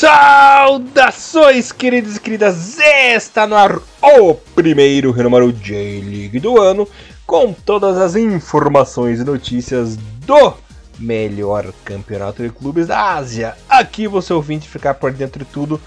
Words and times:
Saudações, 0.00 1.70
queridos 1.72 2.16
e 2.16 2.20
queridas! 2.20 2.78
Está 3.14 3.46
no 3.46 3.54
ar 3.54 3.78
o 4.00 4.34
primeiro 4.54 5.12
Renomaru 5.12 5.52
J-League 5.52 6.40
do 6.40 6.58
ano, 6.58 6.88
com 7.26 7.52
todas 7.52 7.98
as 7.98 8.16
informações 8.16 9.20
e 9.20 9.24
notícias 9.24 9.96
do 10.24 10.54
melhor 10.98 11.70
campeonato 11.84 12.42
de 12.42 12.48
clubes 12.48 12.86
da 12.86 13.12
Ásia. 13.12 13.54
Aqui 13.68 14.08
você 14.08 14.32
ouvinte 14.32 14.66
ficar 14.66 14.94
por 14.94 15.12
dentro 15.12 15.44
de 15.44 15.50
tudo 15.50 15.78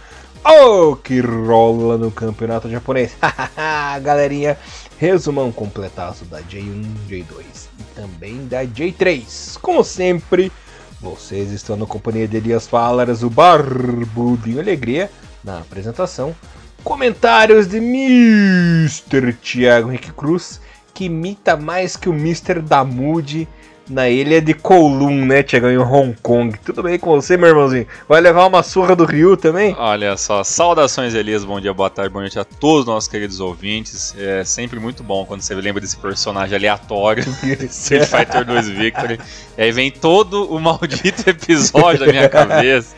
o 0.45 0.95
que 0.95 1.19
rola 1.19 1.97
no 1.97 2.11
campeonato 2.11 2.69
japonês. 2.69 3.17
Galerinha, 4.03 4.59
resumão 4.99 5.51
completaço 5.51 6.23
da 6.25 6.39
J1, 6.43 6.85
J2 7.09 7.43
e 7.79 7.83
também 7.95 8.45
da 8.45 8.63
J3. 8.63 9.57
Como 9.59 9.83
sempre 9.83 10.51
vocês 11.03 11.51
estão 11.51 11.75
na 11.75 11.85
companhia 11.85 12.25
de 12.25 12.37
Elias 12.37 12.65
Falaras, 12.65 13.23
o 13.23 13.29
Barbudinho 13.29 14.61
Alegria, 14.61 15.11
na 15.43 15.59
apresentação. 15.59 16.33
Comentários 16.81 17.67
de 17.67 17.77
Mr. 17.77 19.33
Thiago 19.33 19.89
Henrique 19.89 20.13
Cruz, 20.13 20.61
que 20.93 21.05
imita 21.05 21.57
mais 21.57 21.97
que 21.97 22.07
o 22.07 22.13
Mr. 22.13 22.61
Damude 22.61 23.49
na 23.89 24.09
ilha 24.09 24.41
de 24.41 24.53
Kowloon, 24.53 25.25
né, 25.25 25.43
Tiagão, 25.43 25.71
em 25.71 25.77
Hong 25.77 26.15
Kong. 26.21 26.57
Tudo 26.63 26.83
bem 26.83 26.97
com 26.97 27.11
você, 27.11 27.35
meu 27.35 27.49
irmãozinho? 27.49 27.85
Vai 28.07 28.21
levar 28.21 28.45
uma 28.45 28.63
surra 28.63 28.95
do 28.95 29.05
Rio 29.05 29.35
também? 29.35 29.75
Olha 29.77 30.15
só, 30.15 30.43
saudações, 30.43 31.13
Elias. 31.13 31.43
Bom 31.43 31.59
dia, 31.59 31.73
boa 31.73 31.89
tarde, 31.89 32.11
boa 32.11 32.21
noite 32.21 32.39
a 32.39 32.45
todos 32.45 32.81
os 32.81 32.85
nossos 32.85 33.09
queridos 33.09 33.39
ouvintes. 33.39 34.15
É 34.17 34.43
sempre 34.43 34.79
muito 34.79 35.03
bom 35.03 35.25
quando 35.25 35.41
você 35.41 35.53
lembra 35.53 35.81
desse 35.81 35.97
personagem 35.97 36.57
aleatório, 36.57 37.23
Street 37.69 38.07
Fighter 38.07 38.45
2 38.45 38.69
Victory. 38.69 39.19
E 39.57 39.61
aí 39.61 39.71
vem 39.71 39.91
todo 39.91 40.45
o 40.45 40.59
maldito 40.59 41.27
episódio 41.29 42.05
da 42.05 42.11
minha 42.11 42.29
cabeça. 42.29 42.95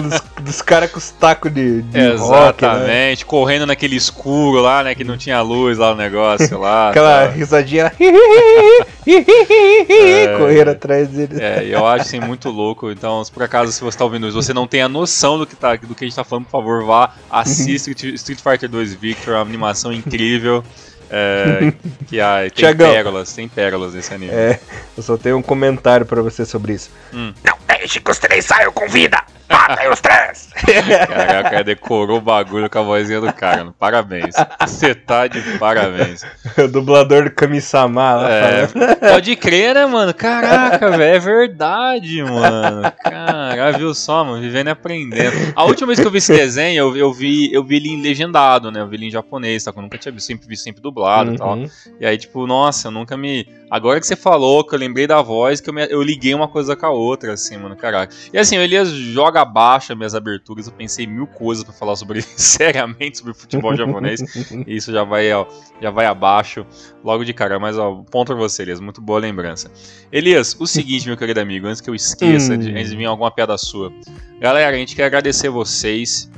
dos, 0.00 0.44
dos 0.44 0.62
caras 0.62 0.90
com 0.90 0.98
os 0.98 1.10
tacos 1.10 1.52
de, 1.52 1.82
de 1.82 1.98
Exatamente, 1.98 2.64
rock, 2.64 2.86
né? 2.86 3.16
correndo 3.26 3.66
naquele 3.66 3.96
escuro 3.96 4.60
lá, 4.60 4.84
né, 4.84 4.94
que 4.94 5.02
não 5.02 5.16
tinha 5.16 5.40
luz 5.40 5.78
lá 5.78 5.90
no 5.90 5.96
negócio 5.96 6.58
lá. 6.58 6.90
Aquela 6.90 7.26
tá. 7.26 7.32
risadinha. 7.32 7.92
É, 9.94 10.38
correr 10.38 10.68
atrás 10.68 11.08
dele. 11.08 11.40
É, 11.40 11.64
eu 11.64 11.86
acho 11.86 12.02
assim 12.02 12.20
muito 12.20 12.50
louco. 12.50 12.90
Então, 12.90 13.24
se 13.24 13.30
por 13.30 13.42
acaso 13.42 13.72
se 13.72 13.80
você 13.80 13.94
está 13.94 14.04
ouvindo 14.04 14.26
isso, 14.26 14.40
você 14.40 14.52
não 14.52 14.66
tem 14.66 14.82
a 14.82 14.88
noção 14.88 15.38
do 15.38 15.46
que, 15.46 15.56
tá, 15.56 15.76
do 15.76 15.94
que 15.94 16.04
a 16.04 16.06
gente 16.06 16.12
está 16.12 16.24
falando, 16.24 16.44
por 16.44 16.52
favor, 16.52 16.84
vá, 16.84 17.14
assista 17.30 17.90
Street 17.90 18.40
Fighter 18.40 18.68
2 18.68 18.94
Victor, 18.94 19.34
uma 19.34 19.42
animação 19.42 19.92
incrível. 19.92 20.64
É, 21.10 21.72
que 22.08 22.20
ah, 22.20 22.38
tem 22.54 22.66
Chegou. 22.66 22.88
pérolas, 22.88 23.32
tem 23.32 23.48
pérolas 23.48 23.94
nesse 23.94 24.12
anime. 24.12 24.32
É, 24.32 24.58
eu 24.96 25.02
só 25.02 25.16
tenho 25.16 25.36
um 25.36 25.42
comentário 25.42 26.04
para 26.06 26.22
você 26.22 26.44
sobre 26.44 26.72
isso. 26.74 26.90
Hum. 27.12 27.32
Não 27.44 27.58
deixe 27.84 28.00
que 28.00 28.10
os 28.10 28.18
três 28.18 28.46
saiam 28.46 28.72
com 28.72 28.88
vida! 28.88 29.18
Matem 29.50 29.90
os 29.90 30.00
três! 30.00 30.48
Caraca, 31.06 31.62
decorou 31.62 32.16
o 32.16 32.20
bagulho 32.20 32.68
com 32.70 32.78
a 32.78 32.82
vozinha 32.82 33.20
do 33.20 33.30
cara. 33.30 33.74
Parabéns. 33.78 34.34
Você 34.60 34.94
tá 34.94 35.26
de 35.26 35.40
parabéns. 35.58 36.24
o 36.56 36.66
dublador 36.66 37.24
do 37.24 37.30
Kami-sama 37.30 38.14
lá. 38.14 38.30
É, 38.30 38.66
pode 39.12 39.36
crer, 39.36 39.74
né, 39.74 39.84
mano? 39.84 40.14
Caraca, 40.14 40.90
velho, 40.92 41.16
é 41.16 41.18
verdade, 41.18 42.22
mano. 42.22 42.90
Caraca, 43.02 43.33
viu 43.72 43.94
só, 43.94 44.24
mano? 44.24 44.40
Vivendo 44.40 44.68
e 44.68 44.70
aprendendo. 44.70 45.52
A 45.54 45.64
última 45.64 45.88
vez 45.88 46.00
que 46.00 46.06
eu 46.06 46.10
vi 46.10 46.18
esse 46.18 46.32
desenho, 46.32 46.78
eu, 46.78 46.96
eu, 46.96 47.12
vi, 47.12 47.52
eu 47.52 47.64
vi 47.64 47.76
ele 47.76 47.90
em 47.90 48.00
legendado, 48.00 48.70
né? 48.70 48.80
Eu 48.80 48.88
vi 48.88 48.96
ele 48.96 49.06
em 49.06 49.10
japonês, 49.10 49.64
tá? 49.64 49.72
Eu 49.74 49.82
nunca 49.82 49.98
tinha 49.98 50.12
visto, 50.12 50.26
sempre 50.26 50.48
vi 50.48 50.56
sempre 50.56 50.82
dublado 50.82 51.34
e 51.34 51.36
tal. 51.36 51.56
Uhum. 51.56 51.68
E 52.00 52.06
aí, 52.06 52.16
tipo, 52.16 52.46
nossa, 52.46 52.88
eu 52.88 52.92
nunca 52.92 53.16
me. 53.16 53.46
Agora 53.70 53.98
que 54.00 54.06
você 54.06 54.16
falou, 54.16 54.64
que 54.64 54.74
eu 54.74 54.78
lembrei 54.78 55.06
da 55.06 55.20
voz, 55.20 55.60
que 55.60 55.68
eu, 55.68 55.74
me... 55.74 55.86
eu 55.90 56.02
liguei 56.02 56.34
uma 56.34 56.46
coisa 56.48 56.76
com 56.76 56.86
a 56.86 56.90
outra, 56.90 57.32
assim, 57.32 57.56
mano, 57.56 57.76
caraca. 57.76 58.14
E 58.32 58.38
assim, 58.38 58.56
o 58.56 58.62
Elias 58.62 58.88
joga 58.88 59.40
abaixo 59.40 59.94
minhas 59.96 60.14
aberturas, 60.14 60.66
eu 60.66 60.72
pensei 60.72 61.06
mil 61.06 61.26
coisas 61.26 61.64
para 61.64 61.72
falar 61.72 61.96
sobre 61.96 62.22
seriamente 62.36 63.18
sobre 63.18 63.34
futebol 63.34 63.74
japonês, 63.74 64.20
e 64.66 64.76
isso 64.76 64.92
já 64.92 65.04
vai, 65.04 65.32
ó, 65.32 65.46
já 65.80 65.90
vai 65.90 66.06
abaixo 66.06 66.66
logo 67.02 67.24
de 67.24 67.32
cara. 67.32 67.58
Mas, 67.58 67.78
ó, 67.78 68.04
ponto 68.10 68.28
pra 68.28 68.36
você, 68.36 68.62
Elias, 68.62 68.80
muito 68.80 69.00
boa 69.00 69.18
lembrança. 69.18 69.70
Elias, 70.10 70.56
o 70.58 70.66
seguinte, 70.66 71.06
meu 71.06 71.16
querido 71.16 71.40
amigo, 71.40 71.66
antes 71.66 71.80
que 71.80 71.90
eu 71.90 71.94
esqueça, 71.94 72.56
de, 72.56 72.70
antes 72.70 72.90
de 72.90 72.96
vir 72.96 73.06
alguma 73.06 73.30
piada 73.30 73.43
sua. 73.58 73.92
Galera, 74.40 74.74
a 74.74 74.78
gente 74.78 74.96
quer 74.96 75.04
agradecer 75.04 75.48
vocês 75.48 76.30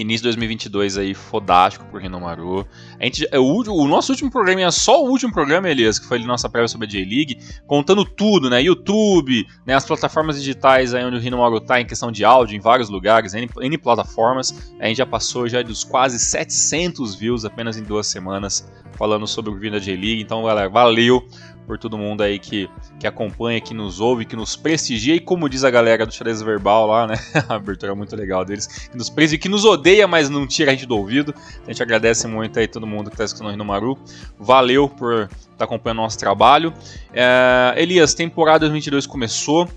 Início 0.00 0.22
de 0.22 0.28
2022 0.28 0.96
aí, 0.96 1.14
fodástico 1.14 1.84
pro 1.86 2.00
Renomaru. 2.00 2.66
A 2.98 3.04
gente, 3.04 3.26
é 3.30 3.38
o, 3.38 3.44
o, 3.44 3.88
nosso 3.88 4.12
último 4.12 4.30
programa 4.30 4.62
é 4.62 4.70
só 4.70 5.04
o 5.04 5.08
último 5.08 5.32
programa, 5.32 5.68
Elias, 5.68 5.98
que 5.98 6.06
foi 6.06 6.18
a 6.18 6.26
nossa 6.26 6.48
prévia 6.48 6.68
sobre 6.68 6.86
a 6.86 6.90
J-League, 6.90 7.38
contando 7.66 8.04
tudo, 8.04 8.48
né? 8.48 8.62
YouTube, 8.62 9.46
né? 9.66 9.74
As 9.74 9.84
plataformas 9.84 10.38
digitais 10.38 10.94
aí 10.94 11.04
onde 11.04 11.16
o 11.16 11.20
Renomaru 11.20 11.60
tá 11.60 11.80
em 11.80 11.86
questão 11.86 12.10
de 12.10 12.24
áudio, 12.24 12.56
em 12.56 12.60
vários 12.60 12.88
lugares, 12.88 13.34
N, 13.34 13.48
N 13.60 13.78
plataformas. 13.78 14.72
A 14.78 14.86
gente 14.86 14.98
já 14.98 15.06
passou 15.06 15.48
já 15.48 15.60
dos 15.60 15.84
quase 15.84 16.18
700 16.18 17.14
views 17.16 17.44
apenas 17.44 17.76
em 17.76 17.82
duas 17.82 18.06
semanas 18.06 18.66
falando 18.92 19.26
sobre 19.26 19.50
o 19.50 19.70
da 19.70 19.78
J-League. 19.78 20.22
Então, 20.22 20.44
galera, 20.44 20.68
valeu 20.68 21.26
por 21.70 21.78
todo 21.78 21.96
mundo 21.96 22.20
aí 22.24 22.36
que, 22.36 22.68
que 22.98 23.06
acompanha, 23.06 23.60
que 23.60 23.72
nos 23.72 24.00
ouve, 24.00 24.24
que 24.24 24.34
nos 24.34 24.56
prestigia 24.56 25.14
e 25.14 25.20
como 25.20 25.48
diz 25.48 25.62
a 25.62 25.70
galera 25.70 26.04
do 26.04 26.12
Xadrez 26.12 26.42
Verbal 26.42 26.88
lá, 26.88 27.06
né? 27.06 27.14
a 27.48 27.54
abertura 27.54 27.92
é 27.92 27.94
muito 27.94 28.16
legal 28.16 28.44
deles, 28.44 28.66
que 28.66 28.98
nos 28.98 29.08
prestigia, 29.08 29.40
que 29.40 29.48
nos 29.48 29.64
odeia, 29.64 30.08
mas 30.08 30.28
não 30.28 30.48
tira 30.48 30.72
a 30.72 30.74
gente 30.74 30.84
do 30.84 30.96
ouvido. 30.96 31.32
A 31.64 31.70
gente 31.70 31.80
agradece 31.80 32.26
muito 32.26 32.58
aí 32.58 32.66
todo 32.66 32.88
mundo 32.88 33.08
que 33.08 33.14
está 33.14 33.24
escutando 33.24 33.56
no 33.56 33.64
Maru. 33.64 33.96
Valeu 34.36 34.88
por 34.88 35.22
estar 35.22 35.58
tá 35.58 35.64
acompanhando 35.64 35.98
nosso 35.98 36.18
trabalho. 36.18 36.74
É, 37.14 37.72
Elias, 37.76 38.14
temporada 38.14 38.66
2022 38.66 39.06
começou 39.06 39.68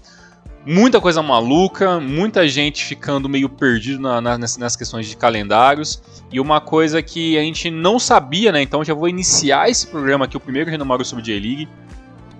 muita 0.65 1.01
coisa 1.01 1.21
maluca, 1.21 1.99
muita 1.99 2.47
gente 2.47 2.83
ficando 2.85 3.27
meio 3.27 3.49
perdido 3.49 4.01
na, 4.01 4.21
na, 4.21 4.37
nas, 4.37 4.75
questões 4.75 5.07
de 5.07 5.15
calendários. 5.15 6.01
E 6.31 6.39
uma 6.39 6.61
coisa 6.61 7.01
que 7.01 7.37
a 7.37 7.41
gente 7.41 7.69
não 7.69 7.99
sabia, 7.99 8.51
né? 8.51 8.61
Então 8.61 8.83
já 8.83 8.93
vou 8.93 9.07
iniciar 9.07 9.69
esse 9.69 9.85
programa 9.87 10.25
aqui, 10.25 10.37
o 10.37 10.39
primeiro 10.39 10.69
Renomaru 10.69 11.03
sobre 11.03 11.23
J-League. 11.23 11.67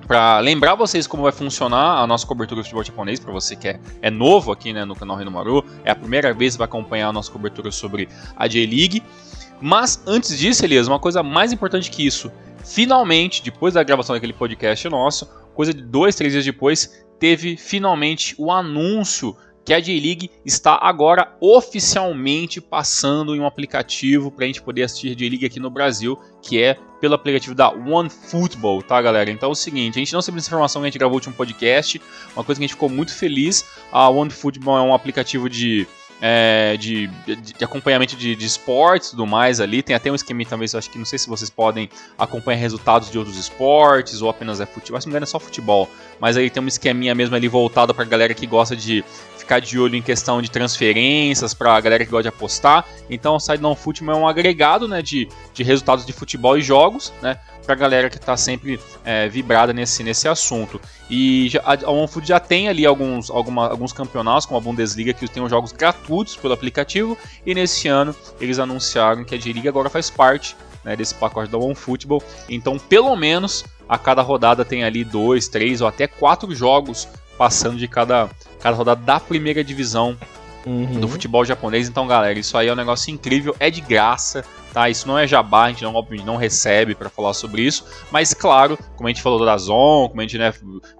Para 0.08 0.40
lembrar 0.40 0.76
vocês 0.76 1.08
como 1.08 1.24
vai 1.24 1.32
funcionar 1.32 2.02
a 2.02 2.08
nossa 2.08 2.28
cobertura 2.28 2.60
do 2.60 2.64
futebol 2.64 2.84
japonês, 2.84 3.20
para 3.20 3.32
você 3.32 3.56
que 3.56 3.70
é, 3.70 3.80
é, 4.02 4.10
novo 4.10 4.52
aqui 4.52 4.74
né, 4.74 4.84
no 4.84 4.96
canal 4.96 5.16
Renomaru, 5.16 5.64
é 5.86 5.92
a 5.92 5.96
primeira 5.96 6.34
vez 6.34 6.54
que 6.54 6.58
vai 6.58 6.66
acompanhar 6.66 7.08
a 7.08 7.14
nossa 7.14 7.32
cobertura 7.32 7.72
sobre 7.72 8.10
a 8.36 8.48
J-League. 8.48 9.02
Mas 9.62 10.04
antes 10.06 10.38
disso, 10.38 10.66
Elias, 10.66 10.88
uma 10.90 11.00
coisa 11.00 11.24
mais 11.24 11.54
importante 11.54 11.90
que 11.90 12.06
isso, 12.06 12.30
finalmente, 12.66 13.42
depois 13.42 13.76
da 13.76 13.84
gravação 13.84 14.14
daquele 14.14 14.34
podcast 14.34 14.90
nosso, 14.90 15.26
coisa 15.54 15.74
de 15.74 15.82
dois, 15.82 16.16
três 16.16 16.34
dias 16.34 16.44
depois, 16.44 17.03
teve 17.19 17.57
finalmente 17.57 18.35
o 18.38 18.51
anúncio 18.51 19.35
que 19.66 19.74
a 19.74 19.79
J-League 19.79 20.29
está 20.46 20.78
agora 20.81 21.35
oficialmente 21.40 22.59
passando 22.59 23.35
em 23.35 23.40
um 23.40 23.46
aplicativo 23.46 24.29
para 24.29 24.44
a 24.44 24.47
gente 24.47 24.62
poder 24.62 24.84
assistir 24.84 25.16
J-League 25.16 25.46
aqui 25.46 25.59
no 25.59 25.69
Brasil, 25.69 26.19
que 26.41 26.62
é 26.62 26.78
pelo 27.00 27.16
aplicativo 27.16 27.56
da 27.56 27.69
OneFootball, 27.69 28.81
tá, 28.81 29.01
galera? 29.01 29.29
Então 29.31 29.50
é 29.50 29.51
o 29.51 29.56
seguinte, 29.56 29.96
a 29.96 30.00
gente 30.00 30.13
não 30.13 30.22
sabe 30.22 30.38
essa 30.38 30.47
informação 30.47 30.81
que 30.81 30.88
a 30.88 30.90
gente 30.90 31.00
gravou 31.00 31.16
o 31.16 31.18
último 31.18 31.35
podcast, 31.35 32.01
uma 32.35 32.44
coisa 32.44 32.59
que 32.59 32.66
a 32.66 32.68
gente 32.68 32.75
ficou 32.75 32.90
muito 32.90 33.13
feliz, 33.13 33.66
a 33.91 34.09
OneFootball 34.09 34.78
é 34.78 34.81
um 34.81 34.94
aplicativo 34.94 35.50
de 35.50 35.88
é, 36.22 36.78
de, 36.78 37.07
de, 37.07 37.63
acompanhamento 37.63 38.16
de, 38.16 38.35
de 38.35 38.46
esportes 38.46 39.09
e 39.09 39.12
tudo 39.12 39.28
mais 39.28 39.59
ali. 39.59 39.81
Tem 39.84 39.96
até 39.96 40.12
um 40.12 40.16
esquema 40.16 40.46
também, 40.46 40.68
eu 40.72 40.79
acho 40.79 40.90
que 40.90 40.97
não 40.97 41.06
sei 41.06 41.19
se 41.19 41.28
vocês 41.28 41.50
podem 41.50 41.90
acompanhar 42.18 42.59
resultados 42.59 43.12
de 43.12 43.18
outros 43.18 43.38
esportes 43.38 44.22
ou 44.22 44.29
apenas 44.29 44.59
é 44.59 44.66
futebol. 44.66 45.00
Se 45.00 45.07
não 45.07 45.12
me 45.12 45.13
engano 45.13 45.24
é 45.25 45.28
só 45.28 45.40
futebol. 45.40 45.90
Mas 46.19 46.38
aí 46.38 46.50
tem 46.50 46.63
um 46.63 46.68
esqueminha 46.68 47.13
mesmo 47.13 47.35
ali 47.35 47.47
voltado 47.47 47.94
pra 47.94 48.06
galera 48.06 48.34
que 48.34 48.47
gosta 48.47 48.75
de 48.75 49.03
ficar 49.38 49.59
de 49.59 49.78
olho 49.78 49.96
em 49.96 50.01
questão 50.01 50.41
de 50.41 50.50
transferências 50.50 51.53
para 51.53 51.75
a 51.75 51.81
galera 51.81 52.06
que 52.06 52.12
gosta 52.12 52.24
de 52.24 52.30
apostar. 52.30 52.85
Então 53.09 53.35
o 53.35 53.40
Side 53.40 53.57
Down 53.57 53.75
Football 53.75 54.16
é 54.16 54.18
um 54.18 54.28
agregado 54.28 54.88
né, 54.88 55.01
de, 55.01 55.27
de 55.54 55.63
resultados 55.63 56.06
de 56.06 56.13
futebol 56.13 56.57
e 56.57 56.62
jogos, 56.62 57.13
né? 57.21 57.38
Para 57.65 57.74
a 57.74 57.77
galera 57.77 58.10
que 58.10 58.18
está 58.18 58.36
sempre 58.36 58.80
é, 59.04 59.27
vibrada 59.27 59.74
nesse, 59.74 60.04
nesse 60.04 60.27
assunto. 60.27 60.80
E 61.10 61.50
já, 61.50 61.62
a 61.63 61.92
OneFoot 61.92 62.27
já 62.27 62.39
tem 62.39 62.68
ali 62.68 62.86
alguns, 62.86 63.30
alguma, 63.30 63.69
alguns 63.69 63.94
campeonatos, 63.94 64.45
como 64.45 64.57
a 64.57 64.62
Bundesliga, 64.62 65.13
que 65.13 65.27
tem 65.27 65.48
jogos 65.48 65.71
gratuitos 65.71 66.36
pelo 66.36 66.54
aplicativo, 66.54 67.18
e 67.45 67.54
nesse 67.54 67.88
ano 67.88 68.15
eles 68.39 68.60
anunciaram 68.60 69.24
que 69.24 69.36
a 69.36 69.38
J-League 69.38 69.68
agora 69.68 69.89
faz 69.89 70.10
parte 70.10 70.56
né, 70.83 70.95
desse 70.95 71.15
pacote 71.15 71.51
da 71.51 71.57
OneFootball. 71.57 72.21
Então, 72.50 72.77
pelo 72.77 73.15
menos, 73.15 73.63
a 73.88 73.98
cada 73.98 74.21
rodada 74.21 74.66
tem 74.66 74.83
ali 74.83 75.04
dois, 75.04 75.48
três 75.48 75.81
ou 75.81 75.88
até 75.88 76.07
quatro 76.07 76.54
jogos 76.54 77.07
passando 77.38 77.77
de 77.77 77.88
cada, 77.88 78.30
cada 78.59 78.75
rodada 78.75 79.01
da 79.01 79.19
primeira 79.19 79.63
divisão 79.63 80.18
Uhum. 80.66 81.01
do 81.01 81.09
futebol 81.09 81.44
japonês. 81.44 81.89
Então, 81.89 82.07
galera, 82.07 82.39
isso 82.39 82.57
aí 82.57 82.69
é 82.69 82.71
um 82.71 82.75
negócio 82.77 83.12
incrível, 83.12 83.54
é 83.59 83.69
de 83.69 83.81
graça. 83.81 84.45
Tá? 84.74 84.90
Isso 84.90 85.08
não 85.08 85.18
é 85.18 85.28
jabá, 85.28 85.66
a 85.66 85.70
gente 85.70 85.84
não, 85.84 85.94
não 86.25 86.36
recebe 86.36 86.96
para 86.96 87.10
falar 87.10 87.34
sobre 87.34 87.62
isso, 87.62 87.86
mas 88.12 88.34
claro, 88.34 88.78
como 88.96 89.08
a 89.08 89.12
gente 89.12 89.22
falou 89.22 89.38
do 89.38 89.46
Dazon, 89.46 90.10
como 90.10 90.20
a 90.20 90.24
gente 90.24 90.38
né, 90.38 90.54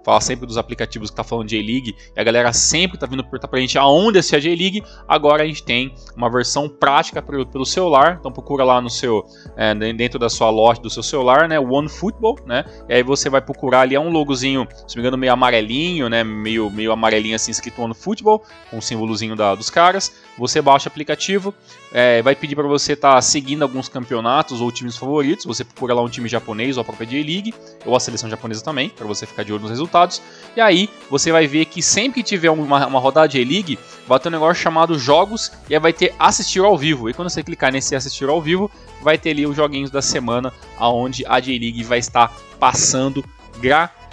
fala 0.04 0.20
sempre 0.20 0.46
dos 0.46 0.56
aplicativos 0.56 1.10
que 1.10 1.16
tá 1.16 1.24
falando 1.24 1.48
de 1.48 1.56
J-League, 1.56 1.96
e 2.16 2.20
a 2.20 2.24
galera 2.24 2.52
sempre 2.52 2.96
tá 2.96 3.06
vindo 3.06 3.24
perguntar 3.24 3.48
pra 3.48 3.58
gente 3.58 3.76
aonde 3.76 4.18
assistir 4.18 4.36
a 4.36 4.40
J-League, 4.40 4.84
agora 5.08 5.42
a 5.42 5.46
gente 5.46 5.62
tem 5.62 5.94
uma 6.16 6.30
versão 6.30 6.68
prática 6.68 7.20
pelo, 7.20 7.44
pelo 7.44 7.66
celular, 7.66 8.18
então 8.20 8.30
procura 8.30 8.64
lá 8.64 8.80
no 8.80 8.88
seu, 8.88 9.24
é, 9.56 9.74
dentro 9.74 10.18
da 10.18 10.28
sua 10.28 10.50
loja 10.50 10.80
do 10.80 10.88
seu 10.88 11.02
celular, 11.02 11.48
né, 11.48 11.58
One 11.58 11.88
Football, 11.88 12.38
né, 12.46 12.64
e 12.88 12.94
aí 12.94 13.02
você 13.02 13.28
vai 13.28 13.40
procurar 13.40 13.80
ali, 13.80 13.94
é 13.94 14.00
um 14.00 14.10
logozinho, 14.10 14.68
se 14.86 14.96
me 14.96 15.02
engano, 15.02 15.18
meio 15.18 15.32
amarelinho, 15.32 16.08
né, 16.08 16.22
meio, 16.22 16.70
meio 16.70 16.92
amarelinho 16.92 17.34
assim, 17.34 17.50
escrito 17.50 17.82
One 17.82 17.94
Football, 17.94 18.42
com 18.70 18.78
o 18.78 18.82
símbolozinho 18.82 19.34
da, 19.34 19.54
dos 19.54 19.70
caras, 19.70 20.14
você 20.38 20.62
baixa 20.62 20.88
o 20.88 20.92
aplicativo, 20.92 21.54
é, 21.96 22.20
vai 22.22 22.34
pedir 22.34 22.56
para 22.56 22.66
você 22.66 22.94
estar 22.94 23.14
tá 23.14 23.22
seguindo 23.22 23.62
alguns 23.62 23.88
campeonatos 23.88 24.60
ou 24.60 24.72
times 24.72 24.96
favoritos. 24.96 25.44
Você 25.44 25.64
procura 25.64 25.94
lá 25.94 26.02
um 26.02 26.08
time 26.08 26.28
japonês 26.28 26.76
ou 26.76 26.80
a 26.80 26.84
própria 26.84 27.06
J-League, 27.06 27.54
ou 27.86 27.94
a 27.94 28.00
seleção 28.00 28.28
japonesa 28.28 28.64
também, 28.64 28.88
para 28.88 29.06
você 29.06 29.24
ficar 29.24 29.44
de 29.44 29.52
olho 29.52 29.62
nos 29.62 29.70
resultados. 29.70 30.20
E 30.56 30.60
aí 30.60 30.90
você 31.08 31.30
vai 31.30 31.46
ver 31.46 31.66
que 31.66 31.80
sempre 31.80 32.20
que 32.20 32.28
tiver 32.28 32.50
uma, 32.50 32.84
uma 32.84 32.98
rodada 32.98 33.28
de 33.28 33.38
J-League, 33.38 33.78
vai 34.08 34.18
ter 34.18 34.28
um 34.28 34.32
negócio 34.32 34.60
chamado 34.60 34.98
Jogos 34.98 35.52
e 35.70 35.74
aí 35.74 35.80
vai 35.80 35.92
ter 35.92 36.12
Assistir 36.18 36.64
ao 36.64 36.76
Vivo. 36.76 37.08
E 37.08 37.14
quando 37.14 37.30
você 37.30 37.44
clicar 37.44 37.70
nesse 37.70 37.94
Assistir 37.94 38.28
ao 38.28 38.42
Vivo, 38.42 38.68
vai 39.00 39.16
ter 39.16 39.30
ali 39.30 39.46
os 39.46 39.54
joguinhos 39.54 39.90
da 39.90 40.02
semana, 40.02 40.52
aonde 40.76 41.24
a 41.26 41.38
J-League 41.38 41.84
vai 41.84 42.00
estar 42.00 42.34
passando 42.58 43.24
gratuitamente. 43.60 44.03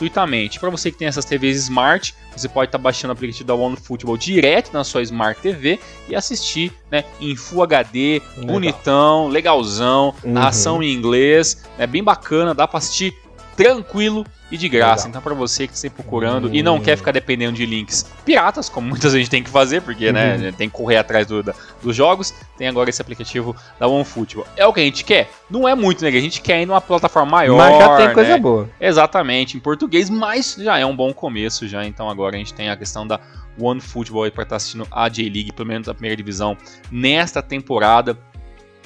Para 0.60 0.70
você 0.70 0.92
que 0.92 0.98
tem 0.98 1.08
essas 1.08 1.26
TVs 1.26 1.58
Smart, 1.64 2.16
você 2.36 2.48
pode 2.48 2.70
estar 2.70 2.78
tá 2.78 2.82
baixando 2.82 3.12
o 3.12 3.14
aplicativo 3.14 3.48
da 3.48 3.56
One 3.56 3.76
Football 3.76 4.18
direto 4.18 4.72
na 4.74 4.84
sua 4.84 5.02
Smart 5.02 5.40
TV 5.42 5.80
e 6.08 6.16
assistir 6.16 6.72
né, 6.90 7.04
em 7.20 7.36
Full 7.36 7.64
HD, 7.64 8.22
Legal. 8.38 8.54
bonitão, 8.54 9.28
legalzão, 9.28 10.14
uhum. 10.24 10.32
narração 10.32 10.82
em 10.82 10.94
inglês, 10.94 11.64
é 11.78 11.86
bem 11.86 12.04
bacana, 12.04 12.54
dá 12.54 12.68
para 12.68 12.78
assistir 12.78 13.16
tranquilo 13.64 14.26
e 14.52 14.58
de 14.58 14.68
graça. 14.68 15.06
Legal. 15.06 15.10
Então, 15.10 15.22
para 15.22 15.34
você 15.34 15.68
que 15.68 15.74
está 15.74 15.90
procurando 15.90 16.48
hum. 16.48 16.54
e 16.54 16.62
não 16.62 16.80
quer 16.80 16.98
ficar 16.98 17.12
dependendo 17.12 17.54
de 17.54 17.66
links 17.66 18.06
piratas, 18.26 18.70
como 18.70 18.88
muita 18.90 19.10
gente 19.10 19.30
tem 19.30 19.44
que 19.44 19.50
fazer, 19.50 19.82
porque 19.82 20.12
né, 20.12 20.36
uhum. 20.36 20.42
né, 20.42 20.52
tem 20.52 20.70
que 20.70 20.76
correr 20.76 20.98
atrás 20.98 21.26
do, 21.28 21.42
da, 21.42 21.54
dos 21.82 21.96
jogos, 21.96 22.34
tem 22.58 22.68
agora 22.68 22.90
esse 22.90 23.02
aplicativo 23.02 23.56
da 23.80 23.88
OneFootball. 23.88 24.46
É 24.56 24.66
o 24.66 24.74
que 24.74 24.82
a 24.82 24.84
gente 24.84 25.04
quer? 25.04 25.30
Não 25.50 25.68
é 25.68 25.76
muito, 25.76 26.04
né? 26.04 26.10
A 26.10 26.22
gente 26.22 26.42
quer 26.42 26.62
ir 26.62 26.66
numa 26.66 26.82
plataforma 26.82 27.32
maior. 27.32 27.58
Mas 27.58 27.78
já 27.78 27.98
tem 27.98 28.08
né? 28.08 28.14
coisa 28.14 28.38
boa. 28.38 28.70
Exatamente, 28.80 29.58
em 29.58 29.60
português, 29.60 30.10
mas 30.10 30.56
já 30.60 30.78
é 30.78 30.86
um 30.86 30.96
bom 30.96 31.14
começo 31.14 31.68
já. 31.68 31.86
Então 31.86 32.10
agora 32.10 32.36
a 32.36 32.40
gente 32.40 32.54
tem 32.54 32.70
a 32.70 32.76
questão 32.76 33.08
da 33.08 33.20
OneFootball 33.60 34.32
para 34.32 34.44
estar 34.44 34.46
tá 34.46 34.56
assistindo 34.56 34.88
a 34.92 35.08
J-League, 35.08 35.54
pelo 35.54 35.68
menos 35.68 35.88
a 35.88 35.94
primeira 35.94 36.16
divisão, 36.16 36.58
nesta 36.92 37.42
temporada 37.42 38.18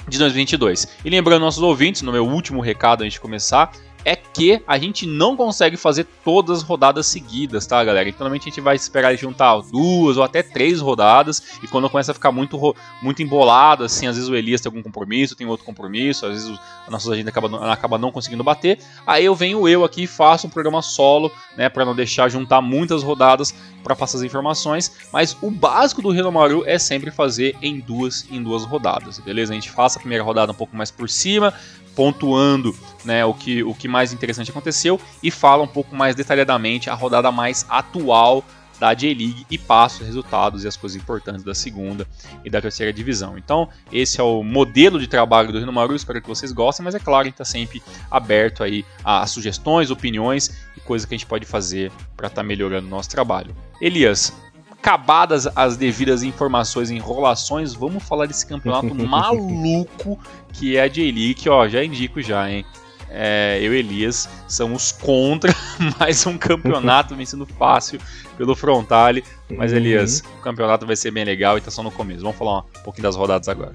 de 0.08 0.18
2022. 0.18 0.88
E 1.04 1.10
lembrando 1.10 1.42
nossos 1.42 1.62
ouvintes, 1.62 2.02
no 2.02 2.12
meu 2.12 2.26
último 2.26 2.60
recado 2.60 3.02
antes 3.02 3.14
de 3.14 3.20
começar, 3.20 3.72
é 4.06 4.14
que 4.14 4.62
a 4.68 4.78
gente 4.78 5.04
não 5.04 5.36
consegue 5.36 5.76
fazer 5.76 6.06
todas 6.24 6.58
as 6.58 6.62
rodadas 6.62 7.08
seguidas, 7.08 7.66
tá, 7.66 7.82
galera? 7.82 8.08
Então, 8.08 8.20
normalmente 8.20 8.42
a 8.42 8.50
gente 8.50 8.60
vai 8.60 8.76
esperar 8.76 9.16
juntar 9.16 9.60
duas 9.62 10.16
ou 10.16 10.22
até 10.22 10.44
três 10.44 10.80
rodadas, 10.80 11.42
e 11.60 11.66
quando 11.66 11.90
começa 11.90 12.12
a 12.12 12.14
ficar 12.14 12.30
muito, 12.30 12.76
muito 13.02 13.20
embolado, 13.20 13.82
assim, 13.82 14.06
às 14.06 14.14
vezes 14.14 14.30
o 14.30 14.36
Elias 14.36 14.60
tem 14.60 14.70
algum 14.70 14.80
compromisso, 14.80 15.34
tem 15.34 15.44
outro 15.44 15.66
compromisso, 15.66 16.24
às 16.24 16.32
vezes 16.34 16.60
a 16.86 16.90
nossa 16.90 17.10
agenda 17.10 17.30
acaba, 17.30 17.72
acaba 17.72 17.98
não 17.98 18.12
conseguindo 18.12 18.44
bater, 18.44 18.78
aí 19.04 19.24
eu 19.24 19.34
venho 19.34 19.68
eu 19.68 19.84
aqui 19.84 20.04
e 20.04 20.06
faço 20.06 20.46
um 20.46 20.50
programa 20.50 20.80
solo, 20.82 21.32
né, 21.56 21.68
para 21.68 21.84
não 21.84 21.94
deixar 21.94 22.28
juntar 22.28 22.60
muitas 22.60 23.02
rodadas 23.02 23.52
para 23.82 23.96
passar 23.96 24.18
as 24.18 24.22
informações, 24.22 24.92
mas 25.12 25.36
o 25.42 25.50
básico 25.50 26.00
do 26.00 26.10
Renomaru 26.10 26.62
é 26.64 26.78
sempre 26.78 27.10
fazer 27.10 27.56
em 27.60 27.80
duas 27.80 28.24
em 28.30 28.40
duas 28.40 28.64
rodadas, 28.64 29.18
beleza? 29.18 29.52
A 29.52 29.54
gente 29.54 29.70
faça 29.70 29.98
a 29.98 30.00
primeira 30.00 30.22
rodada 30.22 30.52
um 30.52 30.54
pouco 30.54 30.76
mais 30.76 30.90
por 30.90 31.08
cima, 31.08 31.52
pontuando 31.96 32.76
né, 33.04 33.24
o, 33.24 33.34
que, 33.34 33.64
o 33.64 33.74
que 33.74 33.88
mais 33.88 34.12
interessante 34.12 34.50
aconteceu 34.50 35.00
e 35.22 35.30
fala 35.30 35.62
um 35.62 35.68
pouco 35.68 35.96
mais 35.96 36.14
detalhadamente 36.14 36.90
a 36.90 36.94
rodada 36.94 37.32
mais 37.32 37.66
atual 37.68 38.44
da 38.78 38.92
J-League 38.92 39.46
e 39.50 39.56
passa 39.56 40.02
os 40.02 40.06
resultados 40.06 40.64
e 40.64 40.68
as 40.68 40.76
coisas 40.76 41.00
importantes 41.00 41.42
da 41.42 41.54
segunda 41.54 42.06
e 42.44 42.50
da 42.50 42.60
terceira 42.60 42.92
divisão. 42.92 43.38
Então, 43.38 43.70
esse 43.90 44.20
é 44.20 44.22
o 44.22 44.42
modelo 44.42 45.00
de 45.00 45.06
trabalho 45.06 45.50
do 45.50 45.58
Renomaru, 45.58 45.94
espero 45.94 46.20
que 46.20 46.28
vocês 46.28 46.52
gostem, 46.52 46.84
mas 46.84 46.94
é 46.94 46.98
claro, 46.98 47.22
a 47.22 47.24
gente 47.24 47.34
está 47.34 47.44
sempre 47.44 47.82
aberto 48.10 48.62
aí 48.62 48.84
a 49.02 49.26
sugestões, 49.26 49.90
opiniões 49.90 50.50
e 50.76 50.80
coisas 50.80 51.06
que 51.06 51.14
a 51.14 51.16
gente 51.16 51.26
pode 51.26 51.46
fazer 51.46 51.90
para 52.16 52.26
estar 52.26 52.42
tá 52.42 52.46
melhorando 52.46 52.86
o 52.86 52.90
nosso 52.90 53.08
trabalho. 53.08 53.56
Elias, 53.80 54.32
acabadas 54.86 55.48
as 55.56 55.76
devidas 55.76 56.22
informações 56.22 56.90
e 56.90 56.94
enrolações, 56.94 57.74
vamos 57.74 58.04
falar 58.04 58.26
desse 58.26 58.46
campeonato 58.46 58.94
maluco 58.94 60.16
que 60.52 60.76
é 60.76 60.82
a 60.82 60.88
J-League, 60.88 61.34
que 61.34 61.48
ó, 61.48 61.66
já 61.66 61.82
indico 61.82 62.22
já, 62.22 62.48
hein. 62.48 62.64
É, 63.10 63.58
eu 63.62 63.74
e 63.74 63.78
Elias 63.78 64.28
somos 64.48 64.92
contra 64.92 65.54
mais 65.98 66.24
um 66.26 66.36
campeonato 66.36 67.14
vencendo 67.14 67.46
fácil 67.46 68.00
pelo 68.36 68.54
Frontale. 68.54 69.24
Mas, 69.50 69.70
uhum. 69.70 69.78
Elias, 69.78 70.22
o 70.38 70.42
campeonato 70.42 70.86
vai 70.86 70.96
ser 70.96 71.10
bem 71.12 71.24
legal 71.24 71.56
e 71.56 71.60
tá 71.60 71.70
só 71.70 71.82
no 71.82 71.90
começo. 71.90 72.22
Vamos 72.22 72.36
falar 72.36 72.58
um 72.58 72.82
pouquinho 72.84 73.04
das 73.04 73.16
rodadas 73.16 73.48
agora. 73.48 73.72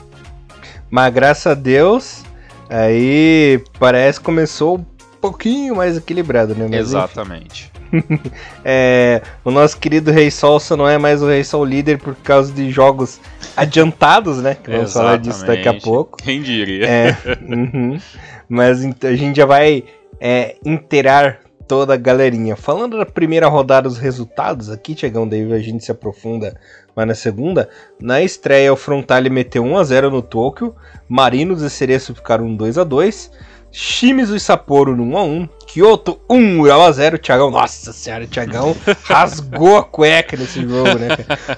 Mas 0.90 1.14
graças 1.14 1.48
a 1.48 1.54
Deus, 1.54 2.24
aí 2.70 3.64
parece 3.80 4.20
que 4.20 4.26
começou 4.26 4.80
um 4.80 4.86
pouquinho 5.22 5.78
mais 5.78 5.98
equilibrado, 5.98 6.54
né? 6.54 6.68
Mas, 6.70 6.80
Exatamente. 6.80 7.71
é, 8.64 9.22
o 9.44 9.52
nosso 9.52 9.78
querido 9.78 10.12
Rei 10.12 10.32
Sol 10.32 10.60
só 10.60 10.76
não 10.76 10.88
é 10.88 10.98
mais 10.98 11.22
o 11.22 11.28
Rei 11.28 11.44
Sol 11.44 11.66
líder 11.66 11.98
por 11.98 12.16
causa 12.16 12.52
de 12.52 12.70
jogos 12.72 13.20
adiantados, 13.56 14.42
né? 14.42 14.56
Que 14.56 14.72
vamos 14.72 14.94
falar 14.94 15.18
disso 15.18 15.46
daqui 15.46 15.68
a 15.68 15.74
pouco. 15.74 16.18
Quem 16.18 16.42
diria? 16.42 16.86
É, 16.86 17.18
uhum. 17.48 18.00
Mas 18.48 18.84
a 19.04 19.16
gente 19.16 19.38
já 19.38 19.46
vai 19.46 19.84
é, 20.20 20.56
inteirar 20.66 21.40
toda 21.68 21.94
a 21.94 21.98
galerinha. 21.98 22.56
Falando 22.56 22.98
da 22.98 23.06
primeira 23.06 23.48
rodada, 23.48 23.88
os 23.88 23.98
resultados 23.98 24.70
aqui, 24.70 24.94
Tiagão, 24.94 25.28
daí 25.28 25.52
a 25.54 25.60
gente 25.60 25.86
se 25.86 25.92
aprofunda 25.92 26.58
mas 26.96 27.08
na 27.08 27.16
segunda, 27.16 27.70
na 28.02 28.22
estreia 28.22 28.72
o 28.72 28.76
Frontale 28.76 29.30
meteu 29.30 29.64
1x0 29.64 30.10
no 30.10 30.22
Tóquio, 30.22 30.76
Marinos 31.08 31.62
e 31.62 31.70
Cereço 31.70 32.14
ficaram 32.14 32.54
2 32.54 32.78
a 32.78 32.84
2 32.84 33.32
Shimizu 33.72 34.36
e 34.36 34.40
Sapporo 34.40 34.96
no 34.96 35.06
1x1. 35.06 35.50
Kyoto 35.72 36.20
1, 36.30 36.60
Ural 36.60 36.82
a 36.82 36.92
0. 36.92 37.18
Thiagão, 37.18 37.50
nossa 37.50 37.94
senhora, 37.94 38.26
o 38.26 38.28
Thiagão 38.28 38.76
rasgou 39.04 39.78
a 39.78 39.84
cueca 39.84 40.36
nesse 40.36 40.62
jogo, 40.68 41.00
né? 41.00 41.10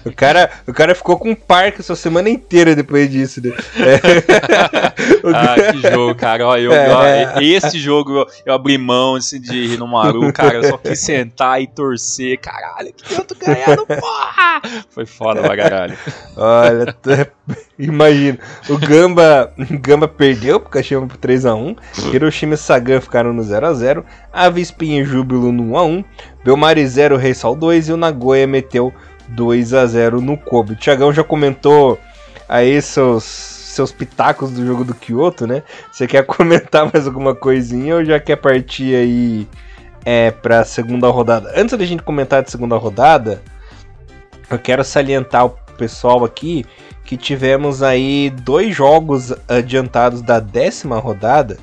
O 0.06 0.14
cara, 0.14 0.52
o 0.68 0.74
cara 0.74 0.94
ficou 0.94 1.18
com 1.18 1.32
um 1.32 1.36
parque 1.36 1.82
essa 1.82 1.96
semana 1.96 2.30
inteira 2.30 2.76
depois 2.76 3.10
disso, 3.10 3.42
né? 3.44 3.52
É. 3.76 4.00
ah, 5.34 5.72
que 5.72 5.92
jogo, 5.92 6.14
cara. 6.14 6.48
Ó, 6.48 6.56
eu, 6.58 6.72
é. 6.72 7.34
ó, 7.36 7.42
esse 7.42 7.80
jogo 7.80 8.28
eu, 8.46 8.54
abri 8.54 8.78
mão 8.78 9.16
assim, 9.16 9.42
de 9.42 9.66
Rinomaru, 9.66 10.32
cara. 10.32 10.58
Eu 10.58 10.70
só 10.70 10.78
quis 10.78 11.00
sentar 11.00 11.60
e 11.60 11.66
torcer. 11.66 12.38
Caralho, 12.40 12.94
que 12.94 13.04
Kyoto 13.04 13.36
ganhando, 13.36 13.86
porra! 13.88 14.62
Foi 14.92 15.08
foda 15.08 15.42
pra 15.42 15.58
caralho. 15.58 15.98
Olha, 16.38 16.96
imagina. 17.80 18.38
O 18.70 18.78
Gamba, 18.78 19.52
Gamba 19.82 20.08
perdeu 20.08 20.60
pro 20.60 20.70
Kashima 20.70 21.08
por 21.08 21.18
3x1. 21.18 21.76
Hiroshima 22.14 22.54
e 22.54 22.58
Sagan 22.58 23.02
ficaram 23.02 23.34
no 23.34 23.42
0x0. 23.42 24.03
A 24.32 24.50
Vispinha 24.50 25.02
e 25.02 25.06
Júbilo 25.06 25.52
no 25.52 25.74
1x1, 25.74 26.06
Belmari 26.44 26.88
0, 26.88 27.18
Rei 27.18 27.34
Sol 27.34 27.56
2 27.56 27.90
e 27.90 27.94
o 27.94 27.98
Nagoya 27.98 28.48
meteu 28.48 28.94
2x0 29.36 30.20
no 30.20 30.38
Kobe. 30.38 30.74
O 30.74 30.76
Thiagão 30.76 31.14
já 31.14 31.24
comentou 31.24 32.00
aí 32.48 32.82
seus, 32.82 33.24
seus 33.24 33.92
pitacos 33.92 34.52
do 34.52 34.66
jogo 34.66 34.84
do 34.84 34.94
Kyoto, 34.94 35.48
né? 35.48 35.64
Você 35.92 36.08
quer 36.08 36.24
comentar 36.28 36.90
mais 36.92 37.08
alguma 37.08 37.36
coisinha 37.36 37.96
ou 37.96 38.06
já 38.06 38.20
quer 38.20 38.38
partir 38.38 38.96
aí 38.96 39.48
é, 40.06 40.32
pra 40.32 40.64
segunda 40.64 41.08
rodada? 41.10 41.52
Antes 41.56 41.78
da 41.78 41.86
gente 41.86 42.04
comentar 42.04 42.44
de 42.44 42.52
segunda 42.52 42.78
rodada, 42.78 43.42
eu 44.50 44.60
quero 44.60 44.84
salientar 44.84 45.46
o 45.46 45.50
pessoal 45.78 46.24
aqui 46.24 46.66
que 47.04 47.18
tivemos 47.18 47.84
aí 47.84 48.30
dois 48.30 48.76
jogos 48.76 49.34
adiantados 49.48 50.22
da 50.22 50.40
décima 50.40 51.00
rodada 51.00 51.58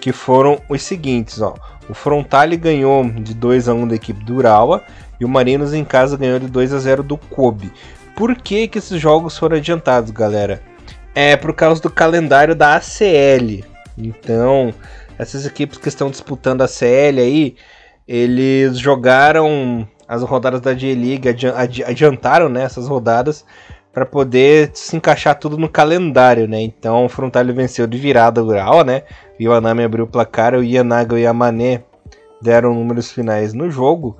que 0.00 0.12
foram 0.12 0.60
os 0.68 0.82
seguintes, 0.82 1.40
ó. 1.40 1.54
O 1.88 1.94
Frontale 1.94 2.56
ganhou 2.56 3.04
de 3.04 3.34
2 3.34 3.68
a 3.68 3.74
1 3.74 3.88
da 3.88 3.94
equipe 3.94 4.24
do 4.24 4.36
Urawa 4.36 4.82
e 5.20 5.24
o 5.24 5.28
Marinos 5.28 5.74
em 5.74 5.84
casa 5.84 6.16
ganhou 6.16 6.38
de 6.38 6.46
2 6.48 6.72
a 6.72 6.78
0 6.78 7.02
do 7.02 7.16
Kobe. 7.16 7.70
Por 8.16 8.34
que, 8.36 8.68
que 8.68 8.78
esses 8.78 9.00
jogos 9.00 9.36
foram 9.36 9.56
adiantados, 9.56 10.10
galera? 10.10 10.62
É 11.14 11.36
por 11.36 11.52
causa 11.52 11.82
do 11.82 11.90
calendário 11.90 12.54
da 12.54 12.76
ACL. 12.76 13.64
Então, 13.98 14.72
essas 15.18 15.44
equipes 15.44 15.78
que 15.78 15.88
estão 15.88 16.10
disputando 16.10 16.62
a 16.62 16.68
CL 16.68 17.20
aí, 17.20 17.56
eles 18.06 18.78
jogaram 18.78 19.86
as 20.08 20.22
rodadas 20.22 20.60
da 20.60 20.74
J-League, 20.74 21.28
adiantaram 21.86 22.48
né, 22.48 22.62
essas 22.62 22.88
rodadas 22.88 23.44
para 23.92 24.06
poder 24.06 24.70
se 24.72 24.96
encaixar 24.96 25.38
tudo 25.38 25.58
no 25.58 25.68
calendário, 25.68 26.46
né? 26.46 26.60
Então 26.60 27.04
o 27.04 27.08
Frontale 27.08 27.52
venceu 27.52 27.86
de 27.86 27.98
virada 27.98 28.40
rural, 28.40 28.84
né? 28.84 29.02
O 29.38 29.42
Iwanami 29.42 29.82
abriu 29.82 30.04
o 30.04 30.08
placar, 30.08 30.54
o 30.54 30.62
Yanaga 30.62 31.16
e 31.16 31.22
o 31.22 31.24
Yamane 31.24 31.80
deram 32.40 32.74
números 32.74 33.10
finais 33.10 33.52
no 33.52 33.70
jogo. 33.70 34.16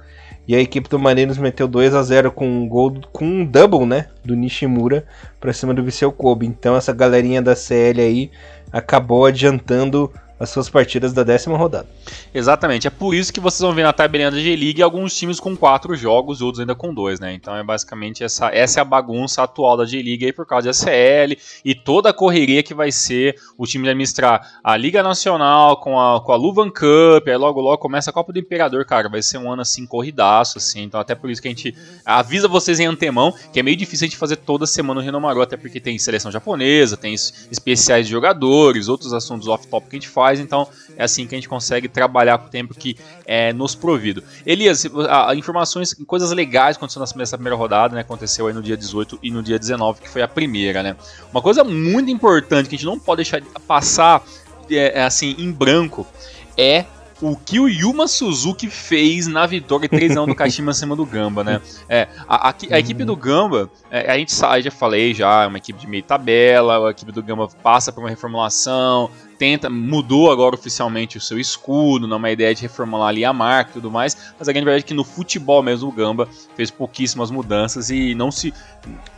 E 0.48 0.54
a 0.56 0.60
equipe 0.60 0.88
do 0.88 0.98
Marinos 0.98 1.38
meteu 1.38 1.68
2 1.68 1.94
a 1.94 2.02
0 2.02 2.32
com 2.32 2.44
um 2.44 2.68
gol 2.68 2.94
com 3.12 3.24
um 3.24 3.44
double, 3.44 3.86
né, 3.86 4.06
do 4.24 4.34
Nishimura 4.34 5.04
para 5.38 5.52
cima 5.52 5.72
do 5.72 5.84
Viseu 5.84 6.10
Kobe. 6.10 6.46
Então 6.46 6.74
essa 6.74 6.92
galerinha 6.92 7.40
da 7.40 7.54
CL 7.54 8.00
aí 8.00 8.30
acabou 8.72 9.26
adiantando 9.26 10.12
as 10.40 10.48
suas 10.48 10.70
partidas 10.70 11.12
da 11.12 11.22
décima 11.22 11.56
rodada. 11.58 11.86
Exatamente, 12.32 12.86
é 12.86 12.90
por 12.90 13.14
isso 13.14 13.30
que 13.32 13.38
vocês 13.38 13.60
vão 13.60 13.74
ver 13.74 13.82
na 13.82 13.92
tabelinha 13.92 14.30
da 14.30 14.38
G-League 14.38 14.82
alguns 14.82 15.14
times 15.14 15.38
com 15.38 15.54
quatro 15.54 15.94
jogos 15.94 16.40
e 16.40 16.44
outros 16.44 16.60
ainda 16.60 16.74
com 16.74 16.94
dois, 16.94 17.20
né? 17.20 17.34
Então 17.34 17.54
é 17.54 17.62
basicamente 17.62 18.24
essa, 18.24 18.48
essa 18.48 18.80
é 18.80 18.82
a 18.82 18.84
bagunça 18.84 19.42
atual 19.42 19.76
da 19.76 19.84
G-League 19.84 20.24
aí 20.24 20.32
por 20.32 20.46
causa 20.46 20.68
da 20.68 20.72
CL 20.72 21.36
e 21.62 21.74
toda 21.74 22.08
a 22.08 22.12
correria 22.12 22.62
que 22.62 22.72
vai 22.72 22.90
ser 22.90 23.36
o 23.58 23.66
time 23.66 23.86
administrar 23.86 24.60
a 24.64 24.76
Liga 24.76 25.02
Nacional 25.02 25.76
com 25.76 26.00
a, 26.00 26.20
com 26.22 26.32
a 26.32 26.36
Luvan 26.36 26.70
Cup, 26.70 27.28
aí 27.28 27.36
logo 27.36 27.60
logo 27.60 27.78
começa 27.78 28.08
a 28.08 28.12
Copa 28.12 28.32
do 28.32 28.38
Imperador, 28.38 28.84
cara, 28.86 29.08
vai 29.08 29.22
ser 29.22 29.36
um 29.36 29.52
ano 29.52 29.62
assim 29.62 29.86
corridaço, 29.86 30.56
assim, 30.56 30.82
então 30.82 30.98
até 30.98 31.14
por 31.14 31.30
isso 31.30 31.42
que 31.42 31.48
a 31.48 31.50
gente 31.50 31.74
avisa 32.04 32.48
vocês 32.48 32.80
em 32.80 32.86
antemão 32.86 33.34
que 33.52 33.60
é 33.60 33.62
meio 33.62 33.76
difícil 33.76 34.06
a 34.06 34.08
gente 34.08 34.16
fazer 34.16 34.36
toda 34.36 34.66
semana 34.66 35.00
o 35.00 35.02
Renomaru, 35.02 35.42
até 35.42 35.56
porque 35.56 35.80
tem 35.80 35.98
seleção 35.98 36.30
japonesa, 36.30 36.96
tem 36.96 37.12
especiais 37.14 38.06
de 38.06 38.12
jogadores, 38.12 38.88
outros 38.88 39.12
assuntos 39.12 39.48
off-top 39.48 39.88
que 39.88 39.96
a 39.96 39.98
gente 39.98 40.08
faz, 40.08 40.29
faz, 40.30 40.40
então 40.40 40.68
é 40.96 41.04
assim 41.04 41.26
que 41.26 41.34
a 41.34 41.38
gente 41.38 41.48
consegue 41.48 41.88
trabalhar 41.88 42.38
com 42.38 42.46
o 42.46 42.50
tempo 42.50 42.74
que 42.74 42.96
é 43.26 43.52
nos 43.52 43.74
provido. 43.74 44.22
Elias, 44.46 44.86
a, 45.08 45.30
a, 45.30 45.34
informações, 45.34 45.94
coisas 46.06 46.30
legais 46.30 46.76
aconteceram 46.76 47.06
nessa 47.16 47.36
primeira 47.36 47.56
rodada, 47.56 47.94
né? 47.94 48.00
Aconteceu 48.02 48.46
aí 48.46 48.54
no 48.54 48.62
dia 48.62 48.76
18 48.76 49.18
e 49.22 49.30
no 49.30 49.42
dia 49.42 49.58
19, 49.58 50.00
que 50.00 50.08
foi 50.08 50.22
a 50.22 50.28
primeira, 50.28 50.82
né? 50.82 50.96
Uma 51.32 51.42
coisa 51.42 51.64
muito 51.64 52.10
importante 52.10 52.68
que 52.68 52.74
a 52.74 52.78
gente 52.78 52.86
não 52.86 52.98
pode 52.98 53.18
deixar 53.18 53.40
de 53.40 53.48
passar 53.66 54.22
é, 54.70 55.00
é 55.00 55.02
assim 55.02 55.34
em 55.38 55.50
branco 55.50 56.06
é 56.56 56.84
o 57.22 57.36
que 57.36 57.60
o 57.60 57.68
Yuma 57.68 58.08
Suzuki 58.08 58.68
fez 58.68 59.26
na 59.26 59.46
vitória 59.46 59.86
3 59.86 60.14
do 60.14 60.34
Kashima 60.34 60.70
acima 60.70 60.96
do 60.96 61.04
Gamba, 61.04 61.44
né? 61.44 61.60
É, 61.86 62.08
a, 62.26 62.48
a, 62.48 62.54
a 62.70 62.78
equipe 62.78 63.04
do 63.04 63.14
Gamba, 63.14 63.70
é, 63.90 64.10
a 64.10 64.16
gente 64.16 64.34
já 64.34 64.70
falei 64.70 65.12
já, 65.12 65.44
é 65.44 65.46
uma 65.46 65.58
equipe 65.58 65.78
de 65.78 65.86
meio 65.86 66.02
tabela, 66.02 66.88
a 66.88 66.90
equipe 66.90 67.12
do 67.12 67.22
Gamba 67.22 67.46
passa 67.62 67.92
por 67.92 68.00
uma 68.00 68.08
reformulação, 68.08 69.10
tenta, 69.40 69.70
mudou 69.70 70.30
agora 70.30 70.54
oficialmente 70.54 71.16
o 71.16 71.20
seu 71.20 71.38
escudo, 71.38 72.06
numa 72.06 72.28
é 72.28 72.32
ideia 72.32 72.54
de 72.54 72.60
reformular 72.60 73.08
ali 73.08 73.24
a 73.24 73.32
marca 73.32 73.70
e 73.70 73.72
tudo 73.72 73.90
mais, 73.90 74.34
mas 74.38 74.46
a 74.46 74.52
grande 74.52 74.66
verdade 74.66 74.84
é 74.84 74.86
que 74.86 74.92
no 74.92 75.02
futebol 75.02 75.62
mesmo 75.62 75.88
o 75.88 75.92
Gamba 75.92 76.28
fez 76.54 76.70
pouquíssimas 76.70 77.30
mudanças 77.30 77.88
e 77.88 78.14
não 78.14 78.30
se. 78.30 78.52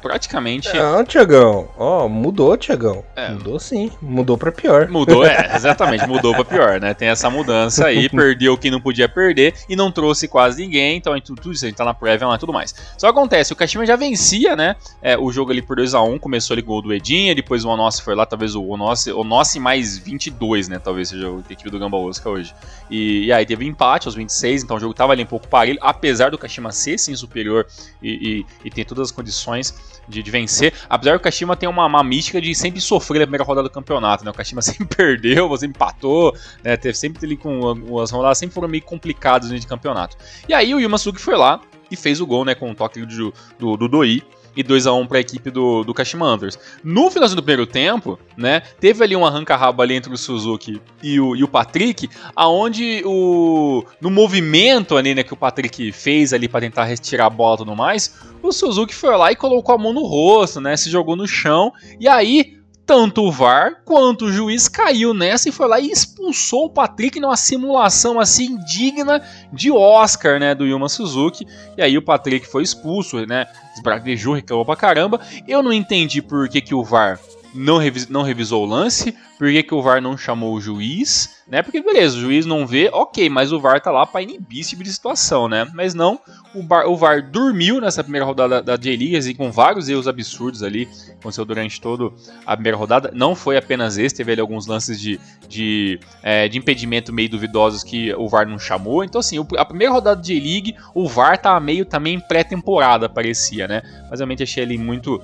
praticamente. 0.00 0.72
Não, 0.76 1.04
Tiagão, 1.04 1.68
ó, 1.76 2.04
oh, 2.04 2.08
mudou, 2.08 2.56
Tiagão. 2.56 3.02
É. 3.16 3.30
Mudou 3.30 3.58
sim, 3.58 3.90
mudou 4.00 4.38
pra 4.38 4.52
pior. 4.52 4.86
Mudou, 4.88 5.26
é, 5.26 5.50
exatamente, 5.56 6.06
mudou 6.06 6.32
pra 6.34 6.44
pior, 6.44 6.80
né? 6.80 6.94
Tem 6.94 7.08
essa 7.08 7.28
mudança 7.28 7.86
aí, 7.86 8.08
perdeu 8.08 8.56
quem 8.56 8.70
não 8.70 8.80
podia 8.80 9.08
perder 9.08 9.54
e 9.68 9.74
não 9.74 9.90
trouxe 9.90 10.28
quase 10.28 10.62
ninguém, 10.62 10.98
então 10.98 11.20
tudo 11.20 11.50
isso, 11.50 11.64
a 11.64 11.68
gente 11.68 11.76
tá 11.76 11.84
na 11.84 11.94
prévia 11.94 12.28
lá 12.28 12.36
e 12.36 12.38
tudo 12.38 12.52
mais. 12.52 12.72
Só 12.96 13.08
acontece, 13.08 13.52
o 13.52 13.56
Kashima 13.56 13.84
já 13.84 13.96
vencia, 13.96 14.54
né? 14.54 14.76
É, 15.02 15.18
o 15.18 15.32
jogo 15.32 15.50
ali 15.50 15.62
por 15.62 15.78
2x1, 15.78 16.20
começou 16.20 16.54
ali 16.54 16.62
gol 16.62 16.80
do 16.80 16.92
Edinha, 16.92 17.34
depois 17.34 17.64
o 17.64 17.68
Onossi 17.68 18.02
foi 18.02 18.14
lá, 18.14 18.24
talvez 18.24 18.54
o 18.54 18.62
Onossi, 18.62 19.10
Onossi 19.10 19.58
mais 19.58 19.98
20 19.98 20.11
22, 20.12 20.68
né? 20.68 20.78
Talvez 20.78 21.08
seja 21.08 21.28
a 21.28 21.52
equipe 21.52 21.70
do 21.70 21.78
Gamba 21.78 21.96
Osaka 21.96 22.28
hoje. 22.28 22.54
E, 22.90 23.26
e, 23.26 23.32
aí 23.32 23.46
teve 23.46 23.64
empate 23.64 24.06
aos 24.06 24.14
26, 24.14 24.62
então 24.62 24.76
o 24.76 24.80
jogo 24.80 24.94
tava 24.94 25.12
ali 25.12 25.22
um 25.22 25.26
pouco 25.26 25.48
parelho, 25.48 25.78
apesar 25.80 26.30
do 26.30 26.38
Kashima 26.38 26.70
ser 26.70 26.98
sim 26.98 27.14
superior 27.14 27.66
e, 28.02 28.44
e, 28.62 28.66
e 28.66 28.70
ter 28.70 28.84
todas 28.84 29.08
as 29.08 29.10
condições 29.10 29.74
de, 30.08 30.22
de, 30.22 30.30
vencer. 30.30 30.74
Apesar 30.88 31.12
que 31.12 31.16
o 31.18 31.20
Kashima 31.20 31.56
tem 31.56 31.68
uma, 31.68 31.86
uma 31.86 32.04
mística 32.04 32.40
de 32.40 32.54
sempre 32.54 32.80
sofrer 32.80 33.20
na 33.20 33.26
primeira 33.26 33.44
rodada 33.44 33.68
do 33.68 33.72
campeonato, 33.72 34.24
né? 34.24 34.30
O 34.30 34.34
Kashima 34.34 34.60
sempre 34.62 34.84
perdeu, 34.84 35.48
você 35.48 35.66
empatou, 35.66 36.36
né? 36.62 36.76
Teve 36.76 36.96
sempre 36.96 37.24
ali 37.26 37.36
com 37.36 38.00
as 38.00 38.10
rodadas 38.10 38.38
sempre 38.38 38.54
foram 38.54 38.68
meio 38.68 38.82
complicadas 38.82 39.48
de 39.48 39.66
campeonato. 39.66 40.16
E 40.48 40.54
aí 40.54 40.74
o 40.74 40.80
Yumasugi 40.80 41.18
foi 41.18 41.36
lá 41.36 41.60
e 41.90 41.96
fez 41.96 42.20
o 42.20 42.26
gol, 42.26 42.44
né? 42.44 42.54
Com 42.54 42.70
o 42.70 42.74
toque 42.74 43.04
do, 43.04 43.34
do, 43.58 43.76
do 43.76 43.88
Doi 43.88 44.22
e 44.56 44.62
2 44.62 44.86
a 44.86 44.92
1 44.92 45.06
para 45.06 45.18
a 45.18 45.20
equipe 45.20 45.50
do, 45.50 45.84
do 45.84 45.94
Kashima 45.94 46.26
Antlers. 46.26 46.58
No 46.82 47.10
finalzinho 47.10 47.36
do 47.36 47.42
primeiro 47.42 47.66
tempo, 47.66 48.18
né, 48.36 48.60
teve 48.80 49.02
ali 49.02 49.16
um 49.16 49.24
arranca-rabo 49.24 49.82
ali 49.82 49.94
entre 49.94 50.12
o 50.12 50.16
Suzuki 50.16 50.80
e 51.02 51.20
o, 51.20 51.36
e 51.36 51.42
o 51.42 51.48
Patrick, 51.48 52.08
aonde 52.34 53.02
o 53.04 53.84
no 54.00 54.10
movimento 54.10 54.96
ali, 54.96 55.14
né, 55.14 55.22
que 55.22 55.32
o 55.32 55.36
Patrick 55.36 55.92
fez 55.92 56.32
ali 56.32 56.48
para 56.48 56.60
tentar 56.60 56.84
retirar 56.84 57.26
a 57.26 57.30
bola 57.30 57.54
e 57.54 57.58
tudo 57.58 57.76
mais, 57.76 58.18
o 58.42 58.52
Suzuki 58.52 58.94
foi 58.94 59.16
lá 59.16 59.30
e 59.32 59.36
colocou 59.36 59.74
a 59.74 59.78
mão 59.78 59.92
no 59.92 60.04
rosto, 60.04 60.60
né, 60.60 60.76
se 60.76 60.90
jogou 60.90 61.16
no 61.16 61.26
chão, 61.26 61.72
e 61.98 62.08
aí 62.08 62.61
tanto 62.92 63.22
o 63.22 63.32
VAR 63.32 63.76
quanto 63.86 64.26
o 64.26 64.30
juiz 64.30 64.68
caiu 64.68 65.14
nessa 65.14 65.48
e 65.48 65.52
foi 65.52 65.66
lá 65.66 65.80
e 65.80 65.90
expulsou 65.90 66.66
o 66.66 66.68
Patrick 66.68 67.18
numa 67.18 67.38
simulação 67.38 68.20
assim 68.20 68.58
digna 68.66 69.22
de 69.50 69.70
Oscar, 69.70 70.38
né, 70.38 70.54
do 70.54 70.66
Yuma 70.66 70.90
Suzuki. 70.90 71.46
E 71.74 71.80
aí 71.80 71.96
o 71.96 72.02
Patrick 72.02 72.46
foi 72.46 72.62
expulso, 72.62 73.24
né? 73.24 73.46
Esbraguejou, 73.74 74.34
reclamou 74.34 74.66
pra 74.66 74.76
caramba. 74.76 75.18
Eu 75.48 75.62
não 75.62 75.72
entendi 75.72 76.20
por 76.20 76.50
que, 76.50 76.60
que 76.60 76.74
o 76.74 76.84
VAR 76.84 77.18
não, 77.54 77.78
revis, 77.78 78.08
não 78.08 78.22
revisou 78.22 78.64
o 78.64 78.66
lance, 78.66 79.14
por 79.38 79.50
que, 79.50 79.62
que 79.62 79.74
o 79.74 79.82
VAR 79.82 80.00
não 80.00 80.16
chamou 80.16 80.54
o 80.54 80.60
juiz, 80.60 81.42
né? 81.48 81.62
Porque 81.62 81.82
beleza, 81.82 82.16
o 82.16 82.20
juiz 82.20 82.46
não 82.46 82.66
vê, 82.66 82.88
ok, 82.92 83.28
mas 83.28 83.52
o 83.52 83.60
VAR 83.60 83.80
tá 83.80 83.90
lá 83.90 84.06
para 84.06 84.22
inibir 84.22 84.60
esse 84.60 84.70
tipo 84.70 84.84
de 84.84 84.92
situação, 84.92 85.48
né? 85.48 85.66
Mas 85.74 85.94
não, 85.94 86.20
o, 86.54 86.62
bar, 86.62 86.86
o 86.86 86.96
VAR 86.96 87.28
dormiu 87.30 87.80
nessa 87.80 88.02
primeira 88.02 88.24
rodada 88.24 88.62
da, 88.62 88.76
J-League, 88.76 89.16
assim, 89.16 89.34
com 89.34 89.50
vários 89.50 89.88
erros 89.88 90.06
absurdos 90.06 90.62
ali, 90.62 90.88
aconteceu 91.18 91.44
durante 91.44 91.80
toda 91.80 92.14
a 92.46 92.56
primeira 92.56 92.76
rodada. 92.76 93.10
Não 93.14 93.34
foi 93.34 93.56
apenas 93.56 93.98
esse, 93.98 94.14
teve 94.14 94.32
ali 94.32 94.40
alguns 94.40 94.66
lances 94.66 95.00
de, 95.00 95.18
de, 95.48 95.98
é, 96.22 96.48
de 96.48 96.58
impedimento 96.58 97.12
meio 97.12 97.28
duvidosos 97.28 97.82
que 97.82 98.14
o 98.14 98.28
VAR 98.28 98.46
não 98.46 98.58
chamou. 98.58 99.02
Então, 99.02 99.18
assim, 99.18 99.36
a 99.56 99.64
primeira 99.64 99.92
rodada 99.92 100.16
da 100.16 100.22
J-League, 100.22 100.76
o 100.94 101.08
VAR 101.08 101.36
tá 101.36 101.58
meio 101.58 101.84
também 101.84 102.20
pré-temporada, 102.20 103.08
parecia, 103.08 103.66
né? 103.66 103.82
Mas 104.08 104.20
realmente 104.20 104.42
achei 104.42 104.62
ele 104.62 104.78
muito 104.78 105.20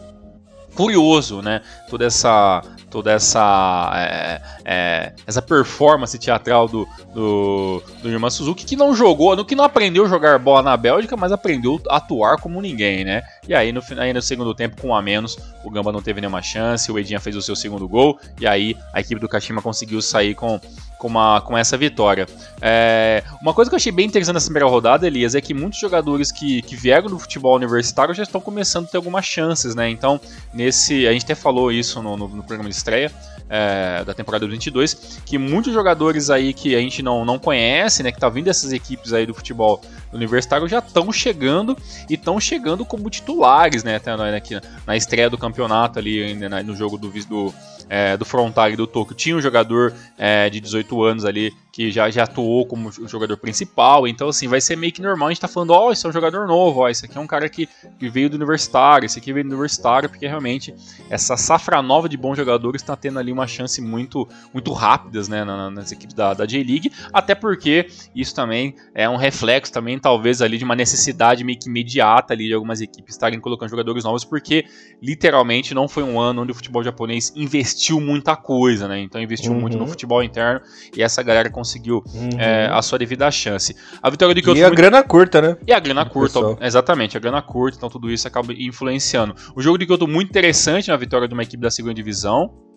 curioso, 0.79 1.43
né? 1.43 1.61
Toda 1.91 2.07
essa, 2.07 2.63
toda 2.89 3.11
essa, 3.11 3.93
é, 3.97 4.41
é, 4.65 5.13
essa 5.27 5.43
performance 5.43 6.17
teatral 6.17 6.69
do, 6.69 6.87
do, 7.13 7.83
do 8.01 8.09
Yuma 8.09 8.31
Suzuki 8.31 8.65
que 8.65 8.77
não 8.77 8.95
jogou, 8.95 9.35
no 9.35 9.45
que 9.45 9.57
não 9.57 9.65
aprendeu 9.65 10.05
a 10.05 10.09
jogar 10.09 10.39
bola 10.39 10.63
na 10.63 10.77
Bélgica, 10.77 11.17
mas 11.17 11.33
aprendeu 11.33 11.81
a 11.91 11.97
atuar 11.97 12.41
como 12.41 12.63
ninguém, 12.63 13.05
né? 13.05 13.25
E 13.49 13.55
aí 13.55 13.73
no, 13.73 13.83
aí 13.97 14.13
no 14.13 14.21
segundo 14.23 14.55
tempo, 14.55 14.81
com 14.81 14.89
um 14.89 14.95
a 14.95 15.03
menos, 15.03 15.39
o 15.65 15.71
Gamba 15.71 15.91
não 15.91 16.03
teve 16.03 16.21
nenhuma 16.21 16.43
chance, 16.43 16.93
o 16.93 16.99
Edinha 16.99 17.19
fez 17.19 17.35
o 17.35 17.43
seu 17.43 17.57
segundo 17.57 17.89
gol, 17.89 18.21
e 18.39 18.47
aí 18.47 18.77
a 18.93 19.01
equipe 19.01 19.21
do 19.21 19.29
Kashima 19.29 19.63
conseguiu 19.63 20.03
sair 20.03 20.35
com 20.35 20.61
com, 20.99 21.07
uma, 21.07 21.41
com 21.41 21.57
essa 21.57 21.77
vitória. 21.77 22.27
É, 22.61 23.23
uma 23.41 23.55
coisa 23.55 23.71
que 23.71 23.75
eu 23.75 23.77
achei 23.77 23.93
bem 23.93 24.07
interessante 24.07 24.35
nessa 24.35 24.47
primeira 24.47 24.67
rodada, 24.67 25.07
Elias, 25.07 25.35
é 25.35 25.41
que 25.41 25.55
muitos 25.55 25.79
jogadores 25.79 26.31
que, 26.33 26.61
que 26.63 26.77
vieram 26.77 27.09
do 27.09 27.19
futebol 27.19 27.55
universitário 27.55 28.13
já 28.13 28.25
estão 28.25 28.41
começando 28.41 28.87
a 28.87 28.89
ter 28.89 28.97
algumas 28.97 29.25
chances, 29.25 29.75
né? 29.75 29.89
Então, 29.89 30.21
nesse. 30.53 31.07
A 31.07 31.13
gente 31.13 31.25
até 31.25 31.35
falou 31.35 31.73
isso 31.73 32.03
no, 32.03 32.17
no, 32.17 32.29
no 32.29 32.43
programa 32.43 32.69
de 32.69 32.75
estreia. 32.75 33.13
É, 33.51 34.05
da 34.05 34.13
temporada 34.13 34.47
22, 34.47 35.23
que 35.25 35.39
muitos 35.39 35.73
jogadores 35.73 36.29
aí 36.29 36.53
que 36.53 36.77
a 36.77 36.81
gente 36.81 37.03
não, 37.03 37.25
não 37.25 37.39
conhece, 37.39 38.03
né, 38.03 38.13
que 38.13 38.21
tá 38.21 38.29
vindo 38.29 38.45
dessas 38.45 38.73
equipes 38.73 39.15
aí 39.15 39.25
do 39.25 39.33
futebol 39.33 39.81
universitário 40.13 40.69
já 40.69 40.81
estão 40.81 41.11
chegando 41.11 41.75
e 42.11 42.15
estão 42.15 42.39
chegando 42.39 42.85
como 42.85 43.09
titulares, 43.09 43.83
né, 43.83 43.97
até 43.97 44.13
aqui 44.37 44.61
na 44.87 44.97
estreia 44.97 45.31
do 45.31 45.39
campeonato 45.39 45.99
ali 45.99 46.35
no 46.63 46.77
jogo 46.77 46.99
do, 46.99 47.09
do 47.09 47.55
é, 47.89 48.17
do 48.17 48.25
Frontag 48.25 48.77
do 48.77 48.87
Tokyo 48.87 49.17
tinha 49.17 49.37
um 49.37 49.41
jogador 49.41 49.95
é, 50.17 50.51
de 50.51 50.61
18 50.61 51.03
anos 51.03 51.25
ali 51.25 51.55
que 51.79 51.93
já, 51.93 52.11
já 52.11 52.25
atuou 52.25 52.67
como 52.67 52.91
jogador 53.07 53.37
principal, 53.37 54.09
então 54.09 54.31
assim, 54.31 54.49
vai 54.49 54.61
ser 54.61 54.75
meio 54.75 54.93
que 54.93 55.01
normal 55.01 55.29
a 55.29 55.31
gente 55.31 55.41
tá 55.41 55.47
falando, 55.47 55.71
ó, 55.71 55.87
oh, 55.87 55.93
esse 55.93 56.05
é 56.05 56.09
um 56.09 56.13
jogador 56.13 56.45
novo, 56.45 56.81
ó, 56.81 56.89
esse 56.89 57.05
aqui 57.05 57.17
é 57.17 57.21
um 57.21 57.27
cara 57.27 57.49
que, 57.49 57.69
que 57.97 58.09
veio 58.09 58.29
do 58.29 58.35
universitário, 58.35 59.07
esse 59.07 59.17
aqui 59.17 59.33
veio 59.33 59.45
do 59.45 59.51
universitário, 59.51 60.09
porque 60.09 60.27
realmente 60.27 60.75
essa 61.09 61.37
safra 61.37 61.81
nova 61.81 62.09
de 62.09 62.17
bons 62.17 62.37
jogadores 62.37 62.83
está 62.83 62.97
tendo 62.97 63.21
ali 63.21 63.31
uma 63.31 63.47
chance 63.47 63.81
muito 63.81 64.27
muito 64.53 64.73
rápidas, 64.73 65.29
né, 65.29 65.45
nas 65.45 65.93
equipes 65.93 66.17
da, 66.17 66.35
da 66.35 66.45
J-League, 66.45 66.91
até 67.13 67.33
porque 67.33 67.87
isso 68.13 68.35
também 68.35 68.75
é 68.93 69.09
um 69.09 69.17
reflexo 69.17 69.73
também, 69.73 70.01
talvez 70.01 70.43
ali 70.43 70.59
de 70.59 70.65
uma 70.65 70.75
necessidade 70.75 71.45
meio 71.45 71.61
que 71.61 71.69
imediata 71.69 72.35
ali 72.35 72.49
de 72.49 72.55
algumas 72.55 72.81
equipes 72.81 73.15
estarem 73.15 73.39
colocando 73.39 73.71
jogadores 73.71 74.03
novos, 74.03 74.25
porque 74.25 74.65
literalmente 75.01 75.77
não 75.77 75.87
foi 75.87 76.03
um 76.03 76.19
ano 76.19 76.43
onde 76.43 76.51
o 76.51 76.55
futebol 76.57 76.83
japonês 76.83 77.33
investiu 77.37 78.01
muita 78.01 78.35
coisa, 78.35 78.89
né, 78.89 78.99
então 78.99 79.23
investiu 79.23 79.53
uhum. 79.53 79.61
muito 79.61 79.79
no 79.79 79.87
futebol 79.87 80.25
interno, 80.25 80.61
e 80.97 81.05
essa 81.05 81.23
galera 81.23 81.49
conseguiu 81.49 81.68
conseguiu 81.69 82.03
uhum. 82.15 82.31
é, 82.39 82.67
a 82.67 82.81
sua 82.81 82.99
devida 82.99 83.31
chance. 83.31 83.77
A 84.03 84.09
vitória 84.09 84.35
do 84.35 84.43
Kyoto. 84.43 84.59
E 84.59 84.65
a 84.65 84.69
muito... 84.69 84.77
grana 84.79 85.03
curta, 85.03 85.43
né? 85.43 85.57
E 85.67 85.73
a 85.73 85.79
grana 85.79 86.05
curta, 86.07 86.41
exatamente, 86.61 87.17
a 87.17 87.21
grana 87.21 87.43
curta, 87.43 87.77
então 87.77 87.91
tudo 87.91 88.11
isso 88.11 88.27
acaba 88.27 88.53
influenciando. 88.53 89.35
O 89.55 89.61
jogo 89.61 89.77
de 89.77 89.87
Kyoto 89.87 90.09
muito 90.09 90.31
interessante 90.31 90.89
na 90.89 90.97
vitória 90.97 91.29
de 91.29 91.35
uma 91.35 91.43
equipe 91.43 91.63
da 91.63 91.71
segunda 91.71 91.95
divisão. 91.95 92.68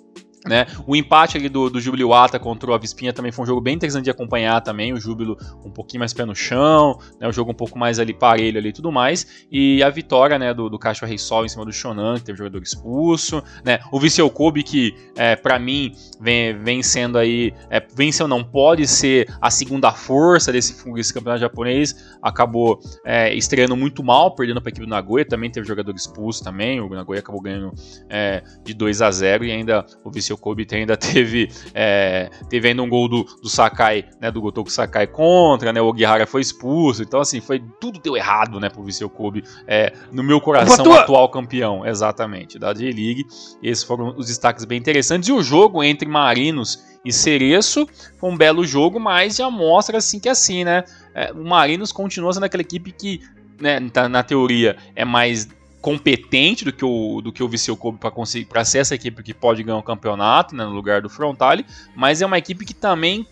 Né? 0.46 0.66
O 0.88 0.96
empate 0.96 1.38
ali 1.38 1.48
do, 1.48 1.70
do 1.70 1.80
Júbilo 1.80 2.02
Iwata 2.02 2.40
contra 2.40 2.72
o 2.72 2.74
Avispinha 2.74 3.14
também 3.14 3.32
foi 3.32 3.44
um 3.44 3.46
jogo 3.46 3.62
bem 3.62 3.76
interessante 3.76 4.06
de 4.06 4.10
acompanhar 4.10 4.60
também. 4.62 4.92
O 4.92 5.00
Júbilo 5.00 5.38
um 5.64 5.70
pouquinho 5.70 6.00
mais 6.00 6.14
pé 6.14 6.26
no 6.26 6.36
chão, 6.36 6.98
né? 7.20 7.28
o 7.28 7.32
jogo 7.32 7.52
um 7.52 7.56
pouco 7.56 7.78
mais 7.78 8.00
ali 8.00 8.14
parelho 8.14 8.58
ali 8.58 8.70
e 8.70 8.74
tudo 8.74 8.92
mais. 8.92 9.46
E 9.52 9.84
a 9.84 9.90
vitória 9.90 10.40
né, 10.40 10.54
do, 10.54 10.68
do 10.68 10.80
Caixa 10.80 11.06
Rei 11.06 11.18
Sol 11.18 11.46
em 11.46 11.50
cima 11.50 11.64
do 11.64 11.72
Shonan, 11.72 12.16
que 12.16 12.24
teve 12.24 12.40
jogador 12.40 12.62
expulso. 12.62 13.44
Né? 13.64 13.80
O 13.92 14.00
Viseu 14.00 14.30
Kobe, 14.30 14.64
que 14.64 14.96
é, 15.16 15.36
para 15.36 15.60
mim 15.60 15.92
vem, 16.20 16.58
vem 16.58 16.82
sendo 16.82 17.18
aí, 17.18 17.54
é, 17.70 17.80
venceu 17.96 18.28
não, 18.28 18.44
pode 18.44 18.88
ser 18.88 19.32
a 19.40 19.52
segunda 19.52 19.92
força 19.92 20.52
desse, 20.52 20.92
desse 20.92 21.14
campeonato 21.14 21.42
japonês, 21.42 22.16
acabou 22.22 22.80
é, 23.06 23.34
estreando 23.36 23.76
muito 23.76 24.04
mal, 24.04 24.34
perdendo 24.34 24.60
para 24.60 24.70
a 24.70 24.72
equipe 24.72 24.86
do 24.86 24.90
Nagoya. 24.90 25.24
Também 25.24 25.52
teve 25.52 25.68
jogador 25.68 25.96
expulso 25.96 26.44
também. 26.44 26.82
O 26.82 26.90
Nagoya 26.90 27.20
acabou 27.20 27.42
ganhando 27.42 27.72
é, 28.10 28.44
de 28.64 28.74
2 28.74 29.02
a 29.04 29.12
0 29.12 29.46
e 29.46 29.52
ainda 29.52 29.86
o 30.04 30.10
Viseu 30.10 30.31
Viseu 30.32 30.38
Kobe 30.38 30.68
ainda 30.72 30.96
teve, 30.98 31.50
é, 31.74 32.30
teve 32.50 32.70
ainda 32.70 32.82
um 32.82 32.90
gol 32.90 33.08
do, 33.08 33.24
do 33.42 33.50
Sakai, 33.50 34.06
né, 34.20 34.32
do 34.32 34.42
Gotoku 34.42 34.72
Sakai 34.72 35.08
contra, 35.08 35.74
né, 35.74 35.82
o 35.82 35.90
Ogihara 35.90 36.26
foi 36.26 36.42
expulso, 36.42 37.04
então 37.04 37.20
assim, 37.20 37.42
foi 37.42 37.62
tudo 37.80 38.00
deu 38.00 38.16
errado, 38.16 38.60
né, 38.60 38.70
pro 38.70 38.84
Viseu 38.84 39.10
Kobe, 39.10 39.44
é, 39.68 39.94
no 40.12 40.24
meu 40.24 40.40
coração, 40.40 40.86
o 40.86 40.94
atual 40.94 41.30
campeão, 41.30 41.86
exatamente, 41.86 42.58
da 42.58 42.74
J-League, 42.74 43.26
esses 43.62 43.84
foram 43.84 44.16
os 44.18 44.28
destaques 44.28 44.66
bem 44.66 44.80
interessantes, 44.80 45.28
e 45.30 45.32
o 45.32 45.42
jogo 45.42 45.84
entre 45.84 46.08
Marinos 46.08 46.84
e 47.04 47.12
Cereço 47.12 47.88
foi 48.20 48.30
um 48.30 48.38
belo 48.38 48.66
jogo, 48.66 49.00
mas 49.00 49.36
já 49.36 49.50
mostra 49.50 49.98
assim 49.98 50.20
que 50.20 50.30
é 50.30 50.32
assim, 50.32 50.64
né, 50.64 50.84
é, 51.14 51.32
o 51.32 51.44
Marinos 51.44 51.92
continua 51.92 52.32
sendo 52.34 52.46
aquela 52.46 52.62
equipe 52.62 52.92
que, 52.92 53.22
né, 53.60 53.80
tá, 53.92 54.08
na 54.08 54.24
teoria, 54.24 54.78
é 54.96 55.04
mais 55.04 55.48
competente 55.82 56.64
do 56.64 56.72
que 56.72 56.86
o, 56.86 57.22
do 57.22 57.34
que 57.34 57.44
o 57.44 57.50
Viseu 57.50 57.76
Kobe 57.76 57.98
para 57.98 58.12
conseguir 58.12 58.46
para 58.46 58.64
ser 58.64 58.80
essa 58.80 58.96
equipe 58.96 59.24
que 59.24 59.34
pode 59.34 59.64
ganhar 59.64 59.78
o 59.78 59.84
campeonato 59.84 60.56
né, 60.56 60.64
no 60.64 60.72
lugar 60.72 61.02
do 61.02 61.10
Frontale, 61.10 61.66
mas 61.96 62.22
é 62.22 62.26
uma 62.26 62.38
equipe 62.38 62.64
que 62.64 62.74
também 62.74 63.26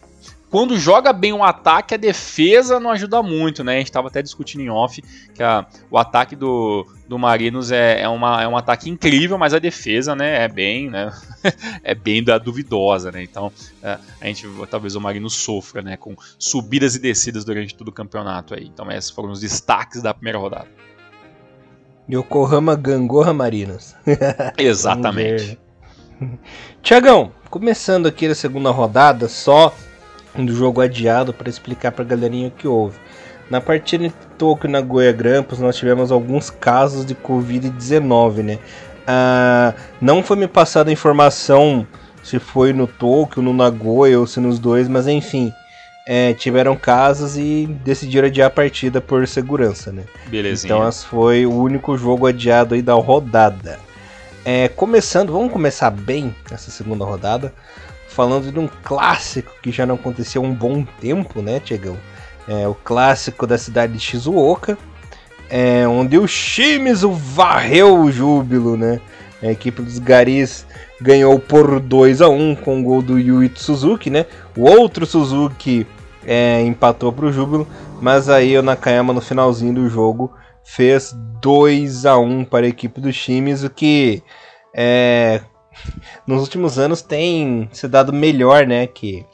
quando 0.49 0.79
joga 0.79 1.13
bem 1.13 1.31
o 1.31 1.43
ataque, 1.43 1.93
a 1.93 1.97
defesa 1.97 2.79
não 2.79 2.89
ajuda 2.89 3.21
muito, 3.21 3.63
né? 3.63 3.75
A 3.75 3.77
gente 3.77 3.87
estava 3.87 4.07
até 4.07 4.19
discutindo 4.21 4.61
em 4.61 4.69
off 4.69 4.99
que 5.33 5.43
a, 5.43 5.67
o 5.91 5.97
ataque 5.97 6.35
do, 6.35 6.87
do 7.07 7.19
Marinos 7.19 7.71
é, 7.71 8.01
é, 8.01 8.09
uma, 8.09 8.41
é 8.41 8.47
um 8.47 8.57
ataque 8.57 8.89
incrível, 8.89 9.37
mas 9.37 9.53
a 9.53 9.59
defesa, 9.59 10.15
né, 10.15 10.43
é 10.43 10.47
bem, 10.47 10.89
né, 10.89 11.11
é 11.83 11.93
bem 11.93 12.23
da 12.23 12.39
duvidosa, 12.39 13.11
né? 13.11 13.21
Então, 13.21 13.51
é, 13.83 13.99
a 14.19 14.25
gente 14.25 14.47
talvez 14.71 14.95
o 14.95 15.01
Marinos 15.01 15.35
sofra, 15.35 15.83
né, 15.83 15.95
com 15.95 16.15
subidas 16.39 16.95
e 16.95 16.99
descidas 16.99 17.45
durante 17.45 17.75
todo 17.75 17.89
o 17.89 17.93
campeonato 17.93 18.55
aí. 18.55 18.65
Então, 18.65 18.91
esses 18.91 19.11
foram 19.11 19.29
os 19.29 19.41
destaques 19.41 20.01
da 20.01 20.15
primeira 20.15 20.39
rodada. 20.39 20.88
Yokohama 22.09 22.75
Gangorra 22.75 23.33
Marinos. 23.33 23.95
Exatamente. 24.57 25.59
Tiagão, 26.81 27.31
começando 27.49 28.07
aqui 28.07 28.25
a 28.25 28.33
segunda 28.33 28.71
rodada, 28.71 29.29
só 29.29 29.73
do 30.35 30.53
jogo 30.53 30.81
adiado 30.81 31.33
para 31.33 31.49
explicar 31.49 31.91
para 31.91 32.03
a 32.03 32.07
galerinha 32.07 32.47
o 32.47 32.51
que 32.51 32.67
houve. 32.67 32.97
Na 33.49 33.61
partida 33.61 34.05
entre 34.05 34.27
Tokyo 34.37 34.67
e 34.67 34.71
Nagoya 34.71 35.11
Grampus, 35.11 35.59
nós 35.59 35.75
tivemos 35.75 36.11
alguns 36.11 36.49
casos 36.49 37.05
de 37.05 37.15
Covid-19, 37.15 38.43
né? 38.43 38.59
Ah, 39.07 39.73
não 40.01 40.21
foi 40.21 40.37
me 40.37 40.47
passada 40.47 40.89
a 40.89 40.93
informação 40.93 41.87
se 42.23 42.37
foi 42.37 42.73
no 42.73 42.85
Tokyo, 42.85 43.41
no 43.41 43.53
Nagoya 43.53 44.19
ou 44.19 44.27
se 44.27 44.39
nos 44.39 44.59
dois, 44.59 44.87
mas 44.87 45.07
enfim, 45.07 45.51
é, 46.11 46.33
tiveram 46.33 46.75
casos 46.75 47.37
e 47.37 47.67
decidiram 47.85 48.27
adiar 48.27 48.47
a 48.47 48.49
partida 48.49 48.99
por 48.99 49.27
segurança, 49.27 49.91
né? 49.91 50.05
Belezinha. 50.25 50.73
Então 50.73 50.89
esse 50.89 51.05
foi 51.05 51.45
o 51.45 51.53
único 51.53 51.95
jogo 51.99 52.25
adiado 52.25 52.73
aí 52.73 52.81
da 52.81 52.95
rodada. 52.95 53.77
É, 54.43 54.67
começando, 54.69 55.31
vamos 55.31 55.53
começar 55.53 55.91
bem 55.91 56.35
essa 56.49 56.71
segunda 56.71 57.05
rodada, 57.05 57.53
falando 58.07 58.51
de 58.51 58.57
um 58.57 58.67
clássico 58.83 59.51
que 59.61 59.71
já 59.71 59.85
não 59.85 59.93
aconteceu 59.93 60.43
há 60.43 60.47
um 60.47 60.51
bom 60.51 60.83
tempo, 60.99 61.43
né, 61.43 61.59
Tiagão? 61.59 61.95
É, 62.47 62.67
o 62.67 62.73
clássico 62.73 63.45
da 63.45 63.59
cidade 63.59 63.93
de 63.93 63.99
Shizuoka, 63.99 64.79
é, 65.47 65.87
onde 65.87 66.17
o 66.17 66.27
Shimizu 66.27 67.11
varreu 67.11 67.99
o 67.99 68.11
júbilo, 68.11 68.75
né? 68.75 68.99
A 69.43 69.51
equipe 69.51 69.79
dos 69.83 69.99
Garis 69.99 70.65
ganhou 70.99 71.39
por 71.39 71.79
2 71.79 72.19
a 72.19 72.29
1 72.29 72.55
com 72.55 72.79
o 72.79 72.83
gol 72.83 73.03
do 73.03 73.19
Yuichi 73.19 73.61
Suzuki, 73.61 74.09
né? 74.09 74.25
O 74.57 74.67
outro 74.67 75.05
Suzuki 75.05 75.85
é, 76.31 76.61
empatou 76.61 77.11
para 77.11 77.25
o 77.25 77.31
Júbilo, 77.31 77.67
mas 77.99 78.29
aí 78.29 78.55
o 78.55 78.61
Nakayama 78.61 79.11
no 79.11 79.19
finalzinho 79.19 79.73
do 79.73 79.89
jogo 79.89 80.31
fez 80.63 81.11
2 81.41 82.05
a 82.05 82.19
1 82.19 82.45
para 82.45 82.67
a 82.67 82.69
equipe 82.69 83.01
do 83.01 83.11
Shimizu, 83.11 83.65
o 83.65 83.69
que 83.71 84.21
é, 84.71 85.41
nos 86.27 86.43
últimos 86.43 86.77
anos 86.77 87.01
tem 87.01 87.67
se 87.73 87.87
dado 87.87 88.13
melhor, 88.13 88.67
né, 88.67 88.85
que 88.85 89.25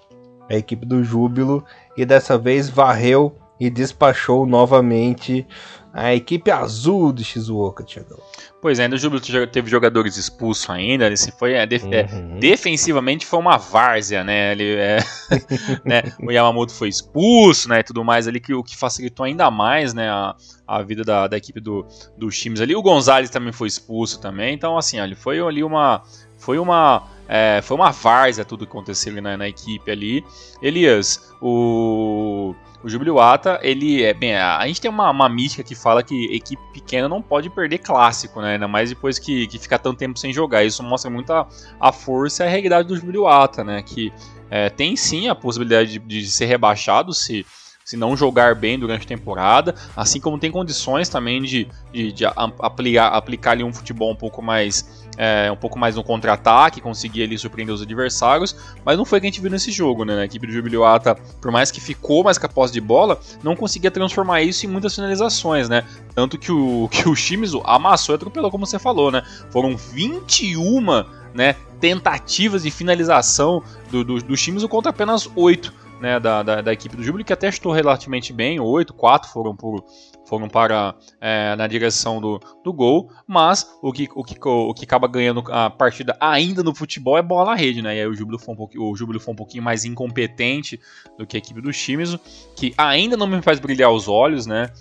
a 0.49 0.55
equipe 0.55 0.85
do 0.85 1.03
Júbilo 1.03 1.65
e 1.97 2.05
dessa 2.05 2.37
vez 2.37 2.69
varreu 2.69 3.35
e 3.59 3.69
despachou 3.69 4.45
novamente 4.45 5.45
a 5.93 6.15
equipe 6.15 6.49
azul 6.49 7.11
de 7.11 7.25
Shizuoka, 7.25 7.83
Thiago. 7.83 8.21
Pois 8.65 8.79
é, 8.79 8.85
ainda 8.85 8.95
o 8.95 8.97
Júbilo 8.97 9.21
teve 9.45 9.69
jogadores 9.69 10.17
expulsos 10.17 10.67
ainda. 10.71 11.07
Esse 11.13 11.31
foi, 11.31 11.53
é, 11.53 11.67
def 11.67 11.83
é, 11.91 12.07
uhum. 12.11 12.39
defensivamente 12.39 13.23
foi 13.23 13.37
uma 13.37 13.57
várzea, 13.57 14.23
né? 14.23 14.53
Ele, 14.53 14.73
é, 14.73 14.97
né? 15.85 16.01
O 16.19 16.31
Yamamoto 16.31 16.73
foi 16.73 16.89
expulso, 16.89 17.69
né? 17.69 17.81
E 17.81 17.83
tudo 17.83 18.03
mais 18.03 18.27
ali, 18.27 18.39
que, 18.39 18.55
o 18.55 18.63
que 18.63 18.75
facilitou 18.75 19.23
ainda 19.23 19.51
mais, 19.51 19.93
né? 19.93 20.09
A, 20.09 20.35
a 20.67 20.81
vida 20.81 21.03
da, 21.03 21.27
da 21.27 21.37
equipe 21.37 21.59
do, 21.59 21.85
do 22.17 22.27
times 22.29 22.59
ali. 22.59 22.75
O 22.75 22.81
Gonzalez 22.81 23.29
também 23.29 23.53
foi 23.53 23.67
expulso 23.67 24.19
também. 24.19 24.55
Então, 24.55 24.75
assim, 24.79 24.99
olha, 24.99 25.15
foi 25.15 25.39
ali 25.39 25.63
uma. 25.63 26.01
Foi 26.35 26.57
uma. 26.57 27.03
É, 27.27 27.61
foi 27.61 27.77
uma 27.77 27.91
várzea 27.91 28.43
tudo 28.43 28.65
que 28.65 28.71
aconteceu 28.71 29.11
ali 29.11 29.21
na, 29.21 29.37
na 29.37 29.47
equipe 29.47 29.91
ali. 29.91 30.25
Elias, 30.59 31.31
o 31.39 32.55
o 32.85 32.89
Jubiluata, 32.89 33.59
ele 33.63 34.03
é 34.03 34.13
bem. 34.13 34.37
A 34.37 34.67
gente 34.67 34.79
tem 34.79 34.91
uma, 34.91 35.09
uma 35.09 35.27
mística 35.27 35.63
que 35.63 35.73
fala 35.73 36.03
que 36.03 36.25
equipe 36.25 36.61
pequena 36.71 37.09
não 37.09 37.19
pode 37.19 37.49
perder 37.49 37.79
clássico, 37.79 38.39
né? 38.39 38.53
Ainda 38.53 38.67
mais 38.67 38.89
depois 38.89 39.17
que, 39.17 39.47
que 39.47 39.57
fica 39.57 39.79
tanto 39.79 39.97
tempo 39.97 40.19
sem 40.19 40.31
jogar. 40.31 40.63
Isso 40.63 40.83
mostra 40.83 41.09
muito 41.09 41.33
a, 41.33 41.47
a 41.79 41.91
força 41.91 42.43
e 42.43 42.47
a 42.47 42.49
realidade 42.49 42.87
do 42.87 42.95
Jubiluata, 42.95 43.63
né? 43.63 43.81
Que 43.81 44.13
é, 44.51 44.69
tem 44.69 44.95
sim 44.95 45.27
a 45.27 45.33
possibilidade 45.33 45.97
de, 45.97 45.99
de 45.99 46.27
ser 46.29 46.45
rebaixado 46.45 47.11
se 47.11 47.43
se 47.85 47.95
não 47.95 48.17
jogar 48.17 48.55
bem 48.55 48.79
durante 48.79 49.03
a 49.03 49.07
temporada, 49.07 49.75
assim 49.95 50.19
como 50.19 50.39
tem 50.39 50.49
condições 50.49 51.07
também 51.07 51.39
de, 51.43 51.67
de, 51.93 52.11
de 52.11 52.25
aplicar, 52.25 53.09
aplicar 53.09 53.51
ali 53.51 53.63
um 53.63 53.71
futebol 53.71 54.11
um 54.11 54.15
pouco 54.15 54.41
mais 54.41 55.05
é, 55.17 55.51
um 55.51 55.55
pouco 55.55 55.77
mais 55.77 55.95
no 55.95 56.03
contra-ataque, 56.03 56.81
conseguir 56.81 57.23
ali 57.23 57.37
surpreender 57.37 57.73
os 57.73 57.83
adversários, 57.83 58.55
mas 58.83 58.97
não 58.97 59.05
foi 59.05 59.19
o 59.19 59.21
que 59.21 59.27
a 59.27 59.29
gente 59.29 59.39
viu 59.39 59.51
nesse 59.51 59.71
jogo, 59.71 60.03
né? 60.03 60.19
A 60.19 60.25
equipe 60.25 60.47
do 60.47 60.51
Jubiluata, 60.51 61.15
por 61.39 61.51
mais 61.51 61.69
que 61.69 61.79
ficou 61.79 62.23
mais 62.23 62.39
capaz 62.39 62.71
de 62.71 62.81
bola, 62.81 63.19
não 63.43 63.55
conseguia 63.55 63.91
transformar 63.91 64.41
isso 64.41 64.65
em 64.65 64.69
muitas 64.69 64.95
finalizações, 64.95 65.69
né? 65.69 65.83
Tanto 66.15 66.39
que 66.39 66.51
o, 66.51 66.89
que 66.91 67.07
o 67.07 67.15
Shimizu 67.15 67.61
amassou 67.65 68.15
e 68.15 68.17
atropelou, 68.17 68.49
como 68.49 68.65
você 68.65 68.79
falou, 68.79 69.11
né? 69.11 69.23
Foram 69.51 69.77
21 69.77 71.05
né, 71.35 71.55
tentativas 71.79 72.63
de 72.63 72.71
finalização 72.71 73.61
do, 73.91 74.03
do, 74.03 74.23
do 74.23 74.35
Shimizu 74.35 74.67
contra 74.67 74.89
apenas 74.89 75.29
8 75.35 75.84
né, 75.99 76.19
da, 76.19 76.43
da, 76.43 76.61
da, 76.61 76.73
equipe 76.73 76.95
do 76.95 77.03
Júbilo, 77.03 77.23
que 77.23 77.33
até 77.33 77.47
estou 77.47 77.71
relativamente 77.71 78.33
bem, 78.33 78.59
8, 78.59 78.93
4 78.93 79.29
foram, 79.31 79.55
por, 79.55 79.83
foram 80.27 80.47
para 80.47 80.95
é, 81.19 81.55
na 81.55 81.67
direção 81.67 82.19
do, 82.19 82.39
do 82.63 82.73
gol, 82.73 83.09
mas 83.27 83.69
o 83.81 83.91
que, 83.91 84.09
o, 84.13 84.23
que, 84.23 84.37
o 84.41 84.73
que 84.73 84.85
acaba 84.85 85.07
ganhando 85.07 85.43
a 85.51 85.69
partida 85.69 86.17
ainda 86.19 86.63
no 86.63 86.75
futebol 86.75 87.17
é 87.17 87.21
bola 87.21 87.51
na 87.51 87.55
rede, 87.55 87.81
né? 87.81 87.95
E 87.95 87.99
aí 88.01 88.07
o 88.07 88.13
Júbilo 88.13 88.39
foi 88.39 88.53
um 88.53 88.57
pouquinho, 88.57 88.83
o 88.83 89.19
foi 89.19 89.33
um 89.33 89.37
pouquinho 89.37 89.63
mais 89.63 89.85
incompetente 89.85 90.79
do 91.17 91.25
que 91.25 91.37
a 91.37 91.39
equipe 91.39 91.61
do 91.61 91.71
Shimizu, 91.71 92.19
que 92.55 92.73
ainda 92.77 93.15
não 93.15 93.27
me 93.27 93.41
faz 93.41 93.59
brilhar 93.59 93.91
os 93.91 94.07
olhos, 94.07 94.45
né? 94.45 94.71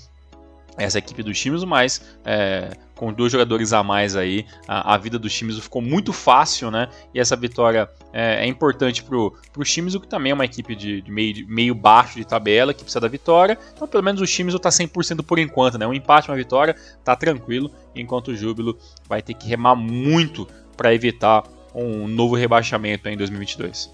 essa 0.77 0.99
equipe 0.99 1.23
do 1.23 1.35
Shimizu, 1.35 1.67
mas 1.67 2.17
é, 2.25 2.71
com 3.05 3.13
dois 3.13 3.31
jogadores 3.31 3.75
a 3.75 3.83
mais 3.83 4.17
aí, 4.17 4.47
a, 4.67 4.95
a, 4.95 4.97
vida 4.97 5.19
do 5.19 5.29
Shimizu 5.29 5.61
ficou 5.61 5.83
muito 5.83 6.11
fácil, 6.11 6.71
né? 6.71 6.89
E 7.13 7.21
essa 7.21 7.37
vitória 7.37 7.87
é, 8.15 8.45
é 8.45 8.47
importante 8.47 9.03
pro, 9.03 9.37
pro 9.53 9.63
Shimizu, 9.63 10.01
que 10.01 10.09
também 10.09 10.33
é 10.33 10.35
uma 10.35 10.47
equipe 10.47 10.75
de, 10.75 11.03
de, 11.03 11.11
meio, 11.11 11.35
de 11.35 11.45
meio 11.45 11.75
baixo 11.75 12.17
de 12.17 12.25
tabela, 12.25 12.73
que 12.73 12.83
precisa 12.83 13.01
da 13.01 13.09
vitória. 13.09 13.59
Então, 13.75 13.87
pelo 13.87 14.03
menos 14.03 14.23
o 14.23 14.27
Shimizu 14.27 14.59
tá 14.59 14.71
100% 14.71 15.23
por 15.23 15.39
enquanto, 15.39 15.77
né? 15.77 15.87
Um 15.87 15.93
empate, 15.93 16.31
uma 16.31 16.37
vitória, 16.37 16.75
tá 17.05 17.15
tranquilo, 17.15 17.71
enquanto 17.95 18.29
o 18.29 18.37
Júbilo 18.37 18.79
vai 19.07 19.21
ter 19.21 19.35
que 19.35 19.47
remar 19.47 19.75
muito 19.75 20.49
para 20.75 20.95
evitar 20.95 21.45
um 21.75 22.09
novo 22.09 22.35
rebaixamento 22.35 23.07
em 23.07 23.19
2022. 23.19 23.91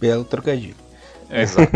Belo 0.00 0.24
trocadilho. 0.24 0.74
É, 1.30 1.42
exato. 1.42 1.70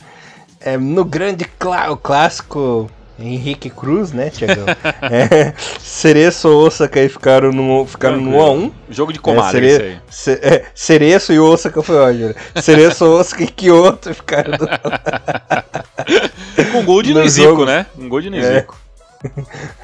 é, 0.60 0.78
no 0.78 1.04
grande 1.04 1.44
clá 1.44 1.94
clássico 1.94 2.90
Henrique 3.18 3.70
Cruz, 3.70 4.12
né, 4.12 4.30
Tiagão? 4.30 4.66
é, 5.02 5.54
Cereço 5.78 6.48
Osaka 6.48 7.00
aí 7.00 7.08
ficaram 7.08 7.52
no, 7.52 7.86
ficaram 7.86 8.20
no 8.20 8.32
1x1. 8.32 8.72
Jogo 8.90 9.12
de 9.12 9.20
comadre, 9.20 9.66
é, 9.66 9.70
Cere, 9.70 10.00
ce, 10.10 10.32
é, 10.42 10.64
Cereço 10.74 11.32
e 11.32 11.38
Osaka 11.38 11.80
foi 11.82 11.96
ótimo. 11.96 12.34
Cereço, 12.60 13.04
Osaka 13.06 13.44
e 13.44 13.46
Kyoto 13.46 14.12
ficaram 14.14 14.58
do... 14.58 14.66
Com 16.72 16.84
gol 16.84 17.02
de 17.02 17.14
Nizico, 17.14 17.64
né? 17.64 17.86
Um 17.98 18.08
gol 18.08 18.20
de 18.20 18.30
Nizico. 18.30 18.76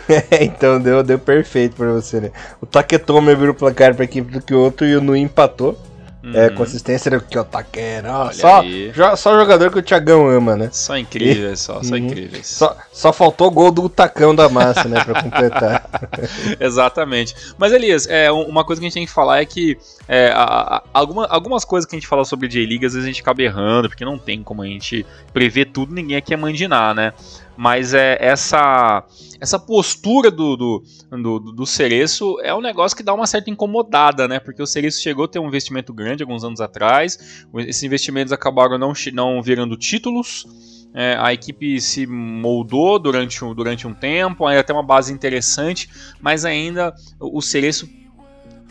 É. 0.08 0.44
então 0.44 0.80
deu, 0.80 1.02
deu 1.02 1.18
perfeito 1.18 1.76
pra 1.76 1.92
você, 1.92 2.20
né? 2.20 2.30
O 2.60 2.66
Taketomi 2.66 3.34
virou 3.34 3.52
o 3.52 3.54
placar 3.54 3.94
pra 3.94 4.04
equipe 4.04 4.30
do 4.30 4.42
Kyoto 4.42 4.84
e 4.84 4.96
o 4.96 5.00
Nui 5.00 5.20
empatou. 5.20 5.78
Uhum. 6.22 6.32
É, 6.34 6.50
consistência 6.50 7.10
do 7.10 7.20
Kyotaquera. 7.22 8.30
Só, 8.32 8.62
jo, 8.62 9.16
só 9.16 9.38
jogador 9.38 9.72
que 9.72 9.78
o 9.78 9.82
Thiagão 9.82 10.28
ama, 10.28 10.54
né? 10.54 10.68
Só 10.70 10.96
incríveis, 10.96 11.60
e, 11.60 11.62
só, 11.62 11.82
só 11.82 11.94
uhum. 11.94 11.96
incríveis. 11.96 12.46
Só, 12.46 12.76
só 12.92 13.12
faltou 13.12 13.48
o 13.48 13.50
gol 13.50 13.70
do 13.70 13.88
tacão 13.88 14.34
da 14.34 14.48
massa, 14.48 14.86
né, 14.86 15.02
pra 15.02 15.22
completar. 15.22 15.88
Exatamente. 16.60 17.34
Mas, 17.56 17.72
Elias, 17.72 18.06
é, 18.06 18.30
uma 18.30 18.64
coisa 18.64 18.80
que 18.80 18.86
a 18.86 18.88
gente 18.88 18.94
tem 18.94 19.06
que 19.06 19.12
falar 19.12 19.40
é 19.40 19.46
que 19.46 19.78
é, 20.06 20.30
a, 20.34 20.76
a, 20.76 20.82
alguma, 20.92 21.26
algumas 21.26 21.64
coisas 21.64 21.88
que 21.88 21.96
a 21.96 21.98
gente 21.98 22.08
fala 22.08 22.24
sobre 22.24 22.48
J-League, 22.48 22.84
às 22.84 22.92
vezes 22.92 23.04
a 23.04 23.10
gente 23.10 23.22
acaba 23.22 23.40
errando, 23.42 23.88
porque 23.88 24.04
não 24.04 24.18
tem 24.18 24.42
como 24.42 24.60
a 24.60 24.66
gente 24.66 25.06
prever 25.32 25.66
tudo, 25.66 25.94
ninguém 25.94 26.18
aqui 26.18 26.34
é 26.34 26.36
mandinar, 26.36 26.94
né? 26.94 27.14
Mas 27.60 27.92
é 27.92 28.16
essa 28.18 29.04
essa 29.38 29.58
postura 29.58 30.30
do, 30.30 30.56
do, 30.56 30.82
do, 31.10 31.38
do 31.52 31.66
Cereço 31.66 32.40
é 32.40 32.54
um 32.54 32.60
negócio 32.62 32.96
que 32.96 33.02
dá 33.02 33.12
uma 33.12 33.26
certa 33.26 33.50
incomodada, 33.50 34.26
né? 34.26 34.40
Porque 34.40 34.62
o 34.62 34.66
Cereço 34.66 35.02
chegou 35.02 35.26
a 35.26 35.28
ter 35.28 35.40
um 35.40 35.46
investimento 35.46 35.92
grande 35.92 36.22
alguns 36.22 36.42
anos 36.42 36.62
atrás, 36.62 37.44
esses 37.58 37.82
investimentos 37.82 38.32
acabaram 38.32 38.78
não, 38.78 38.94
não 39.12 39.42
virando 39.42 39.76
títulos, 39.76 40.46
é, 40.94 41.16
a 41.18 41.34
equipe 41.34 41.78
se 41.82 42.06
moldou 42.06 42.98
durante, 42.98 43.38
durante 43.54 43.86
um 43.86 43.92
tempo, 43.92 44.46
ainda 44.46 44.64
tem 44.64 44.74
uma 44.74 44.82
base 44.82 45.12
interessante, 45.12 45.90
mas 46.18 46.46
ainda 46.46 46.94
o 47.20 47.42
Cereço 47.42 47.86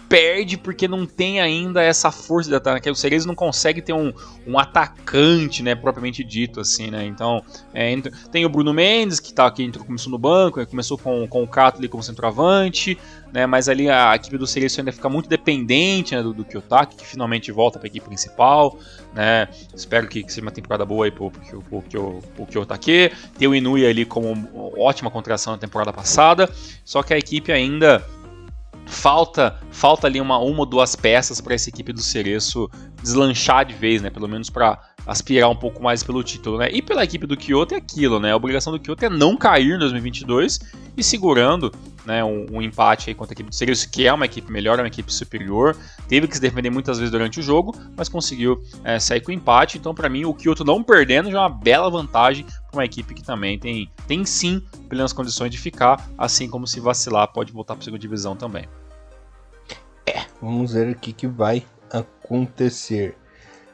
perde 0.09 0.57
porque 0.57 0.87
não 0.87 1.05
tem 1.05 1.39
ainda 1.39 1.83
essa 1.83 2.11
força 2.11 2.49
de 2.49 2.55
ataque. 2.55 2.89
O 2.89 2.95
Cerezo 2.95 3.27
não 3.27 3.35
consegue 3.35 3.79
ter 3.79 3.93
um, 3.93 4.11
um 4.45 4.57
atacante, 4.57 5.61
né, 5.61 5.75
propriamente 5.75 6.23
dito, 6.23 6.59
assim, 6.59 6.89
né? 6.89 7.05
Então, 7.05 7.43
é, 7.73 7.95
tem 8.31 8.43
o 8.43 8.49
Bruno 8.49 8.73
Mendes, 8.73 9.19
que 9.19 9.31
tá 9.31 9.45
aqui, 9.45 9.63
entrou, 9.63 9.85
começou 9.85 10.11
no 10.11 10.17
banco, 10.17 10.65
começou 10.65 10.97
com, 10.97 11.27
com 11.27 11.43
o 11.43 11.47
Cato 11.47 11.77
ali 11.77 11.87
como 11.87 12.01
centroavante, 12.01 12.97
né? 13.31 13.45
Mas 13.45 13.69
ali 13.69 13.87
a 13.87 14.15
equipe 14.15 14.37
do 14.37 14.47
Cerezo 14.47 14.81
ainda 14.81 14.91
fica 14.91 15.07
muito 15.07 15.29
dependente 15.29 16.15
né, 16.15 16.23
do, 16.23 16.33
do 16.33 16.43
Kiyotaki, 16.43 16.95
que 16.95 17.05
finalmente 17.05 17.51
volta 17.51 17.77
para 17.77 17.87
a 17.87 17.89
equipe 17.89 18.07
principal, 18.07 18.77
né? 19.13 19.47
Espero 19.75 20.07
que, 20.07 20.23
que 20.23 20.33
seja 20.33 20.41
uma 20.41 20.51
temporada 20.51 20.83
boa 20.85 21.05
aí 21.05 21.11
pro, 21.11 21.29
pro, 21.29 21.61
pro, 21.61 21.81
pro, 21.83 22.19
pro 22.35 22.45
Kiyotake. 22.47 23.11
Tem 23.37 23.47
o 23.47 23.53
Inui 23.53 23.85
ali 23.85 24.05
como 24.05 24.73
ótima 24.75 25.11
contratação 25.11 25.53
na 25.53 25.59
temporada 25.59 25.93
passada, 25.93 26.49
só 26.83 27.03
que 27.03 27.13
a 27.13 27.17
equipe 27.17 27.51
ainda 27.51 28.03
falta 28.85 29.59
falta 29.71 30.07
ali 30.07 30.19
uma, 30.19 30.37
uma 30.37 30.59
ou 30.59 30.65
duas 30.65 30.95
peças 30.95 31.39
para 31.39 31.53
essa 31.53 31.69
equipe 31.69 31.93
do 31.93 32.01
Cereço 32.01 32.69
deslanchar 33.01 33.65
de 33.65 33.73
vez, 33.73 34.01
né? 34.01 34.09
Pelo 34.09 34.27
menos 34.27 34.49
para 34.49 34.79
aspirar 35.09 35.49
um 35.49 35.55
pouco 35.55 35.81
mais 35.81 36.03
pelo 36.03 36.23
título, 36.23 36.59
né? 36.59 36.69
E 36.71 36.81
pela 36.81 37.03
equipe 37.03 37.25
do 37.25 37.35
Kyoto 37.35 37.73
é 37.73 37.77
aquilo, 37.77 38.19
né? 38.19 38.31
A 38.31 38.35
obrigação 38.35 38.71
do 38.71 38.79
Kyoto 38.79 39.05
é 39.05 39.09
não 39.09 39.35
cair 39.35 39.75
em 39.75 39.79
2022 39.79 40.59
e 40.95 41.03
segurando, 41.03 41.71
né, 42.05 42.23
um, 42.23 42.45
um, 42.51 42.61
empate 42.61 43.09
aí 43.09 43.15
contra 43.15 43.33
a 43.33 43.35
equipe 43.35 43.49
do 43.49 43.55
Cereço, 43.55 43.89
que 43.89 44.05
é 44.05 44.13
uma 44.13 44.25
equipe 44.25 44.51
melhor, 44.51 44.77
é 44.77 44.81
uma 44.83 44.87
equipe 44.87 45.11
superior. 45.11 45.75
Teve 46.07 46.27
que 46.27 46.35
se 46.35 46.41
defender 46.41 46.69
muitas 46.69 46.99
vezes 46.99 47.11
durante 47.11 47.39
o 47.39 47.43
jogo, 47.43 47.75
mas 47.95 48.07
conseguiu 48.07 48.61
é, 48.83 48.99
sair 48.99 49.21
com 49.21 49.31
empate. 49.31 49.77
Então, 49.77 49.95
para 49.95 50.09
mim, 50.09 50.25
o 50.25 50.33
Kyoto 50.33 50.63
não 50.63 50.83
perdendo 50.83 51.31
já 51.31 51.37
é 51.37 51.41
uma 51.41 51.49
bela 51.49 51.89
vantagem 51.89 52.45
para 52.45 52.79
uma 52.79 52.85
equipe 52.85 53.13
que 53.13 53.23
também 53.23 53.57
tem, 53.57 53.91
tem 54.07 54.23
sim 54.25 54.61
plenas 54.87 55.11
condições 55.11 55.49
de 55.49 55.57
ficar, 55.57 56.07
assim 56.17 56.47
como 56.47 56.67
se 56.67 56.79
vacilar 56.79 57.27
pode 57.31 57.51
voltar 57.51 57.73
para 57.73 57.81
a 57.81 57.85
segunda 57.85 58.01
divisão 58.01 58.35
também. 58.35 58.67
É, 60.05 60.25
vamos 60.41 60.73
ver 60.73 60.89
o 60.89 60.95
que, 60.95 61.13
que 61.13 61.27
vai 61.27 61.63
acontecer. 61.91 63.15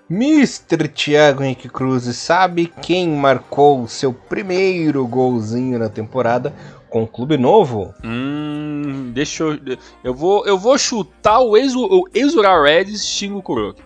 Mr. 0.10 0.88
Thiago 0.88 1.44
Henrique 1.44 1.68
Cruz 1.68 2.04
sabe 2.15 2.72
quem 2.82 3.10
marcou 3.10 3.82
o 3.82 3.88
seu 3.88 4.13
primeiro 4.13 5.06
golzinho 5.08 5.80
na 5.80 5.89
temporada 5.89 6.54
com 6.89 7.02
o 7.02 7.08
clube 7.08 7.38
novo? 7.38 7.91
Hum, 8.04 9.10
deixa 9.13 9.44
eu. 9.44 9.58
Eu 10.04 10.13
vou, 10.13 10.46
eu 10.46 10.60
vou 10.60 10.78
chutar 10.78 11.39
o 11.39 11.58
Exura 11.58 12.63
Reds 12.63 13.04
Shingo 13.04 13.41
Kuroki. 13.41 13.82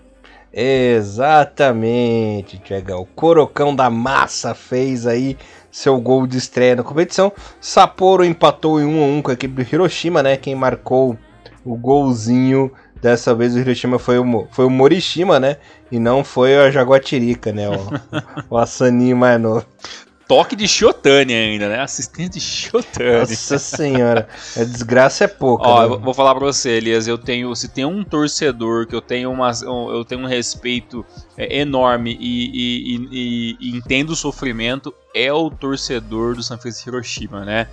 Exatamente, 0.51 2.57
Tiagão. 2.57 3.03
O 3.03 3.05
Corocão 3.05 3.73
da 3.73 3.89
Massa 3.89 4.53
fez 4.53 5.07
aí 5.07 5.37
seu 5.71 6.01
gol 6.01 6.27
de 6.27 6.37
estreia 6.37 6.75
na 6.75 6.83
competição. 6.83 7.31
Sapporo 7.61 8.25
empatou 8.25 8.81
em 8.81 8.85
1 8.85 9.01
a 9.01 9.05
1 9.05 9.21
com 9.21 9.31
a 9.31 9.35
equipe 9.35 9.53
do 9.53 9.61
Hiroshima, 9.61 10.21
né? 10.21 10.35
Quem 10.35 10.53
marcou 10.53 11.17
o 11.63 11.77
golzinho 11.77 12.69
dessa 13.01 13.33
vez 13.33 13.55
o 13.55 13.59
Hiroshima 13.59 13.99
foi 13.99 14.19
o, 14.19 14.47
foi 14.51 14.65
o 14.65 14.69
Morishima, 14.69 15.39
né? 15.39 15.57
E 15.91 15.99
não 15.99 16.23
foi 16.23 16.57
a 16.57 16.71
Jaguatirica, 16.71 17.51
né? 17.51 17.67
O, 17.69 17.89
o 18.49 18.57
Asani 18.57 19.13
mais 19.13 19.39
novo 19.39 19.65
toque 20.29 20.55
de 20.55 20.67
Shotani 20.67 21.33
ainda, 21.33 21.67
né? 21.67 21.81
Assistente 21.81 22.33
de 22.33 22.39
Shotani. 22.39 23.21
Nossa 23.21 23.57
senhora, 23.57 24.29
a 24.55 24.63
desgraça 24.63 25.23
é 25.23 25.27
pouca. 25.27 25.67
Ó, 25.67 25.89
né? 25.89 25.97
vou 25.97 26.13
falar 26.13 26.35
pra 26.35 26.45
você, 26.45 26.69
Elias, 26.69 27.07
eu 27.07 27.17
tenho, 27.17 27.53
se 27.55 27.67
tem 27.67 27.83
um 27.83 28.03
torcedor 28.03 28.85
que 28.85 28.95
eu 28.95 29.01
tenho, 29.01 29.31
uma, 29.31 29.49
eu 29.63 30.05
tenho 30.05 30.21
um 30.21 30.27
respeito 30.27 31.03
é, 31.35 31.61
enorme 31.61 32.15
e, 32.21 32.45
e, 32.53 32.97
e, 33.11 33.57
e, 33.59 33.75
entendo 33.75 34.11
o 34.11 34.15
sofrimento, 34.15 34.93
é 35.15 35.33
o 35.33 35.49
torcedor 35.49 36.35
do 36.35 36.43
San 36.43 36.59
Francisco 36.59 36.89
Hiroshima, 36.89 37.43
né? 37.43 37.67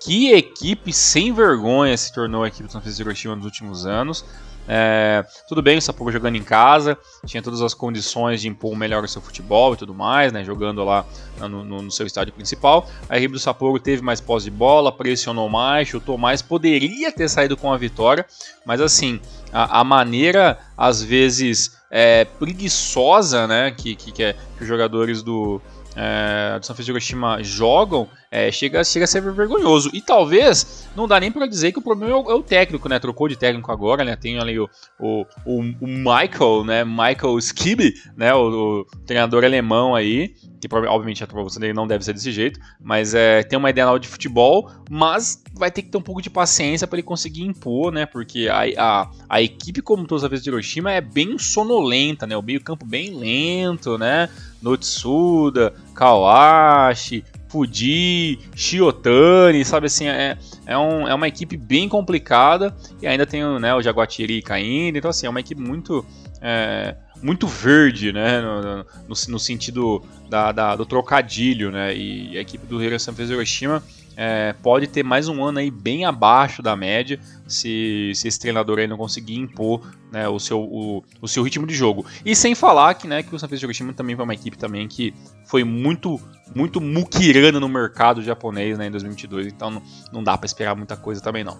Que 0.00 0.32
equipe 0.32 0.94
sem 0.94 1.30
vergonha 1.30 1.94
se 1.94 2.10
tornou 2.10 2.42
a 2.42 2.48
equipe 2.48 2.64
do 2.64 2.72
San 2.72 2.80
Francisco 2.80 3.02
Hiroshima 3.02 3.36
nos 3.36 3.44
últimos 3.44 3.84
anos. 3.84 4.24
É, 4.70 5.24
tudo 5.48 5.62
bem, 5.62 5.78
o 5.78 5.82
Sapporo 5.82 6.12
jogando 6.12 6.36
em 6.36 6.42
casa, 6.42 6.98
tinha 7.24 7.42
todas 7.42 7.62
as 7.62 7.72
condições 7.72 8.42
de 8.42 8.48
impor 8.48 8.76
melhor 8.76 9.02
o 9.02 9.08
seu 9.08 9.22
futebol 9.22 9.72
e 9.72 9.78
tudo 9.78 9.94
mais, 9.94 10.30
né, 10.30 10.44
jogando 10.44 10.84
lá 10.84 11.06
no, 11.40 11.64
no, 11.64 11.82
no 11.82 11.90
seu 11.90 12.06
estádio 12.06 12.34
principal. 12.34 12.86
A 13.08 13.16
equipe 13.16 13.32
do 13.32 13.40
Sapporo 13.40 13.80
teve 13.80 14.02
mais 14.02 14.20
posse 14.20 14.44
de 14.44 14.50
bola, 14.50 14.92
pressionou 14.92 15.48
mais, 15.48 15.88
chutou 15.88 16.18
mais, 16.18 16.42
poderia 16.42 17.10
ter 17.10 17.30
saído 17.30 17.56
com 17.56 17.72
a 17.72 17.78
vitória, 17.78 18.26
mas 18.66 18.78
assim, 18.82 19.18
a, 19.50 19.80
a 19.80 19.84
maneira 19.84 20.58
às 20.76 21.02
vezes 21.02 21.78
é, 21.90 22.26
preguiçosa 22.26 23.46
né, 23.46 23.70
que, 23.70 23.96
que, 23.96 24.12
que, 24.12 24.22
é, 24.22 24.34
que 24.34 24.62
os 24.62 24.68
jogadores 24.68 25.22
do, 25.22 25.62
é, 25.96 26.58
do 26.58 26.66
San 26.66 26.74
Francisco 26.74 26.90
Hiroshima 26.90 27.42
jogam 27.42 28.06
é, 28.30 28.50
chega, 28.52 28.84
chega 28.84 29.04
a 29.04 29.08
ser 29.08 29.22
vergonhoso. 29.22 29.90
E 29.92 30.00
talvez 30.00 30.88
não 30.94 31.08
dá 31.08 31.18
nem 31.18 31.32
para 31.32 31.46
dizer 31.46 31.72
que 31.72 31.78
o 31.78 31.82
problema 31.82 32.12
é 32.12 32.16
o, 32.16 32.30
é 32.30 32.34
o, 32.34 32.42
técnico, 32.42 32.88
né? 32.88 32.98
Trocou 32.98 33.28
de 33.28 33.36
técnico 33.36 33.72
agora, 33.72 34.04
né? 34.04 34.16
Tem 34.16 34.38
ali 34.38 34.58
o, 34.58 34.68
o, 34.98 35.24
o, 35.44 35.60
o 35.60 35.86
Michael, 35.86 36.64
né? 36.64 36.84
Michael 36.84 37.38
Skibbe, 37.38 37.94
né? 38.16 38.34
O, 38.34 38.80
o, 38.80 38.84
treinador 39.06 39.44
alemão 39.44 39.94
aí, 39.94 40.34
que 40.60 40.68
obviamente 40.72 41.24
a 41.24 41.26
tradução 41.26 41.60
dele 41.60 41.72
não 41.72 41.86
deve 41.86 42.04
ser 42.04 42.12
desse 42.12 42.30
jeito, 42.30 42.60
mas 42.80 43.14
é, 43.14 43.42
tem 43.42 43.58
uma 43.58 43.70
ideia 43.70 43.86
nova 43.86 43.98
de 43.98 44.08
futebol, 44.08 44.70
mas 44.90 45.42
vai 45.54 45.70
ter 45.70 45.82
que 45.82 45.88
ter 45.88 45.98
um 45.98 46.02
pouco 46.02 46.20
de 46.20 46.28
paciência 46.28 46.86
para 46.86 46.98
ele 46.98 47.06
conseguir 47.06 47.44
impor, 47.44 47.92
né? 47.92 48.04
Porque 48.04 48.48
a, 48.48 48.64
a, 48.76 49.10
a 49.28 49.42
equipe, 49.42 49.80
como 49.80 50.06
todas 50.06 50.24
as 50.24 50.30
vezes 50.30 50.44
de 50.44 50.50
Hiroshima, 50.50 50.92
é 50.92 51.00
bem 51.00 51.38
sonolenta, 51.38 52.26
né? 52.26 52.36
O 52.36 52.42
meio-campo 52.42 52.84
bem 52.84 53.14
lento, 53.14 53.96
né? 53.96 54.28
Notsuda, 54.60 55.72
Kawashi, 55.94 57.24
Fuji, 57.48 58.38
Shiotani, 58.54 59.64
sabe 59.64 59.86
assim, 59.86 60.06
é, 60.06 60.36
é, 60.66 60.76
um, 60.76 61.08
é 61.08 61.14
uma 61.14 61.28
equipe 61.28 61.56
bem 61.56 61.88
complicada 61.88 62.74
e 63.00 63.06
ainda 63.06 63.26
tem 63.26 63.42
né, 63.58 63.74
o 63.74 63.82
Jaguatiri 63.82 64.42
caindo, 64.42 64.98
então 64.98 65.10
assim, 65.10 65.26
é 65.26 65.30
uma 65.30 65.40
equipe 65.40 65.60
muito 65.60 66.04
é, 66.40 66.94
muito 67.22 67.46
verde, 67.46 68.12
né, 68.12 68.40
no, 68.40 68.62
no, 68.62 68.86
no 69.08 69.38
sentido 69.38 70.02
da, 70.28 70.52
da, 70.52 70.76
do 70.76 70.86
trocadilho, 70.86 71.70
né, 71.70 71.96
e 71.96 72.36
a 72.36 72.40
equipe 72.40 72.66
do 72.66 72.82
Hiro 72.82 72.98
Sanfrecce 72.98 73.32
Hiroshima 73.32 73.82
é, 74.20 74.52
pode 74.52 74.88
ter 74.88 75.04
mais 75.04 75.28
um 75.28 75.44
ano 75.44 75.60
aí 75.60 75.70
bem 75.70 76.04
abaixo 76.04 76.60
da 76.60 76.74
média 76.74 77.20
se, 77.46 78.10
se 78.16 78.26
esse 78.26 78.40
treinador 78.40 78.80
aí 78.80 78.88
não 78.88 78.96
conseguir 78.96 79.36
impor 79.36 79.80
né, 80.10 80.28
o, 80.28 80.40
seu, 80.40 80.58
o, 80.60 81.04
o, 81.22 81.28
seu 81.28 81.40
ritmo 81.44 81.64
de 81.64 81.72
jogo. 81.72 82.04
E 82.24 82.34
sem 82.34 82.52
falar 82.52 82.94
que, 82.94 83.06
né, 83.06 83.22
que 83.22 83.32
o 83.32 83.38
Sanfrecce 83.38 83.64
Hiroshima 83.64 83.92
também 83.92 84.16
foi 84.16 84.24
uma 84.24 84.34
equipe 84.34 84.58
também 84.58 84.88
que 84.88 85.14
foi 85.46 85.62
muito 85.62 86.20
muito 86.52 86.80
mukirana 86.80 87.60
no 87.60 87.68
mercado 87.68 88.20
japonês 88.20 88.76
né, 88.76 88.88
em 88.88 88.90
2022, 88.90 89.46
então 89.46 89.70
não, 89.70 89.82
não 90.12 90.24
dá 90.24 90.36
para 90.36 90.46
esperar 90.46 90.74
muita 90.74 90.96
coisa 90.96 91.20
também 91.20 91.44
não. 91.44 91.56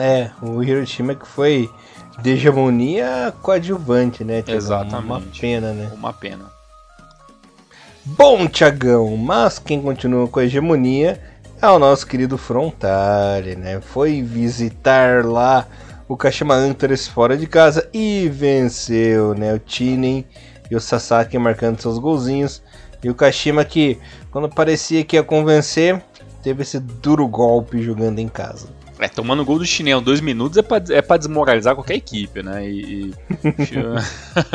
É, 0.00 0.30
o 0.40 0.62
Hiroshima 0.62 1.16
que 1.16 1.26
foi 1.26 1.68
de 2.22 2.30
hegemonia 2.30 3.34
coadjuvante, 3.42 4.22
né? 4.22 4.44
Exatamente. 4.46 5.06
Uma 5.06 5.20
pena, 5.40 5.72
né? 5.72 5.90
Uma 5.92 6.12
pena. 6.12 6.55
Bom, 8.08 8.46
Tiagão, 8.46 9.16
mas 9.16 9.58
quem 9.58 9.82
continua 9.82 10.28
com 10.28 10.38
a 10.38 10.44
hegemonia 10.44 11.20
é 11.60 11.66
o 11.66 11.76
nosso 11.76 12.06
querido 12.06 12.38
Frontale, 12.38 13.56
né? 13.56 13.80
Foi 13.80 14.22
visitar 14.22 15.24
lá 15.24 15.66
o 16.06 16.16
Kashima 16.16 16.54
Antlers 16.54 17.08
fora 17.08 17.36
de 17.36 17.48
casa 17.48 17.90
e 17.92 18.28
venceu, 18.32 19.34
né? 19.34 19.52
O 19.52 19.58
Tinen 19.58 20.24
e 20.70 20.76
o 20.76 20.80
Sasaki 20.80 21.36
marcando 21.36 21.80
seus 21.80 21.98
golzinhos. 21.98 22.62
E 23.02 23.10
o 23.10 23.14
Kashima 23.14 23.64
que, 23.64 23.98
quando 24.30 24.48
parecia 24.48 25.04
que 25.04 25.16
ia 25.16 25.24
convencer, 25.24 26.00
teve 26.44 26.62
esse 26.62 26.78
duro 26.78 27.26
golpe 27.26 27.82
jogando 27.82 28.20
em 28.20 28.28
casa. 28.28 28.68
É, 29.00 29.08
tomando 29.08 29.44
gol 29.44 29.58
do 29.58 29.66
chinelo 29.66 30.00
dois 30.00 30.20
minutos 30.20 30.56
é 30.56 30.62
pra, 30.62 30.80
é 30.90 31.02
pra 31.02 31.16
desmoralizar 31.16 31.74
qualquer 31.74 31.96
equipe, 31.96 32.40
né? 32.40 32.66
E, 32.66 33.10
e 33.10 33.14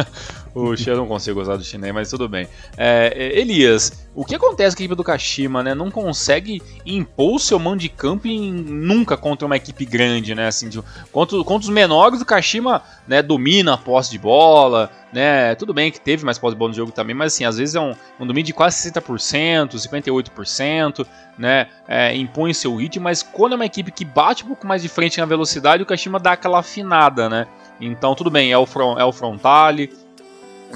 o 0.54 0.76
Xia 0.76 0.96
não 0.96 1.08
consigo 1.08 1.40
gostar 1.40 1.56
do 1.56 1.64
chinês, 1.64 1.94
mas 1.94 2.10
tudo 2.10 2.28
bem. 2.28 2.48
É, 2.78 3.14
é, 3.16 3.40
Elias, 3.40 4.10
o 4.14 4.26
que 4.26 4.36
acontece 4.36 4.76
com 4.76 4.82
a 4.82 4.84
equipe 4.84 4.96
do 4.96 5.04
Kashima, 5.04 5.64
né? 5.64 5.74
Não 5.74 5.90
consegue 5.90 6.62
impor 6.86 7.36
o 7.36 7.40
seu 7.40 7.58
mão 7.58 7.78
de 7.78 7.88
campo 7.88 8.28
em, 8.28 8.52
nunca 8.52 9.16
contra 9.16 9.46
uma 9.46 9.56
equipe 9.56 9.86
grande, 9.86 10.36
né? 10.36 10.48
Assim, 10.48 10.68
de, 10.68 10.82
contra, 11.12 11.42
contra 11.44 11.68
os 11.68 11.70
menores, 11.70 12.20
o 12.20 12.26
Kashima 12.26 12.82
né, 13.08 13.22
domina 13.22 13.76
a 13.76 13.78
posse 13.78 14.12
de 14.12 14.20
bola, 14.20 14.92
né? 15.14 15.56
Tudo 15.56 15.74
bem 15.74 15.92
que 15.92 16.02
teve 16.02 16.26
mais 16.26 16.38
posse 16.38 16.56
de 16.56 16.60
bola 16.60 16.70
no 16.70 16.76
jogo 16.76 16.92
também, 16.92 17.16
mas 17.16 17.34
assim, 17.34 17.46
às 17.46 17.58
vezes 17.58 17.76
é 17.76 17.80
um, 17.80 17.94
um 18.20 18.28
domínio 18.28 18.48
de 18.48 18.54
quase 18.54 18.92
60%, 18.92 19.76
58%, 19.76 21.08
né? 21.38 21.68
É, 21.88 22.14
impõe 22.16 22.54
seu 22.54 22.76
ritmo, 22.76 23.04
mas 23.06 23.24
quando 23.24 23.54
é 23.54 23.56
uma 23.56 23.66
equipe 23.66 23.92
que 23.92 24.04
bate 24.04 24.44
um 24.44 24.48
pouco 24.48 24.68
mais 24.68 24.82
de 24.82 24.90
frente 24.90 25.20
na 25.20 25.26
velocidade, 25.26 25.82
o 25.82 25.86
Kashima 25.86 26.20
dá 26.20 26.34
aquela 26.34 26.60
afinada, 26.60 27.30
né? 27.30 27.48
Então 27.80 28.14
tudo 28.14 28.30
bem, 28.30 28.52
é 28.52 28.58
o, 28.58 28.66
front, 28.66 29.00
é 29.00 29.06
o 29.06 29.12
Frontale, 29.12 29.90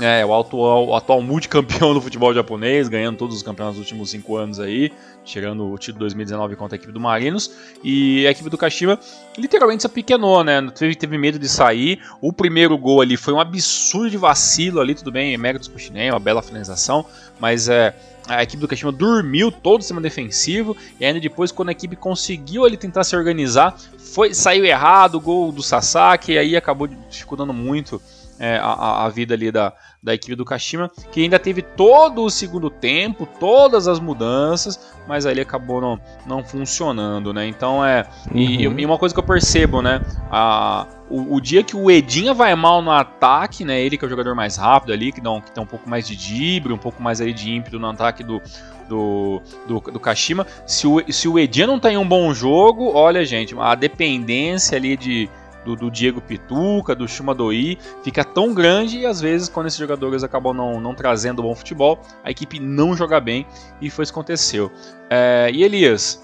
é, 0.01 0.25
o 0.25 0.33
atual, 0.37 0.87
o 0.87 0.95
atual 0.95 1.21
multicampeão 1.21 1.93
do 1.95 2.01
futebol 2.01 2.33
japonês, 2.33 2.87
ganhando 2.87 3.17
todos 3.17 3.35
os 3.35 3.43
campeonatos 3.43 3.79
dos 3.79 3.85
últimos 3.85 4.09
cinco 4.09 4.35
anos 4.35 4.59
aí, 4.59 4.91
tirando 5.23 5.71
o 5.71 5.77
título 5.77 5.99
2019 5.99 6.55
contra 6.55 6.75
a 6.75 6.77
equipe 6.77 6.91
do 6.91 6.99
Marinos. 6.99 7.51
E 7.83 8.25
a 8.27 8.31
equipe 8.31 8.49
do 8.49 8.57
Kashima 8.57 8.99
literalmente 9.37 9.81
se 9.81 9.87
apequenou, 9.87 10.43
né? 10.43 10.61
Teve, 10.73 10.95
teve 10.95 11.17
medo 11.17 11.39
de 11.39 11.47
sair. 11.47 12.01
O 12.21 12.33
primeiro 12.33 12.77
gol 12.77 13.01
ali 13.01 13.17
foi 13.17 13.33
um 13.33 13.39
absurdo 13.39 14.09
de 14.09 14.17
vacilo 14.17 14.79
ali, 14.79 14.95
tudo 14.95 15.11
bem, 15.11 15.37
méritos 15.37 15.67
pro 15.67 15.79
Chinem, 15.79 16.11
uma 16.11 16.19
bela 16.19 16.41
finalização, 16.41 17.05
mas 17.39 17.69
é. 17.69 17.95
A 18.27 18.41
equipe 18.41 18.59
do 18.59 18.67
Kashima 18.67 18.91
dormiu 18.91 19.51
todo 19.51 19.81
o 19.81 19.81
sistema 19.83 20.01
defensivo 20.01 20.75
e 20.99 21.05
ainda 21.05 21.19
depois, 21.19 21.51
quando 21.51 21.69
a 21.69 21.71
equipe 21.71 21.95
conseguiu 21.95 22.65
ali 22.65 22.75
tentar 22.75 23.03
se 23.03 23.15
organizar, 23.15 23.77
foi 23.99 24.33
saiu 24.33 24.65
errado 24.65 25.13
o 25.13 25.21
gol 25.21 25.51
do 25.51 25.61
Sasaki 25.61 26.31
e 26.31 26.37
aí 26.39 26.57
acabou 26.57 26.87
dificultando 26.87 27.53
muito 27.53 28.01
é, 28.39 28.57
a, 28.57 29.05
a, 29.05 29.09
vida 29.09 29.33
ali 29.33 29.51
da, 29.51 29.73
da 30.01 30.13
equipe 30.13 30.35
do 30.35 30.43
Kashima, 30.43 30.89
que 31.11 31.23
ainda 31.23 31.39
teve 31.39 31.61
todo 31.61 32.23
o 32.23 32.29
segundo 32.29 32.69
tempo, 32.69 33.27
todas 33.39 33.87
as 33.87 33.99
mudanças, 33.99 34.93
mas 35.07 35.25
ele 35.25 35.41
acabou 35.41 35.79
não, 35.79 35.99
não 36.25 36.43
funcionando, 36.43 37.33
né? 37.33 37.47
Então 37.47 37.85
é. 37.85 38.05
Uhum. 38.31 38.37
E, 38.37 38.63
e, 38.63 38.85
uma 38.85 38.97
coisa 38.97 39.13
que 39.13 39.19
eu 39.19 39.23
percebo, 39.23 39.81
né? 39.81 40.01
A, 40.29 40.85
o, 41.09 41.35
o, 41.35 41.41
dia 41.41 41.63
que 41.63 41.75
o 41.75 41.89
Edinha 41.89 42.33
vai 42.33 42.53
mal 42.55 42.81
no 42.81 42.91
ataque, 42.91 43.63
né? 43.63 43.79
Ele 43.79 43.97
que 43.97 44.03
é 44.03 44.07
o 44.07 44.09
jogador 44.09 44.35
mais 44.35 44.57
rápido 44.57 44.91
ali, 44.91 45.11
que, 45.11 45.21
dá 45.21 45.31
um, 45.31 45.41
que 45.41 45.51
tem 45.51 45.63
um 45.63 45.67
pouco 45.67 45.89
mais 45.89 46.07
de 46.07 46.15
dibre, 46.15 46.73
um 46.73 46.77
pouco 46.77 47.01
mais 47.01 47.21
aí 47.21 47.33
de 47.33 47.51
ímpeto 47.51 47.79
no 47.79 47.89
ataque 47.89 48.23
do, 48.23 48.41
do, 48.89 49.41
do, 49.67 49.79
do 49.79 49.99
Kashima. 49.99 50.45
Se 50.65 50.87
o, 50.87 51.01
se 51.11 51.27
o 51.27 51.39
Edinha 51.39 51.67
não 51.67 51.79
tá 51.79 51.91
em 51.91 51.97
um 51.97 52.07
bom 52.07 52.33
jogo, 52.33 52.91
olha, 52.93 53.23
gente, 53.23 53.55
a 53.57 53.75
dependência 53.75 54.77
ali 54.77 54.97
de 54.97 55.29
do, 55.65 55.75
do 55.75 55.91
Diego 55.91 56.21
Pituca, 56.21 56.95
do 56.95 57.07
Shumadoi, 57.07 57.77
fica 58.03 58.23
tão 58.23 58.53
grande 58.53 58.99
e 58.99 59.05
às 59.05 59.19
vezes 59.19 59.49
quando 59.49 59.65
esses 59.65 59.79
jogadores 59.79 60.23
acabam 60.23 60.55
não, 60.55 60.79
não 60.79 60.93
trazendo 60.93 61.41
bom 61.41 61.55
futebol, 61.55 61.99
a 62.23 62.31
equipe 62.31 62.59
não 62.59 62.95
joga 62.95 63.19
bem 63.19 63.45
e 63.81 63.89
foi 63.89 64.03
isso 64.03 64.13
que 64.13 64.19
aconteceu. 64.19 64.71
É, 65.09 65.49
e 65.51 65.63
Elias, 65.63 66.23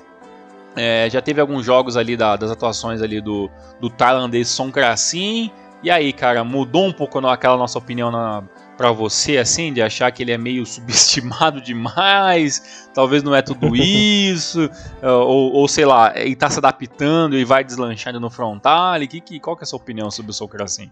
é, 0.76 1.10
já 1.10 1.22
teve 1.22 1.42
alguns 1.42 1.66
jogos 1.66 1.98
ali 1.98 2.16
da, 2.16 2.36
das 2.36 2.52
atuações 2.52 3.02
ali 3.02 3.20
do, 3.20 3.50
do 3.80 3.90
tailandês 3.90 4.48
Son 4.48 4.72
Krasin, 4.72 5.52
e 5.84 5.90
aí, 5.90 6.14
cara, 6.14 6.44
mudou 6.44 6.86
um 6.86 6.94
pouco 6.94 7.18
aquela 7.28 7.58
nossa 7.58 7.78
opinião 7.80 8.12
na, 8.12 8.44
para 8.82 8.92
você, 8.92 9.38
assim, 9.38 9.72
de 9.72 9.80
achar 9.80 10.12
que 10.12 10.24
ele 10.24 10.32
é 10.32 10.40
meio 10.40 10.66
subestimado 10.66 11.62
demais, 11.62 12.90
talvez 12.96 13.22
não 13.22 13.36
é 13.36 13.44
tudo 13.44 13.76
isso, 13.76 14.68
ou, 15.04 15.54
ou, 15.54 15.68
sei 15.68 15.86
lá, 15.86 16.12
ele 16.16 16.36
tá 16.36 16.50
se 16.50 16.58
adaptando 16.58 17.38
e 17.38 17.46
vai 17.46 17.64
deslanchando 17.64 18.20
no 18.20 18.32
frontal, 18.32 19.00
que, 19.02 19.22
que, 19.22 19.40
qual 19.40 19.56
que 19.56 19.62
é 19.62 19.66
a 19.66 19.68
sua 19.68 19.78
opinião 19.78 20.10
sobre 20.10 20.32
o 20.32 20.34
São 20.34 20.48
Crassin? 20.48 20.90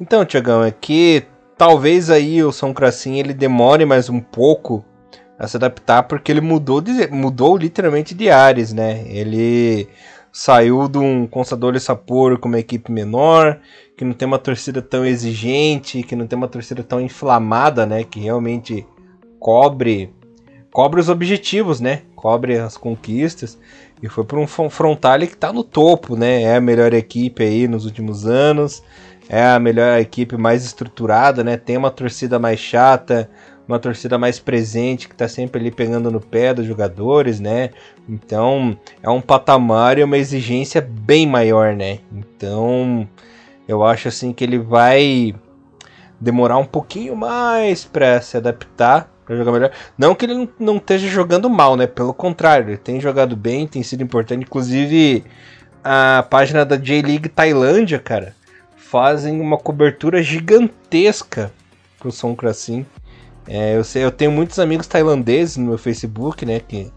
Então, 0.00 0.24
Tiagão, 0.24 0.62
é 0.62 0.70
que 0.70 1.24
talvez 1.56 2.08
aí 2.08 2.40
o 2.44 2.52
São 2.52 2.72
Crassin 2.72 3.16
ele 3.16 3.34
demore 3.34 3.84
mais 3.84 4.08
um 4.08 4.20
pouco 4.20 4.84
a 5.36 5.48
se 5.48 5.56
adaptar, 5.56 6.04
porque 6.04 6.30
ele 6.30 6.40
mudou, 6.40 6.80
de, 6.80 7.08
mudou 7.08 7.56
literalmente 7.56 8.14
de 8.14 8.30
ares, 8.30 8.72
né? 8.72 9.04
Ele 9.08 9.88
saiu 10.30 10.86
de 10.88 10.98
um 10.98 11.26
Consadole 11.26 11.80
Sapporo 11.80 12.38
com 12.38 12.46
uma 12.46 12.60
equipe 12.60 12.92
menor, 12.92 13.58
que 13.98 14.04
não 14.04 14.12
tem 14.12 14.28
uma 14.28 14.38
torcida 14.38 14.80
tão 14.80 15.04
exigente, 15.04 16.04
que 16.04 16.14
não 16.14 16.24
tem 16.24 16.36
uma 16.36 16.46
torcida 16.46 16.84
tão 16.84 17.00
inflamada, 17.00 17.84
né? 17.84 18.04
Que 18.04 18.20
realmente 18.20 18.86
cobre 19.40 20.14
cobre 20.70 21.00
os 21.00 21.08
objetivos, 21.08 21.80
né? 21.80 22.02
Cobre 22.14 22.56
as 22.56 22.76
conquistas. 22.76 23.58
E 24.00 24.08
foi 24.08 24.22
para 24.22 24.38
um 24.38 24.46
Frontale 24.46 25.26
que 25.26 25.34
está 25.34 25.52
no 25.52 25.64
topo, 25.64 26.14
né? 26.14 26.42
É 26.42 26.54
a 26.54 26.60
melhor 26.60 26.94
equipe 26.94 27.42
aí 27.42 27.66
nos 27.66 27.84
últimos 27.86 28.24
anos. 28.24 28.84
É 29.28 29.44
a 29.44 29.58
melhor 29.58 29.98
equipe 29.98 30.36
mais 30.36 30.64
estruturada, 30.64 31.42
né? 31.42 31.56
Tem 31.56 31.76
uma 31.76 31.90
torcida 31.90 32.38
mais 32.38 32.60
chata, 32.60 33.28
uma 33.66 33.80
torcida 33.80 34.16
mais 34.16 34.38
presente 34.38 35.08
que 35.08 35.14
está 35.14 35.26
sempre 35.26 35.60
ali 35.60 35.72
pegando 35.72 36.08
no 36.08 36.20
pé 36.20 36.54
dos 36.54 36.64
jogadores, 36.64 37.40
né? 37.40 37.70
Então 38.08 38.78
é 39.02 39.10
um 39.10 39.20
patamar 39.20 39.98
e 39.98 40.04
uma 40.04 40.16
exigência 40.16 40.80
bem 40.80 41.26
maior, 41.26 41.74
né? 41.74 41.98
Então 42.12 43.08
eu 43.68 43.84
acho 43.84 44.08
assim 44.08 44.32
que 44.32 44.42
ele 44.42 44.58
vai 44.58 45.34
demorar 46.18 46.56
um 46.56 46.64
pouquinho 46.64 47.14
mais 47.14 47.84
para 47.84 48.20
se 48.22 48.36
adaptar 48.36 49.12
para 49.26 49.36
jogar 49.36 49.52
melhor. 49.52 49.70
Não 49.96 50.14
que 50.14 50.24
ele 50.24 50.48
não 50.58 50.78
esteja 50.78 51.06
jogando 51.06 51.50
mal, 51.50 51.76
né? 51.76 51.86
Pelo 51.86 52.14
contrário, 52.14 52.70
ele 52.70 52.78
tem 52.78 52.98
jogado 52.98 53.36
bem, 53.36 53.68
tem 53.68 53.82
sido 53.82 54.02
importante. 54.02 54.42
Inclusive 54.42 55.22
a 55.84 56.24
página 56.28 56.64
da 56.64 56.76
J-League 56.76 57.28
Tailândia, 57.28 57.98
cara, 57.98 58.34
fazem 58.74 59.38
uma 59.38 59.58
cobertura 59.58 60.22
gigantesca 60.22 61.52
pro 61.98 62.10
Som 62.10 62.34
Krasin. 62.34 62.86
É, 63.46 63.76
eu, 63.76 63.84
sei, 63.84 64.02
eu 64.02 64.10
tenho 64.10 64.32
muitos 64.32 64.58
amigos 64.58 64.86
tailandeses 64.86 65.58
no 65.58 65.66
meu 65.66 65.78
Facebook, 65.78 66.46
né? 66.46 66.60
Que, 66.60 66.90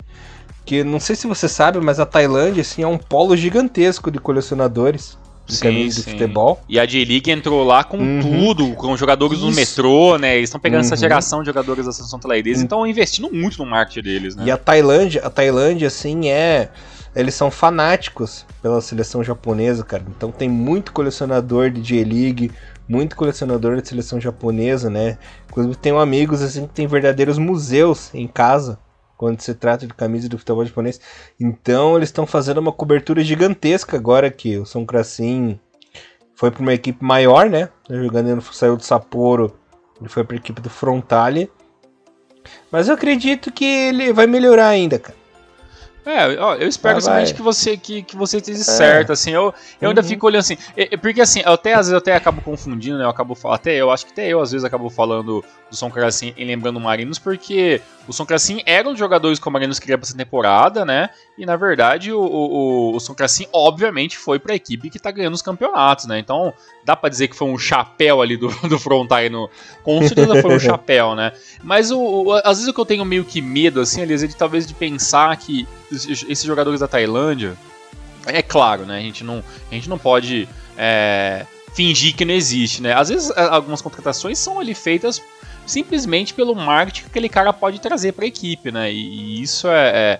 que 0.65 0.83
não 0.85 1.01
sei 1.01 1.17
se 1.17 1.27
você 1.27 1.49
sabe, 1.49 1.81
mas 1.81 1.99
a 1.99 2.05
Tailândia 2.05 2.61
assim, 2.61 2.81
é 2.81 2.87
um 2.87 2.97
polo 2.97 3.35
gigantesco 3.35 4.09
de 4.09 4.19
colecionadores 4.19 5.17
de 5.59 5.93
sim, 5.93 6.01
de 6.03 6.11
futebol. 6.11 6.61
E 6.67 6.79
a 6.79 6.85
J-League 6.85 7.29
entrou 7.31 7.63
lá 7.63 7.83
com 7.83 7.97
uhum. 7.97 8.21
tudo, 8.21 8.73
com 8.73 8.95
jogadores 8.95 9.37
Isso. 9.37 9.47
do 9.47 9.55
metrô, 9.55 10.17
né? 10.17 10.37
Eles 10.37 10.49
estão 10.49 10.59
pegando 10.59 10.81
uhum. 10.81 10.85
essa 10.85 10.97
geração 10.97 11.41
de 11.41 11.47
jogadores 11.47 11.85
da 11.85 11.91
seleção 11.91 12.19
tailandesa, 12.19 12.59
uhum. 12.59 12.65
então 12.65 12.87
investindo 12.87 13.31
muito 13.31 13.57
no 13.57 13.69
marketing 13.69 14.01
deles, 14.01 14.35
né? 14.35 14.45
E 14.45 14.51
a 14.51 14.57
Tailândia, 14.57 15.21
a 15.23 15.29
Tailândia, 15.29 15.87
assim, 15.87 16.29
é. 16.29 16.69
Eles 17.13 17.35
são 17.35 17.51
fanáticos 17.51 18.45
pela 18.61 18.79
seleção 18.79 19.21
japonesa, 19.21 19.83
cara. 19.83 20.03
Então 20.15 20.31
tem 20.31 20.47
muito 20.47 20.93
colecionador 20.93 21.69
de 21.69 21.81
J-League, 21.81 22.51
muito 22.87 23.17
colecionador 23.17 23.81
de 23.81 23.87
seleção 23.87 24.19
japonesa, 24.19 24.89
né? 24.89 25.17
Inclusive 25.49 25.75
tenho 25.75 25.99
amigos 25.99 26.41
assim 26.41 26.65
que 26.65 26.73
tem 26.73 26.87
verdadeiros 26.87 27.37
museus 27.37 28.09
em 28.13 28.27
casa 28.27 28.79
quando 29.21 29.39
se 29.39 29.53
trata 29.53 29.85
de 29.85 29.93
camisa 29.93 30.27
do 30.27 30.39
futebol 30.39 30.65
japonês. 30.65 30.99
Então 31.39 31.95
eles 31.95 32.09
estão 32.09 32.25
fazendo 32.25 32.57
uma 32.57 32.71
cobertura 32.71 33.23
gigantesca 33.23 33.95
agora 33.95 34.31
que 34.31 34.57
o 34.57 34.65
São 34.65 34.83
Krasin 34.83 35.59
foi 36.33 36.49
para 36.49 36.63
uma 36.63 36.73
equipe 36.73 37.05
maior, 37.05 37.47
né? 37.47 37.69
Jogando 37.87 38.41
saiu 38.51 38.75
do 38.75 38.81
Sapporo, 38.81 39.55
ele 39.99 40.09
foi 40.09 40.23
para 40.23 40.35
a 40.35 40.39
equipe 40.39 40.59
do 40.59 40.71
Frontale. 40.71 41.51
Mas 42.71 42.87
eu 42.87 42.95
acredito 42.95 43.51
que 43.51 43.63
ele 43.63 44.11
vai 44.11 44.25
melhorar 44.25 44.69
ainda, 44.69 44.97
cara. 44.97 45.20
É, 46.03 46.39
ó, 46.39 46.55
eu 46.55 46.67
espero 46.67 46.97
ah, 46.97 47.01
simplesmente 47.01 47.33
que 47.35 47.41
você 47.43 47.77
que, 47.77 48.01
que 48.01 48.15
você 48.15 48.37
esteja 48.37 48.61
é. 48.61 48.63
certo, 48.63 49.11
assim, 49.11 49.31
eu, 49.31 49.43
eu 49.43 49.51
uhum. 49.83 49.89
ainda 49.89 50.01
fico 50.01 50.25
olhando 50.25 50.39
assim, 50.39 50.57
porque 50.99 51.21
assim, 51.21 51.41
eu 51.45 51.53
até 51.53 51.73
às 51.73 51.81
vezes 51.81 51.91
eu 51.91 51.97
até 51.99 52.15
acabo 52.15 52.41
confundindo, 52.41 52.97
né, 52.97 53.03
eu 53.03 53.09
acabo 53.09 53.35
falando, 53.35 53.55
até 53.57 53.75
eu, 53.75 53.91
acho 53.91 54.07
que 54.07 54.11
até 54.11 54.27
eu 54.27 54.41
às 54.41 54.51
vezes 54.51 54.65
acabo 54.65 54.89
falando 54.89 55.45
do 55.69 55.75
Som 55.75 55.91
Crassin 55.91 56.33
e 56.35 56.43
lembrando 56.43 56.77
o 56.77 56.81
Marinos, 56.81 57.19
porque 57.19 57.81
o 58.07 58.13
Som 58.13 58.25
Crassin 58.25 58.63
era 58.65 58.87
um 58.87 58.93
dos 58.93 58.99
jogadores 58.99 59.37
que 59.37 59.47
o 59.47 59.51
Marinos 59.51 59.77
queria 59.77 59.95
pra 59.95 60.07
essa 60.07 60.17
temporada, 60.17 60.83
né, 60.83 61.11
e 61.37 61.45
na 61.45 61.55
verdade 61.55 62.11
o, 62.11 62.19
o, 62.19 62.95
o 62.95 62.99
Som 62.99 63.13
Crassin 63.13 63.45
obviamente 63.53 64.17
foi 64.17 64.39
pra 64.39 64.55
equipe 64.55 64.89
que 64.89 64.97
tá 64.97 65.11
ganhando 65.11 65.35
os 65.35 65.43
campeonatos, 65.43 66.07
né, 66.07 66.17
então 66.17 66.51
dá 66.83 66.95
pra 66.95 67.11
dizer 67.11 67.27
que 67.27 67.35
foi 67.35 67.47
um 67.47 67.59
chapéu 67.59 68.23
ali 68.23 68.37
do, 68.37 68.47
do 68.67 68.79
Frontai, 68.79 69.29
no, 69.29 69.51
com 69.83 70.01
certeza 70.01 70.41
foi 70.41 70.55
um 70.55 70.57
chapéu, 70.59 71.13
né, 71.13 71.31
mas 71.63 71.91
o, 71.91 71.99
o, 71.99 72.33
às 72.33 72.57
vezes 72.57 72.67
o 72.67 72.73
que 72.73 72.81
eu 72.81 72.85
tenho 72.87 73.05
meio 73.05 73.23
que 73.23 73.39
medo, 73.39 73.81
assim, 73.81 74.01
aliás, 74.01 74.23
é 74.23 74.27
de 74.27 74.35
talvez 74.35 74.65
de 74.65 74.73
pensar 74.73 75.37
que 75.37 75.67
esses 75.91 76.43
jogadores 76.43 76.79
da 76.79 76.87
Tailândia, 76.87 77.57
é 78.25 78.41
claro, 78.41 78.85
né? 78.85 78.97
A 78.97 79.01
gente 79.01 79.23
não, 79.23 79.43
a 79.69 79.73
gente 79.73 79.89
não 79.89 79.97
pode 79.97 80.47
é, 80.77 81.45
fingir 81.73 82.15
que 82.15 82.25
não 82.25 82.33
existe, 82.33 82.81
né? 82.81 82.93
Às 82.93 83.09
vezes 83.09 83.31
algumas 83.35 83.81
contratações 83.81 84.37
são 84.39 84.59
ali 84.59 84.73
feitas 84.73 85.21
simplesmente 85.65 86.33
pelo 86.33 86.55
marketing 86.55 87.03
que 87.03 87.07
aquele 87.07 87.29
cara 87.29 87.53
pode 87.53 87.79
trazer 87.79 88.13
para 88.13 88.25
a 88.25 88.27
equipe, 88.27 88.71
né? 88.71 88.91
E, 88.91 88.97
e 88.97 89.41
isso 89.41 89.67
é, 89.67 89.89
é, 89.89 90.19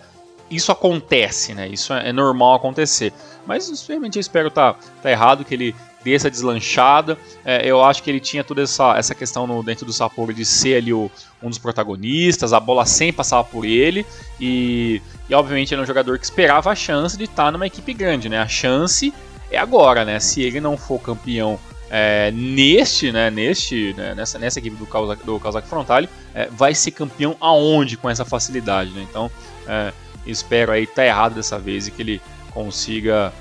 isso 0.49 0.71
acontece, 0.71 1.53
né? 1.53 1.67
Isso 1.67 1.93
é, 1.93 2.09
é 2.09 2.13
normal 2.13 2.55
acontecer. 2.55 3.13
Mas 3.45 3.85
realmente 3.87 4.17
eu 4.17 4.21
espero 4.21 4.49
tá, 4.49 4.75
tá 5.01 5.11
errado 5.11 5.43
que 5.43 5.53
ele 5.53 5.75
dê 6.03 6.15
essa 6.15 6.29
deslanchada. 6.29 7.17
É, 7.43 7.67
eu 7.67 7.83
acho 7.83 8.03
que 8.03 8.09
ele 8.09 8.19
tinha 8.19 8.43
toda 8.43 8.61
essa, 8.61 8.97
essa 8.97 9.15
questão 9.15 9.45
no, 9.47 9.63
dentro 9.63 9.85
do 9.85 9.93
Sapporo 9.93 10.33
de 10.33 10.45
ser 10.45 10.77
ali 10.77 10.93
o, 10.93 11.09
um 11.41 11.49
dos 11.49 11.57
protagonistas, 11.57 12.53
a 12.53 12.59
bola 12.59 12.85
sempre 12.85 13.17
passava 13.17 13.43
por 13.43 13.65
ele 13.65 14.05
e, 14.39 15.01
e 15.29 15.33
obviamente 15.33 15.73
ele 15.73 15.81
é 15.81 15.83
um 15.83 15.87
jogador 15.87 16.17
que 16.19 16.25
esperava 16.25 16.71
a 16.71 16.75
chance 16.75 17.17
de 17.17 17.23
estar 17.25 17.51
numa 17.51 17.67
equipe 17.67 17.93
grande, 17.93 18.29
né? 18.29 18.39
A 18.39 18.47
chance 18.47 19.13
é 19.49 19.57
agora, 19.57 20.05
né? 20.05 20.19
Se 20.19 20.41
ele 20.41 20.61
não 20.61 20.77
for 20.77 20.99
campeão 20.99 21.59
é, 21.93 22.31
neste, 22.31 23.11
né, 23.11 23.29
neste, 23.29 23.93
né, 23.97 24.15
nessa, 24.15 24.39
nessa 24.39 24.59
equipe 24.59 24.77
do 24.77 24.85
Kawasaki, 24.85 25.25
do 25.25 25.37
Kawasaki 25.37 25.67
Frontale, 25.67 26.07
é, 26.33 26.47
vai 26.49 26.73
ser 26.73 26.91
campeão 26.91 27.35
aonde 27.41 27.97
com 27.97 28.09
essa 28.09 28.23
facilidade, 28.23 28.91
né? 28.91 29.05
Então, 29.09 29.29
é, 29.67 29.91
espero 30.25 30.71
aí 30.71 30.87
tá 30.87 31.05
errado 31.05 31.35
dessa 31.35 31.59
vez 31.59 31.87
e 31.87 31.91
que 31.91 32.01
ele 32.01 32.21
consiga 32.53 33.33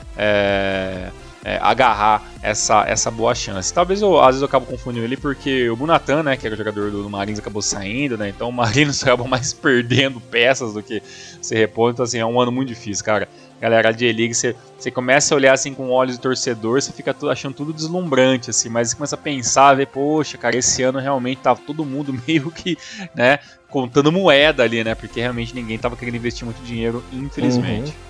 é, 1.45 1.55
é, 1.55 1.59
agarrar 1.61 2.23
essa, 2.43 2.85
essa 2.87 3.11
boa 3.11 3.35
chance. 3.35 3.73
Talvez 3.73 4.03
eu, 4.03 4.19
às 4.21 4.27
vezes 4.27 4.43
eu 4.43 4.47
acabo 4.47 4.67
confundindo 4.67 5.05
ele 5.05 5.17
porque 5.17 5.69
o 5.71 5.77
Bunatan, 5.77 6.23
né, 6.23 6.37
que 6.37 6.47
era 6.47 6.55
o 6.55 6.59
jogador 6.59 6.91
do 6.91 7.09
Marins, 7.09 7.39
acabou 7.39 7.63
saindo, 7.63 8.17
né? 8.17 8.29
Então 8.29 8.49
o 8.49 8.53
Marins 8.53 9.03
acaba 9.05 9.25
mais 9.25 9.53
perdendo 9.53 10.21
peças 10.21 10.75
do 10.75 10.83
que 10.83 11.03
se 11.41 11.55
repõe. 11.55 11.93
Então, 11.93 12.05
assim, 12.05 12.19
é 12.19 12.27
um 12.27 12.41
ano 12.41 12.53
muito 12.53 12.69
difícil, 12.69 13.05
cara. 13.05 13.29
Galera, 13.61 13.91
a 13.91 13.93
J-League, 13.93 14.35
você, 14.35 14.57
você 14.79 14.91
começa 14.91 15.35
a 15.35 15.37
olhar 15.37 15.53
assim 15.53 15.75
com 15.75 15.91
olhos 15.91 16.15
de 16.15 16.21
torcedor, 16.21 16.81
você 16.81 16.93
fica 16.93 17.13
tudo, 17.13 17.31
achando 17.31 17.55
tudo 17.55 17.75
deslumbrante, 17.75 18.49
assim, 18.49 18.71
mas 18.71 18.89
você 18.89 18.97
começa 18.97 19.17
a 19.17 19.19
pensar, 19.19 19.75
ver, 19.75 19.87
poxa, 19.87 20.39
cara, 20.39 20.57
esse 20.57 20.83
ano 20.83 20.99
realmente 20.99 21.43
tava 21.43 21.61
todo 21.67 21.85
mundo 21.85 22.15
meio 22.27 22.51
que, 22.51 22.79
né, 23.15 23.39
contando 23.69 24.11
moeda 24.11 24.63
ali, 24.63 24.83
né? 24.83 24.95
Porque 24.95 25.21
realmente 25.21 25.55
ninguém 25.55 25.79
tava 25.79 25.95
querendo 25.95 26.17
investir 26.17 26.45
muito 26.47 26.63
dinheiro, 26.63 27.05
infelizmente. 27.13 27.91
Uhum. 27.91 28.10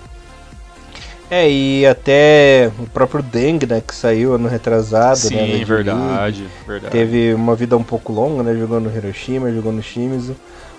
É, 1.31 1.49
e 1.49 1.85
até 1.85 2.69
o 2.77 2.85
próprio 2.87 3.23
Deng, 3.23 3.65
né, 3.65 3.79
que 3.79 3.95
saiu 3.95 4.33
ano 4.33 4.49
retrasado, 4.49 5.15
Sim, 5.15 5.35
né? 5.35 5.59
Sim, 5.59 5.63
verdade, 5.63 6.45
verdade. 6.67 6.91
Teve 6.91 7.33
uma 7.33 7.55
vida 7.55 7.77
um 7.77 7.83
pouco 7.83 8.11
longa, 8.11 8.43
né, 8.43 8.53
jogou 8.53 8.81
no 8.81 8.93
Hiroshima, 8.93 9.49
jogou 9.49 9.71
no 9.71 9.81
Shimizu. 9.81 10.35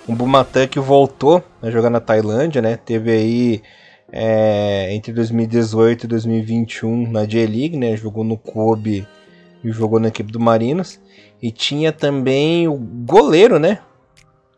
O 0.06 0.14
Bumatan 0.14 0.66
que 0.66 0.78
voltou 0.78 1.42
a 1.62 1.70
jogar 1.70 1.88
na 1.88 2.00
Tailândia, 2.00 2.60
né, 2.60 2.76
teve 2.76 3.10
aí 3.10 3.62
é, 4.12 4.94
entre 4.94 5.10
2018 5.14 6.04
e 6.04 6.06
2021 6.06 7.10
na 7.10 7.24
J-League, 7.24 7.78
né, 7.78 7.96
jogou 7.96 8.22
no 8.22 8.36
Kobe 8.36 9.08
e 9.64 9.72
jogou 9.72 9.98
na 9.98 10.08
equipe 10.08 10.30
do 10.30 10.38
Marinos. 10.38 11.00
E 11.40 11.50
tinha 11.50 11.92
também 11.92 12.68
o 12.68 12.74
goleiro, 12.74 13.58
né, 13.58 13.78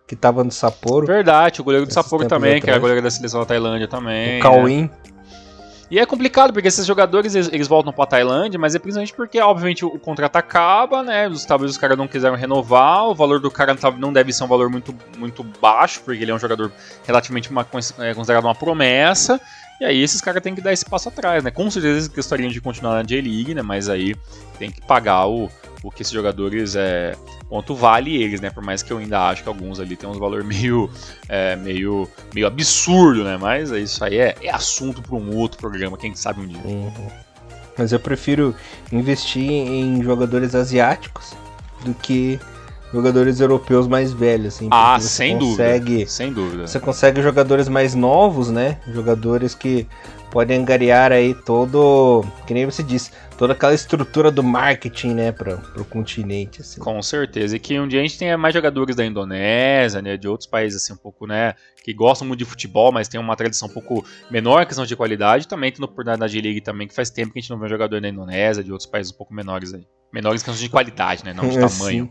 que 0.08 0.16
tava 0.16 0.42
no 0.42 0.50
Sapporo. 0.50 1.06
Verdade, 1.06 1.60
o 1.60 1.64
goleiro 1.64 1.86
do 1.86 1.92
Sapporo 1.92 2.26
também, 2.26 2.60
que 2.60 2.68
é 2.68 2.76
o 2.76 2.80
goleiro 2.80 3.00
da 3.00 3.10
seleção 3.12 3.38
da 3.38 3.46
Tailândia 3.46 3.86
também. 3.86 4.40
O 4.40 4.42
Kawin. 4.42 4.82
Né? 4.82 4.90
E 5.94 5.98
é 6.00 6.04
complicado, 6.04 6.52
porque 6.52 6.66
esses 6.66 6.84
jogadores 6.84 7.36
eles, 7.36 7.48
eles 7.52 7.68
voltam 7.68 7.92
pra 7.92 8.04
Tailândia, 8.04 8.58
mas 8.58 8.74
é 8.74 8.80
principalmente 8.80 9.14
porque, 9.14 9.38
obviamente, 9.38 9.84
o, 9.84 9.96
contrato 9.96 10.34
acaba, 10.34 11.04
né? 11.04 11.28
Os, 11.28 11.44
talvez 11.44 11.70
os 11.70 11.78
caras 11.78 11.96
não 11.96 12.08
quiseram 12.08 12.34
renovar, 12.34 13.04
o 13.04 13.14
valor 13.14 13.38
do 13.38 13.48
cara 13.48 13.76
não 13.96 14.12
deve 14.12 14.32
ser 14.32 14.42
um 14.42 14.48
valor 14.48 14.68
muito, 14.68 14.92
muito 15.16 15.44
baixo, 15.44 16.00
porque 16.04 16.20
ele 16.20 16.32
é 16.32 16.34
um 16.34 16.38
jogador 16.38 16.72
relativamente 17.06 17.48
uma, 17.48 17.64
é 18.00 18.12
considerado 18.12 18.42
uma 18.42 18.56
promessa. 18.56 19.40
E 19.80 19.84
aí 19.84 20.02
esses 20.02 20.20
caras 20.20 20.42
têm 20.42 20.54
que 20.54 20.60
dar 20.60 20.72
esse 20.72 20.84
passo 20.84 21.08
atrás, 21.08 21.42
né? 21.42 21.50
Com 21.50 21.70
certeza 21.70 21.94
eles 21.94 22.08
gostariam 22.08 22.48
de 22.48 22.60
continuar 22.60 22.94
na 22.94 23.02
J-League, 23.02 23.54
né? 23.54 23.62
Mas 23.62 23.88
aí 23.88 24.14
tem 24.58 24.70
que 24.70 24.80
pagar 24.80 25.26
o, 25.26 25.50
o 25.82 25.90
que 25.90 26.02
esses 26.02 26.12
jogadores 26.12 26.76
é 26.76 27.16
quanto 27.48 27.74
vale 27.74 28.16
eles, 28.16 28.40
né? 28.40 28.50
Por 28.50 28.62
mais 28.62 28.82
que 28.82 28.92
eu 28.92 28.98
ainda 28.98 29.28
acho 29.28 29.42
que 29.42 29.48
alguns 29.48 29.80
ali 29.80 29.96
tem 29.96 30.08
um 30.08 30.18
valor 30.18 30.42
meio 30.44 30.90
é, 31.28 31.56
meio 31.56 32.08
meio 32.32 32.46
absurdo, 32.46 33.24
né? 33.24 33.36
Mas 33.36 33.70
isso 33.70 34.04
aí 34.04 34.18
é, 34.18 34.36
é 34.42 34.50
assunto 34.50 35.02
para 35.02 35.16
um 35.16 35.36
outro 35.36 35.58
programa, 35.58 35.96
quem 35.98 36.14
sabe 36.14 36.40
um 36.40 36.46
dia. 36.46 36.60
Uhum. 36.64 37.10
Mas 37.76 37.92
eu 37.92 37.98
prefiro 37.98 38.54
investir 38.92 39.50
em 39.50 40.00
jogadores 40.02 40.54
asiáticos 40.54 41.34
do 41.84 41.92
que 41.92 42.38
jogadores 42.92 43.40
europeus 43.40 43.86
mais 43.86 44.12
velhos, 44.12 44.54
assim. 44.54 44.68
Ah, 44.70 44.98
sem 45.00 45.38
consegue, 45.38 45.90
dúvida. 45.90 46.10
Sem 46.10 46.32
dúvida. 46.32 46.66
Você 46.66 46.80
consegue 46.80 47.22
jogadores 47.22 47.68
mais 47.68 47.94
novos, 47.94 48.50
né? 48.50 48.78
Jogadores 48.92 49.54
que 49.54 49.86
podem 50.34 50.58
angariar 50.58 51.12
aí 51.12 51.32
todo, 51.32 52.24
que 52.44 52.52
nem 52.52 52.66
você 52.66 52.82
disse, 52.82 53.12
toda 53.38 53.52
aquela 53.52 53.72
estrutura 53.72 54.32
do 54.32 54.42
marketing, 54.42 55.14
né, 55.14 55.30
para 55.30 55.54
o 55.76 55.84
continente, 55.84 56.60
assim. 56.60 56.80
Com 56.80 57.00
certeza. 57.02 57.54
E 57.54 57.60
que 57.60 57.78
um 57.78 57.86
dia 57.86 58.00
a 58.00 58.02
gente 58.02 58.18
tenha 58.18 58.36
mais 58.36 58.52
jogadores 58.52 58.96
da 58.96 59.06
Indonésia, 59.06 60.02
né, 60.02 60.16
de 60.16 60.26
outros 60.26 60.48
países 60.48 60.82
assim 60.82 60.92
um 60.92 60.96
pouco, 60.96 61.24
né, 61.24 61.54
que 61.84 61.94
gostam 61.94 62.26
muito 62.26 62.40
de 62.40 62.44
futebol, 62.44 62.90
mas 62.90 63.06
tem 63.06 63.20
uma 63.20 63.36
tradição 63.36 63.68
um 63.68 63.72
pouco 63.72 64.04
menor 64.28 64.66
questão 64.66 64.84
de 64.84 64.96
qualidade, 64.96 65.46
também 65.46 65.70
tem 65.70 65.84
oportunidade 65.84 66.18
na 66.18 66.26
G-League 66.26 66.62
também, 66.62 66.88
que 66.88 66.94
faz 66.94 67.10
tempo 67.10 67.32
que 67.32 67.38
a 67.38 67.42
gente 67.42 67.50
não 67.50 67.58
vê 67.60 67.66
um 67.66 67.68
jogador 67.68 68.00
da 68.00 68.08
Indonésia, 68.08 68.64
de 68.64 68.72
outros 68.72 68.90
países 68.90 69.12
um 69.12 69.16
pouco 69.16 69.32
menores 69.32 69.72
aí. 69.72 69.86
Menores 70.12 70.42
questão 70.42 70.60
de 70.60 70.68
qualidade, 70.68 71.24
né, 71.24 71.32
não 71.32 71.48
de 71.48 71.58
tamanho. 71.60 72.10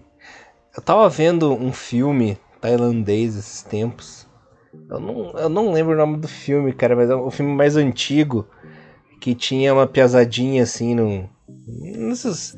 Eu 0.75 0.81
tava 0.81 1.07
vendo 1.07 1.53
um 1.53 1.71
filme 1.71 2.37
tailandês 2.59 3.35
esses 3.35 3.61
tempos. 3.61 4.27
Eu 4.89 4.99
não, 4.99 5.31
eu 5.31 5.49
não 5.49 5.71
lembro 5.71 5.93
o 5.93 5.97
nome 5.97 6.17
do 6.17 6.27
filme, 6.27 6.73
cara, 6.73 6.95
mas 6.95 7.09
é 7.11 7.15
um 7.15 7.29
filme 7.29 7.53
mais 7.53 7.75
antigo 7.75 8.47
que 9.21 9.35
tinha 9.35 9.73
uma 9.73 9.85
piazadinha 9.85 10.63
assim 10.63 10.95
no. 10.95 11.29
Nesses, 11.67 12.57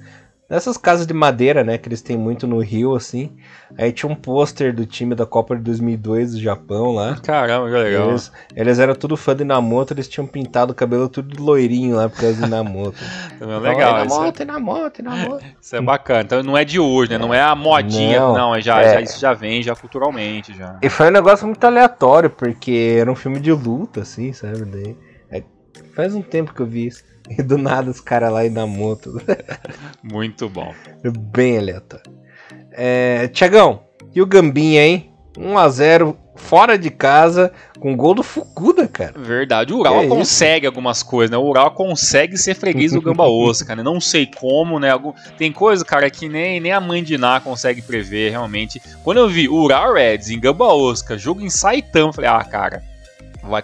nessas 0.50 0.78
casas 0.78 1.08
de 1.08 1.14
madeira, 1.14 1.64
né? 1.64 1.78
Que 1.78 1.88
eles 1.88 2.02
têm 2.02 2.18
muito 2.18 2.48
no 2.48 2.60
Rio, 2.60 2.96
assim. 2.96 3.36
Aí 3.78 3.92
tinha 3.92 4.12
um 4.12 4.16
pôster 4.16 4.74
do 4.74 4.86
time 4.86 5.16
da 5.16 5.26
Copa 5.26 5.56
de 5.56 5.62
2002 5.64 6.34
do 6.34 6.40
Japão 6.40 6.92
lá. 6.92 7.16
Caramba, 7.24 7.68
que 7.68 7.76
legal. 7.76 8.10
Eles, 8.10 8.32
eles 8.56 8.80
eram 8.80 8.96
tudo 8.96 9.18
fã 9.18 9.36
de 9.36 9.44
Inamoto, 9.44 9.94
eles 9.94 10.08
tinham 10.08 10.28
pintado 10.28 10.72
o 10.72 10.76
cabelo 10.76 11.10
tudo 11.10 11.44
loirinho 11.44 11.96
lá 11.96 12.10
por 12.10 12.20
causa 12.20 12.36
de 12.36 12.46
Inamoto. 12.46 12.98
É 13.40 13.46
legal. 13.60 14.04
Então, 14.04 14.18
Inamoto, 14.18 14.42
Inamoto, 14.44 15.02
Inamoto. 15.02 15.46
Isso 15.62 15.76
é 15.76 15.82
bacana. 15.82 16.22
Então 16.22 16.44
não 16.44 16.58
é 16.58 16.64
de 16.64 16.80
hoje, 16.80 17.12
né? 17.12 17.18
Não 17.18 17.34
é 17.34 17.42
a 17.42 17.56
modinha, 17.56 18.20
não. 18.20 18.34
não 18.34 18.56
é 18.56 18.62
já, 18.62 18.82
é... 18.82 18.94
já, 18.94 19.02
isso 19.02 19.20
já 19.20 19.34
vem 19.34 19.62
já 19.64 19.76
culturalmente. 19.76 20.56
já. 20.56 20.78
E 20.82 20.90
foi 20.90 21.08
um 21.08 21.12
negócio 21.12 21.46
muito 21.46 21.64
aleatório, 21.64 22.30
porque 22.30 22.98
era 23.00 23.12
um 23.12 23.16
filme 23.16 23.40
de 23.40 23.52
luta, 23.52 24.02
assim, 24.02 24.32
sabe? 24.34 24.64
Daí 24.66 24.96
Faz 25.96 26.14
um 26.14 26.22
tempo 26.22 26.54
que 26.54 26.62
eu 26.62 26.66
vi 26.66 26.88
isso. 26.88 27.04
E 27.30 27.42
do 27.42 27.58
nada 27.58 27.90
os 27.90 28.00
caras 28.00 28.32
lá 28.32 28.46
e 28.46 28.50
na 28.50 28.68
moto. 28.68 29.22
Muito 30.04 30.48
bom. 30.48 30.74
Bem 31.32 31.58
aleatório. 31.58 32.12
É, 32.72 33.28
Tiagão, 33.30 33.84
e 34.14 34.22
o 34.22 34.26
Gambinha, 34.26 34.86
hein? 34.86 35.12
1x0 35.38 36.16
fora 36.36 36.78
de 36.78 36.90
casa 36.90 37.52
com 37.80 37.96
gol 37.96 38.14
do 38.14 38.24
Fukuda, 38.24 38.88
cara. 38.88 39.14
Verdade, 39.18 39.74
o 39.74 39.80
Ural 39.80 40.08
consegue 40.08 40.66
algumas 40.66 41.02
coisas, 41.02 41.32
né? 41.32 41.38
O 41.38 41.48
Ural 41.48 41.72
consegue 41.72 42.38
ser 42.38 42.56
freguês 42.56 42.92
do 42.92 43.02
Gamba 43.02 43.28
Osca, 43.28 43.76
né? 43.76 43.84
Não 43.84 44.00
sei 44.00 44.26
como, 44.26 44.80
né? 44.80 44.90
Tem 45.38 45.52
coisa, 45.52 45.84
cara, 45.84 46.10
que 46.10 46.28
nem, 46.28 46.60
nem 46.60 46.72
a 46.72 46.82
mãe 46.82 47.04
de 47.04 47.18
Ná 47.18 47.40
consegue 47.40 47.82
prever, 47.82 48.32
realmente. 48.32 48.82
Quando 49.04 49.18
eu 49.18 49.30
vi 49.30 49.48
Ural 49.48 49.94
Reds 49.94 50.30
em 50.30 50.40
Gamba 50.40 50.66
Osca, 50.66 51.18
jogo 51.18 51.42
em 51.42 51.50
Saitama, 51.50 52.14
falei, 52.14 52.30
ah, 52.30 52.44
cara, 52.44 52.84
vai, 53.44 53.64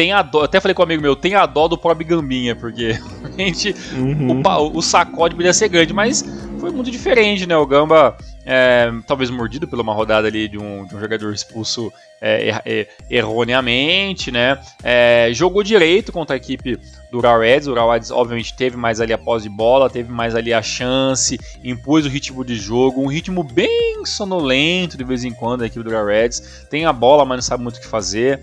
tem 0.00 0.12
a 0.12 0.22
dó, 0.22 0.44
até 0.44 0.58
falei 0.58 0.74
com 0.74 0.80
um 0.80 0.86
amigo 0.86 1.02
meu, 1.02 1.14
tem 1.14 1.34
a 1.34 1.44
dó 1.44 1.68
do 1.68 1.76
pobre 1.76 2.04
Gambinha, 2.04 2.56
porque 2.56 2.92
realmente 3.20 3.76
uhum. 3.92 4.40
o, 4.42 4.78
o 4.78 4.80
sacode 4.80 5.34
poderia 5.34 5.52
ser 5.52 5.68
grande, 5.68 5.92
mas 5.92 6.24
foi 6.58 6.70
muito 6.70 6.90
diferente, 6.90 7.46
né? 7.46 7.54
O 7.54 7.66
Gamba, 7.66 8.16
é, 8.46 8.90
talvez 9.06 9.28
mordido 9.28 9.68
pela 9.68 9.82
uma 9.82 9.92
rodada 9.92 10.26
ali 10.26 10.48
de 10.48 10.56
um, 10.56 10.86
de 10.86 10.96
um 10.96 11.00
jogador 11.00 11.34
expulso 11.34 11.92
é, 12.18 12.62
er, 12.64 12.88
erroneamente, 13.10 14.30
né? 14.30 14.58
É, 14.82 15.28
jogou 15.34 15.62
direito 15.62 16.12
contra 16.12 16.34
a 16.34 16.38
equipe 16.38 16.78
do 17.12 17.18
Ural 17.18 17.38
Reds. 17.38 17.68
O 17.68 17.72
Ural 17.72 17.92
Reds, 17.92 18.10
obviamente, 18.10 18.56
teve 18.56 18.78
mais 18.78 19.02
ali 19.02 19.12
a 19.12 19.18
posse 19.18 19.50
de 19.50 19.54
bola, 19.54 19.90
teve 19.90 20.10
mais 20.10 20.34
ali 20.34 20.54
a 20.54 20.62
chance, 20.62 21.38
impôs 21.62 22.06
o 22.06 22.08
ritmo 22.08 22.42
de 22.42 22.56
jogo, 22.56 23.02
um 23.02 23.06
ritmo 23.06 23.42
bem 23.42 24.04
sonolento 24.06 24.96
de 24.96 25.04
vez 25.04 25.24
em 25.24 25.32
quando 25.32 25.60
a 25.60 25.66
equipe 25.66 25.82
do 25.82 25.90
Ural 25.90 26.06
Reds. 26.06 26.66
Tem 26.70 26.86
a 26.86 26.92
bola, 26.92 27.26
mas 27.26 27.36
não 27.36 27.42
sabe 27.42 27.62
muito 27.62 27.76
o 27.76 27.80
que 27.80 27.86
fazer. 27.86 28.40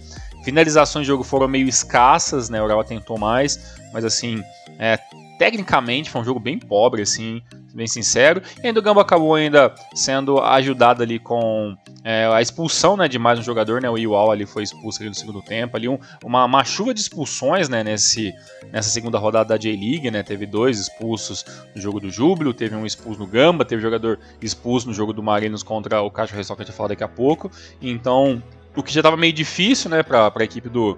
Finalizações 0.48 1.06
de 1.06 1.08
jogo 1.08 1.26
foram 1.26 1.46
meio 1.46 1.68
escassas, 1.68 2.50
né? 2.50 2.62
O 2.62 2.64
Urawa 2.64 2.82
tentou 2.82 3.18
mais, 3.18 3.76
mas 3.92 4.06
assim, 4.06 4.42
é, 4.80 4.96
tecnicamente 5.38 6.10
foi 6.10 6.22
um 6.22 6.24
jogo 6.24 6.40
bem 6.40 6.58
pobre, 6.58 7.02
assim, 7.02 7.42
bem 7.74 7.86
sincero. 7.86 8.42
E 8.64 8.66
ainda 8.66 8.80
o 8.80 8.82
Gamba 8.82 9.02
acabou 9.02 9.36
ainda 9.36 9.76
sendo 9.94 10.40
ajudado 10.40 11.04
ali 11.04 11.20
com 11.20 11.76
é, 12.02 12.28
a 12.28 12.42
expulsão 12.42 12.96
né, 12.96 13.10
de 13.10 13.20
mais 13.20 13.38
um 13.38 13.44
jogador, 13.44 13.82
né? 13.82 13.90
O 13.90 13.98
Iwal 13.98 14.32
ali 14.32 14.46
foi 14.46 14.64
expulso 14.64 15.02
ali 15.02 15.10
no 15.10 15.16
segundo 15.16 15.42
tempo. 15.42 15.76
Ali 15.76 15.90
um, 15.90 16.00
uma, 16.24 16.46
uma 16.46 16.64
chuva 16.64 16.94
de 16.94 17.02
expulsões 17.02 17.68
né, 17.68 17.84
nesse, 17.84 18.34
nessa 18.72 18.90
segunda 18.90 19.18
rodada 19.18 19.50
da 19.50 19.58
J-League, 19.58 20.10
né? 20.10 20.24
Teve 20.24 20.46
dois 20.46 20.80
expulsos 20.80 21.44
no 21.76 21.82
jogo 21.82 22.00
do 22.00 22.10
Júbilo, 22.10 22.54
teve 22.54 22.74
um 22.74 22.86
expulso 22.86 23.20
no 23.20 23.28
Gamba, 23.28 23.66
teve 23.66 23.82
jogador 23.82 24.18
expulso 24.42 24.88
no 24.88 24.94
jogo 24.94 25.12
do 25.12 25.22
Marinos 25.22 25.62
contra 25.62 26.02
o 26.02 26.10
Caixa 26.10 26.34
Real 26.34 26.56
que 26.56 26.62
a 26.62 26.66
gente 26.66 26.78
vai 26.78 26.88
daqui 26.88 27.04
a 27.04 27.10
pouco. 27.10 27.52
Então 27.82 28.42
o 28.78 28.84
que 28.84 28.94
já 28.94 29.00
estava 29.00 29.18
meio 29.18 29.34
difícil, 29.34 29.90
né, 29.90 30.04
para 30.04 30.32
a 30.34 30.44
equipe 30.44 30.70
do, 30.70 30.98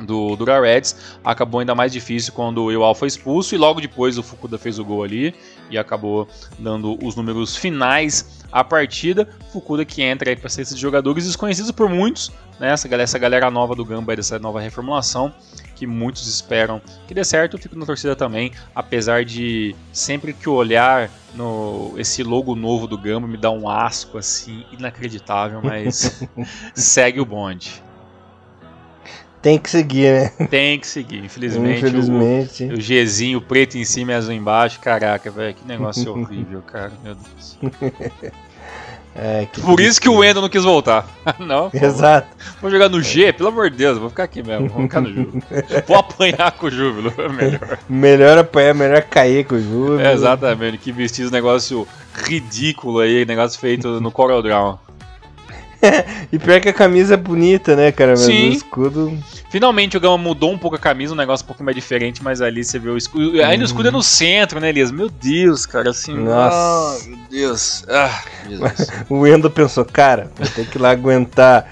do, 0.00 0.34
do 0.34 0.44
Reds, 0.44 0.96
acabou 1.22 1.60
ainda 1.60 1.74
mais 1.74 1.92
difícil 1.92 2.32
quando 2.32 2.64
o 2.64 2.72
Iwal 2.72 2.94
foi 2.94 3.08
expulso 3.08 3.54
e 3.54 3.58
logo 3.58 3.80
depois 3.80 4.16
o 4.16 4.22
Fukuda 4.22 4.56
fez 4.56 4.78
o 4.78 4.84
gol 4.84 5.04
ali 5.04 5.34
e 5.70 5.76
acabou 5.76 6.26
dando 6.58 6.98
os 7.04 7.14
números 7.14 7.54
finais 7.54 8.44
à 8.50 8.64
partida. 8.64 9.28
Fukuda 9.52 9.84
que 9.84 10.02
entra 10.02 10.30
aí 10.30 10.36
para 10.36 10.48
ser 10.48 10.62
esses 10.62 10.78
jogadores 10.78 11.26
desconhecidos 11.26 11.70
por 11.70 11.88
muitos, 11.88 12.32
né, 12.58 12.70
essa, 12.72 12.88
galera, 12.88 13.04
essa 13.04 13.18
galera 13.18 13.50
nova 13.50 13.74
do 13.74 13.84
Gamba, 13.84 14.16
dessa 14.16 14.38
nova 14.38 14.58
reformulação, 14.58 15.32
que 15.76 15.86
muitos 15.86 16.26
esperam 16.26 16.80
que 17.06 17.14
dê 17.14 17.22
certo. 17.22 17.56
Eu 17.56 17.60
fico 17.60 17.78
na 17.78 17.86
torcida 17.86 18.16
também, 18.16 18.50
apesar 18.74 19.24
de 19.24 19.76
sempre 19.92 20.32
que 20.32 20.48
olhar 20.48 21.10
no 21.34 21.94
esse 21.98 22.22
logo 22.22 22.56
novo 22.56 22.86
do 22.86 22.98
Gamba 22.98 23.28
me 23.28 23.36
dá 23.36 23.50
um 23.50 23.68
asco 23.68 24.18
assim 24.18 24.64
inacreditável, 24.72 25.60
mas 25.62 26.26
segue 26.74 27.20
o 27.20 27.26
bonde. 27.26 27.84
Tem 29.42 29.58
que 29.58 29.70
seguir, 29.70 30.12
né? 30.12 30.46
Tem 30.48 30.80
que 30.80 30.86
seguir, 30.86 31.24
infelizmente. 31.24 31.78
Infelizmente. 31.78 32.64
O, 32.64 32.74
o 32.74 32.78
Gzinho 32.78 33.40
preto 33.40 33.78
em 33.78 33.84
cima 33.84 34.10
e 34.10 34.14
azul 34.14 34.32
embaixo, 34.32 34.80
caraca, 34.80 35.30
velho, 35.30 35.54
que 35.54 35.64
negócio 35.64 36.10
horrível, 36.18 36.62
cara, 36.62 36.92
meu 37.04 37.14
Deus. 37.14 37.58
É, 39.18 39.46
que 39.50 39.60
Por 39.60 39.80
isso 39.80 40.00
que 40.00 40.08
o 40.08 40.18
Wendel 40.18 40.42
não 40.42 40.48
quis 40.48 40.62
voltar. 40.62 41.06
não, 41.40 41.70
Exato. 41.72 42.28
vou 42.60 42.70
jogar 42.70 42.88
no 42.88 43.02
G, 43.02 43.32
pelo 43.32 43.48
amor 43.48 43.70
de 43.70 43.76
Deus, 43.76 43.98
vou 43.98 44.10
ficar 44.10 44.24
aqui 44.24 44.42
mesmo, 44.42 44.68
vou 44.68 44.82
ficar 44.82 45.00
no 45.00 45.08
Júbilo. 45.08 45.42
Vou 45.86 45.96
apanhar 45.96 46.52
com 46.52 46.66
o 46.66 46.70
Júbilo, 46.70 47.12
é 47.16 47.28
melhor. 47.28 47.78
Melhor 47.88 48.38
apanhar, 48.38 48.74
melhor 48.74 49.02
cair 49.02 49.44
com 49.44 49.54
o 49.54 49.60
Júlio. 49.60 50.00
É, 50.00 50.12
exatamente, 50.12 50.78
que 50.78 50.92
vestir 50.92 51.24
esse 51.24 51.32
negócio 51.32 51.86
ridículo 52.14 53.00
aí, 53.00 53.24
negócio 53.24 53.58
feito 53.58 54.00
no 54.00 54.10
Coral 54.10 54.42
Draw. 54.42 54.80
E 56.32 56.38
pior 56.38 56.60
que 56.60 56.68
a 56.68 56.72
camisa 56.72 57.14
é 57.14 57.16
bonita, 57.16 57.76
né, 57.76 57.92
cara? 57.92 58.12
Mas 58.12 58.20
Sim. 58.20 58.48
o 58.48 58.52
escudo. 58.52 59.18
Finalmente 59.48 59.96
o 59.96 60.00
Gama 60.00 60.18
mudou 60.18 60.52
um 60.52 60.58
pouco 60.58 60.76
a 60.76 60.78
camisa, 60.78 61.12
um 61.12 61.16
negócio 61.16 61.44
um 61.44 61.46
pouco 61.46 61.62
mais 61.62 61.74
diferente, 61.74 62.22
mas 62.22 62.42
ali 62.42 62.64
você 62.64 62.78
vê 62.78 62.90
o 62.90 62.96
escudo. 62.96 63.40
Ainda 63.42 63.62
o 63.62 63.66
escudo 63.66 63.88
é 63.88 63.90
no 63.90 64.02
centro, 64.02 64.58
né, 64.60 64.68
Elias? 64.70 64.90
Meu 64.90 65.08
Deus, 65.08 65.64
cara, 65.64 65.90
assim. 65.90 66.14
Nossa. 66.14 66.56
ah, 66.56 67.08
meu 67.08 67.18
Deus. 67.30 67.84
Ah, 67.88 68.22
Jesus. 68.48 68.90
O 69.08 69.26
Endo 69.26 69.50
pensou, 69.50 69.84
cara, 69.84 70.30
vou 70.36 70.48
ter 70.48 70.66
que 70.66 70.78
ir 70.78 70.80
lá 70.80 70.90
aguentar 70.90 71.66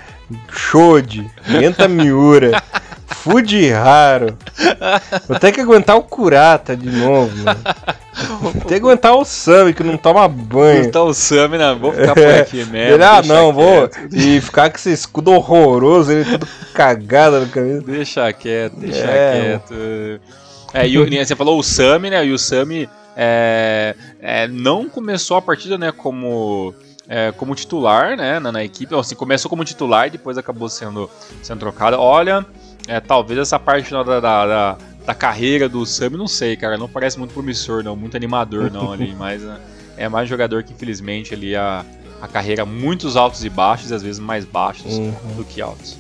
Shode, 0.51 1.29
Genta 1.47 1.89
Miura, 1.89 2.63
Fuji 3.15 3.71
Raro. 3.71 4.37
Vou 5.29 5.39
ter 5.39 5.53
que 5.53 5.61
aguentar 5.61 5.97
o 5.97 6.03
Kurata 6.03 6.77
de 6.77 6.91
novo, 6.91 7.35
mano. 7.45 7.61
Vou 8.41 8.53
ter 8.53 8.67
que 8.69 8.75
aguentar 8.75 9.15
o 9.15 9.25
Sami, 9.25 9.73
que 9.73 9.83
não 9.83 9.97
toma 9.97 10.27
banho. 10.29 10.91
Tá 10.91 11.03
o 11.03 11.15
Sammy, 11.15 11.57
né? 11.59 11.75
Vou 11.75 11.93
ficar 11.93 12.15
por 12.15 12.27
aqui 12.27 12.65
mesmo. 12.65 12.95
Ele, 12.95 13.05
ah, 13.05 13.23
não, 13.25 13.53
vou. 13.53 13.89
quieto. 13.89 14.15
E 14.15 14.41
ficar 14.41 14.71
com 14.71 14.77
esse 14.77 14.93
escudo 14.93 15.33
horroroso, 15.33 16.13
ele 16.13 16.25
todo 16.25 16.47
cagado 16.75 17.41
na 17.41 17.47
camisa. 17.47 17.83
Deixa 17.83 18.33
quieto, 18.33 18.77
deixa 18.77 18.99
É, 19.07 19.41
quieto. 19.41 19.75
É, 20.75 20.87
e 20.89 20.99
o- 20.99 21.09
você 21.09 21.35
falou 21.37 21.59
o 21.59 21.63
Sami, 21.63 22.11
né? 22.11 22.25
E 22.27 22.33
o 22.33 22.39
Sami 22.39 22.89
é, 23.17 23.95
é, 24.21 24.47
não 24.49 24.89
começou 24.89 25.37
a 25.37 25.43
partida, 25.43 25.79
né, 25.79 25.91
como. 25.93 26.75
é, 27.09 27.33
como 27.33 27.55
titular, 27.55 28.17
né, 28.17 28.39
na, 28.41 28.51
na 28.51 28.65
equipe, 28.65 28.95
assim, 28.95 29.15
começou 29.15 29.49
como 29.49 29.65
titular 29.65 30.07
e 30.07 30.11
depois 30.11 30.39
acabou 30.39 30.69
sendo, 30.69 31.09
sendo 31.43 31.59
trocado. 31.61 31.97
Olha, 32.01 32.45
é, 32.89 33.01
talvez 33.01 33.39
essa 33.39 33.59
parte 33.59 33.91
da, 33.91 34.03
da, 34.03 34.21
da, 34.21 34.77
da 35.07 35.15
carreira 35.15 35.69
do 35.69 35.85
Sami, 35.87 36.17
não 36.17 36.27
sei, 36.29 36.57
cara, 36.57 36.77
não 36.77 36.89
parece 36.89 37.19
muito 37.19 37.33
promissor, 37.35 37.83
não, 37.83 37.97
muito 37.97 38.17
animador, 38.17 38.71
não, 38.71 38.93
ali, 38.93 39.15
mas 39.19 39.43
né, 39.43 39.59
é 39.97 40.09
mais 40.09 40.29
jogador 40.29 40.63
que, 40.63 40.73
infelizmente, 40.73 41.33
ali 41.35 41.55
a, 41.57 41.85
a 42.21 42.29
carreira, 42.29 42.65
muitos 42.65 43.17
altos 43.17 43.45
e 43.45 43.49
baixos, 43.51 43.91
e 43.91 43.95
às 43.95 44.03
vezes 44.03 44.19
mais 44.19 44.45
baixos 44.45 44.93
Uhum. 44.99 45.13
do 45.37 45.45
que 45.45 45.61
altos. 45.61 45.97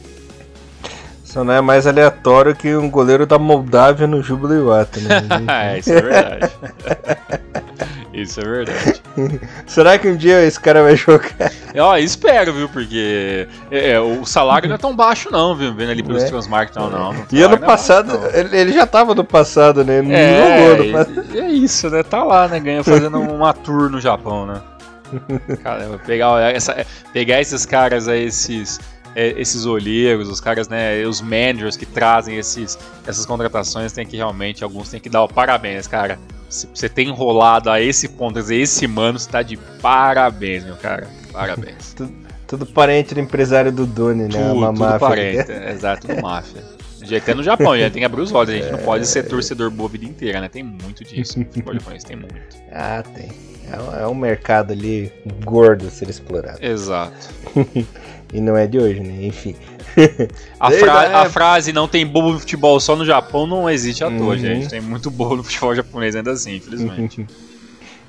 Só 1.24 1.42
não 1.42 1.52
é 1.52 1.60
mais 1.60 1.84
aleatório 1.84 2.54
que 2.54 2.76
um 2.76 2.88
goleiro 2.88 3.26
da 3.26 3.38
Moldávia 3.40 4.06
no 4.06 4.22
Júbilo 4.22 4.54
Iwata, 4.54 5.00
né? 5.00 5.20
é, 5.74 5.78
isso 5.80 5.90
é 5.92 6.00
verdade. 6.00 6.52
isso 8.22 8.40
é 8.40 8.44
verdade. 8.44 9.02
Será 9.66 9.98
que 9.98 10.08
um 10.08 10.16
dia 10.16 10.44
esse 10.44 10.58
cara 10.60 10.82
vai 10.82 10.96
jogar? 10.96 11.50
Ó, 11.76 11.96
espero, 11.96 12.52
viu? 12.52 12.68
Porque 12.68 13.46
é, 13.70 13.92
é, 13.92 14.00
o 14.00 14.24
salário 14.24 14.68
não 14.68 14.76
é 14.76 14.78
tão 14.78 14.94
baixo, 14.94 15.30
não, 15.30 15.54
viu? 15.54 15.74
Vendo 15.74 15.90
ali 15.90 16.02
pelos 16.02 16.22
É. 16.22 16.28
Transmark, 16.28 16.74
não, 16.76 16.90
não. 16.90 17.14
E 17.32 17.42
ano 17.42 17.56
não 17.56 17.62
é 17.64 17.66
passado, 17.66 18.16
baixo, 18.18 18.32
não. 18.32 18.40
ele, 18.40 18.56
ele 18.56 18.72
já 18.72 18.86
tava 18.86 19.14
no 19.14 19.24
passado, 19.24 19.84
né? 19.84 19.98
Ele 19.98 20.08
não 20.08 20.14
É, 20.14 20.68
jogou 20.70 20.84
no 20.86 20.92
passado. 20.92 21.38
é 21.38 21.48
isso, 21.48 21.90
né? 21.90 22.02
Tá 22.02 22.22
lá, 22.24 22.48
né? 22.48 22.60
Ganha 22.60 22.84
fazendo 22.84 23.18
uma 23.22 23.52
tour 23.52 23.90
no 23.90 24.00
Japão, 24.00 24.46
né? 24.46 24.60
Caramba, 25.62 25.98
pegar, 26.04 26.40
essa, 26.52 26.84
pegar 27.12 27.40
esses 27.40 27.64
caras 27.64 28.08
aí, 28.08 28.24
esses, 28.24 28.80
é, 29.14 29.28
esses 29.40 29.64
olheiros, 29.66 30.28
os 30.28 30.40
caras, 30.40 30.68
né? 30.68 31.04
Os 31.04 31.20
managers 31.20 31.76
que 31.76 31.86
trazem 31.86 32.36
esses, 32.36 32.78
essas 33.06 33.24
contratações, 33.26 33.92
tem 33.92 34.06
que 34.06 34.16
realmente, 34.16 34.64
alguns 34.64 34.88
tem 34.88 35.00
que 35.00 35.08
dar 35.08 35.22
o 35.22 35.28
parabéns, 35.28 35.86
cara. 35.86 36.18
Se 36.48 36.68
você 36.72 36.88
tem 36.88 37.08
enrolado 37.08 37.70
a 37.70 37.80
esse 37.80 38.08
ponto, 38.08 38.34
quer 38.34 38.40
dizer, 38.40 38.56
esse 38.56 38.86
mano, 38.86 39.18
você 39.18 39.28
tá 39.28 39.42
de 39.42 39.56
parabéns, 39.56 40.64
meu 40.64 40.76
cara. 40.76 41.08
Parabéns. 41.32 41.94
Tudo 42.46 42.66
parente 42.66 43.14
do 43.14 43.20
empresário 43.20 43.72
do 43.72 43.86
Doni, 43.86 44.24
né? 44.24 44.28
Tudo, 44.28 44.52
Uma 44.52 44.68
tudo 44.68 44.78
máfia. 44.78 44.98
parente, 44.98 45.50
é, 45.50 45.72
exato, 45.72 46.06
tudo 46.06 46.22
máfia. 46.22 46.62
Já 47.02 47.16
até 47.16 47.34
no 47.34 47.42
Japão, 47.42 47.76
já 47.76 47.90
tem 47.90 48.00
que 48.00 48.04
abrir 48.04 48.20
os 48.20 48.32
olhos, 48.32 48.50
a 48.50 48.56
gente 48.56 48.70
não 48.70 48.78
pode 48.78 49.06
ser 49.06 49.24
torcedor 49.24 49.70
boa 49.70 49.88
a 49.88 49.92
vida 49.92 50.04
inteira, 50.04 50.40
né? 50.40 50.48
Tem 50.48 50.62
muito 50.62 51.04
disso. 51.04 51.40
O 51.40 51.44
futebol 51.44 51.74
japonês 51.74 52.04
tem 52.04 52.16
muito. 52.16 52.34
Ah, 52.70 53.02
tem. 53.02 53.30
É 53.70 53.78
um, 53.78 54.04
é 54.04 54.06
um 54.08 54.14
mercado 54.14 54.72
ali 54.72 55.10
gordo 55.44 55.86
a 55.86 55.90
ser 55.90 56.08
explorado. 56.08 56.58
Exato. 56.64 57.28
E 58.34 58.40
não 58.40 58.56
é 58.56 58.66
de 58.66 58.78
hoje, 58.78 59.00
né? 59.00 59.26
Enfim. 59.26 59.54
A, 60.58 60.70
fra- 60.72 61.20
a 61.20 61.24
é- 61.24 61.28
frase 61.30 61.72
não 61.72 61.86
tem 61.86 62.04
bobo 62.04 62.32
no 62.32 62.40
futebol 62.40 62.78
só 62.80 62.96
no 62.96 63.04
Japão 63.06 63.46
não 63.46 63.70
existe 63.70 64.02
à 64.02 64.08
toa, 64.10 64.30
Uhum. 64.34 64.36
gente. 64.38 64.68
Tem 64.68 64.80
muito 64.80 65.08
bobo 65.10 65.36
no 65.36 65.44
futebol 65.44 65.74
japonês 65.74 66.16
ainda 66.16 66.32
assim, 66.32 66.56
infelizmente. 66.56 67.24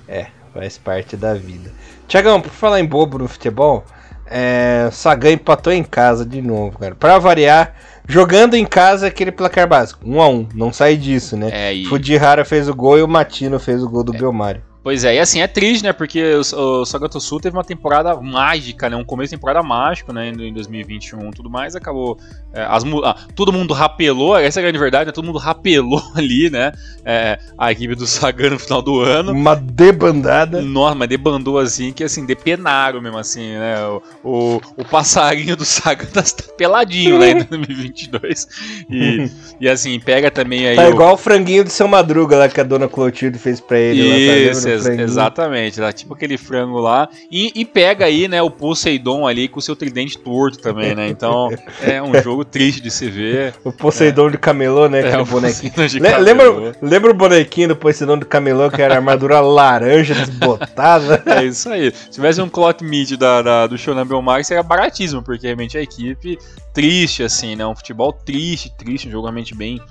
É, 0.08 0.28
faz 0.54 0.78
parte 0.78 1.18
da 1.18 1.34
vida. 1.34 1.72
Tiagão, 2.08 2.40
por 2.40 2.52
falar 2.52 2.80
em 2.80 2.86
bobo 2.86 3.18
no 3.18 3.28
futebol, 3.28 3.84
é, 4.28 4.88
Sagan 4.92 5.32
empatou 5.32 5.74
em 5.74 5.84
casa 5.84 6.24
de 6.24 6.44
novo, 6.44 6.78
cara. 6.78 6.94
Pra 6.94 7.18
variar, 7.18 7.74
jogando 8.08 8.54
em 8.54 8.66
casa 8.68 9.08
aquele 9.08 9.32
placar 9.32 9.68
básico. 9.68 10.08
1 10.08 10.22
a 10.22 10.30
1 10.30 10.50
não 10.54 10.72
sai 10.72 10.96
disso, 10.96 11.36
né? 11.36 11.50
É, 11.52 11.74
e, 11.74 11.86
Fujihara 11.88 12.46
fez 12.46 12.70
o 12.70 12.76
gol 12.76 13.00
e 13.00 13.02
o 13.02 13.08
Matino 13.08 13.60
fez 13.60 13.82
o 13.82 13.90
gol 13.90 14.04
do 14.04 14.12
Belmari. 14.12 14.62
Pois 14.86 15.04
é, 15.04 15.16
e 15.16 15.20
assim, 15.20 15.42
é 15.42 15.48
triste, 15.48 15.84
né? 15.84 15.92
Porque 15.92 16.22
o, 16.36 16.42
o 16.82 16.86
Sagato 16.86 17.20
Sul 17.20 17.40
teve 17.40 17.58
uma 17.58 17.64
temporada 17.64 18.16
mágica, 18.22 18.88
né? 18.88 18.96
Um 18.96 19.04
começo 19.04 19.32
de 19.32 19.38
temporada 19.38 19.64
mágico, 19.64 20.14
né? 20.14 20.30
Em 20.30 20.54
2021 20.54 21.30
e 21.30 21.32
tudo 21.32 21.50
mais, 21.50 21.76
acabou. 21.76 22.20
é, 22.54 22.62
as, 22.62 22.84
ah, 23.04 23.16
todo 23.36 23.52
mundo 23.52 23.74
rapelou, 23.74 24.38
essa 24.38 24.60
é 24.60 24.62
a 24.62 24.64
grande 24.64 24.78
verdade, 24.78 25.08
né? 25.08 25.12
Todo 25.12 25.26
mundo 25.26 25.40
rapelou 25.40 26.04
ali, 26.16 26.52
né? 26.52 26.72
é, 27.06 27.38
a 27.56 27.72
equipe 27.72 27.94
do 27.94 28.08
Sagan 28.08 28.50
no 28.50 28.60
final 28.60 28.82
do 28.82 29.00
ano. 29.00 29.32
Uma 29.32 29.56
debandada. 29.56 30.60
Nossa, 30.62 30.96
mas 30.96 31.08
debandou 31.08 31.60
assim, 31.60 31.94
que 31.94 32.04
assim, 32.04 32.26
depenaram 32.26 33.00
mesmo 33.00 33.18
assim, 33.20 33.54
né? 33.54 33.76
O, 33.86 34.02
o, 34.24 34.62
o 34.78 34.86
passarinho 34.86 35.56
do 35.56 35.64
Saga 35.64 36.06
tá 36.12 36.24
tá 36.24 36.54
peladinho 36.58 37.20
lá 37.20 37.28
em 37.28 37.44
2022. 37.44 38.48
E, 38.90 39.30
e 39.62 39.70
assim, 39.70 40.00
pega 40.00 40.32
também 40.32 40.68
aí. 40.68 40.76
Tá 40.76 40.88
o- 40.88 40.90
igual 40.90 41.14
o 41.14 41.18
franguinho 41.18 41.64
do 41.64 41.70
seu 41.70 41.88
Madruga 41.88 42.38
lá 42.38 42.50
que 42.50 42.60
a 42.60 42.64
dona 42.64 42.88
Clotilde 42.88 43.38
fez 43.38 43.62
pra 43.62 43.78
ele. 43.78 44.02
lá, 44.04 44.16
tá 44.16 44.20
Isso, 44.20 44.66
lembra 44.66 44.75
do 44.75 44.75
ex- 44.76 44.84
franguinho? 44.84 45.04
exatamente. 45.06 45.80
Tá 45.80 45.92
tipo 45.92 46.14
aquele 46.14 46.38
frango 46.38 46.80
lá. 46.80 47.08
E, 47.32 47.52
e 47.56 47.66
pega 47.66 48.06
aí, 48.06 48.28
né, 48.28 48.42
o 48.42 48.50
Poseidon 48.50 49.28
ali 49.28 49.48
com 49.48 49.60
o 49.60 49.62
seu 49.62 49.76
tridente 49.76 50.18
torto 50.18 50.60
também, 50.60 50.94
né? 50.96 51.08
Então 51.10 51.50
é 51.82 52.02
um 52.02 52.14
jogo 52.22 52.44
triste 52.46 52.82
de 52.82 52.92
se 52.92 53.10
ver. 53.10 53.54
O 53.64 53.72
Poseidon 53.72 54.30
de 54.32 54.38
camelô, 54.38 54.88
né? 54.88 55.02
É, 55.02 55.08
Aquele 55.08 55.22
o 55.22 55.26
bonequinho. 55.26 55.88
De 55.88 56.00
Le- 56.00 56.18
lembra, 56.18 56.46
lembra 56.82 57.12
o 57.12 57.14
bonequinho 57.14 57.70
do 57.70 57.76
Poseidon 57.76 58.18
do 58.18 58.26
camelô 58.26 58.70
que 58.70 58.82
era 58.82 58.96
armadura 58.96 59.40
laranja 59.46 60.14
desbotada? 60.14 61.24
É 61.26 61.44
isso 61.44 61.70
aí. 61.70 61.92
Se 61.94 62.10
tivesse 62.12 62.42
um 62.42 62.50
cloth 62.50 62.82
meat 62.82 63.16
da, 63.18 63.42
da- 63.42 63.68
do 63.68 63.78
Shonan 63.78 64.06
Belmar, 64.06 64.44
seria 64.44 64.64
baratíssimo, 64.64 65.22
porque 65.24 65.48
realmente 65.48 65.78
a 65.78 65.82
equipe 65.82 66.38
triste, 66.76 67.24
assim, 67.24 67.56
né? 67.56 67.66
Um 67.66 67.76
futebol 67.76 68.12
triste, 68.12 68.70
triste, 68.78 69.08
um 69.08 69.12
jogo 69.12 69.26
realmente 69.26 69.56
bem, 69.56 69.82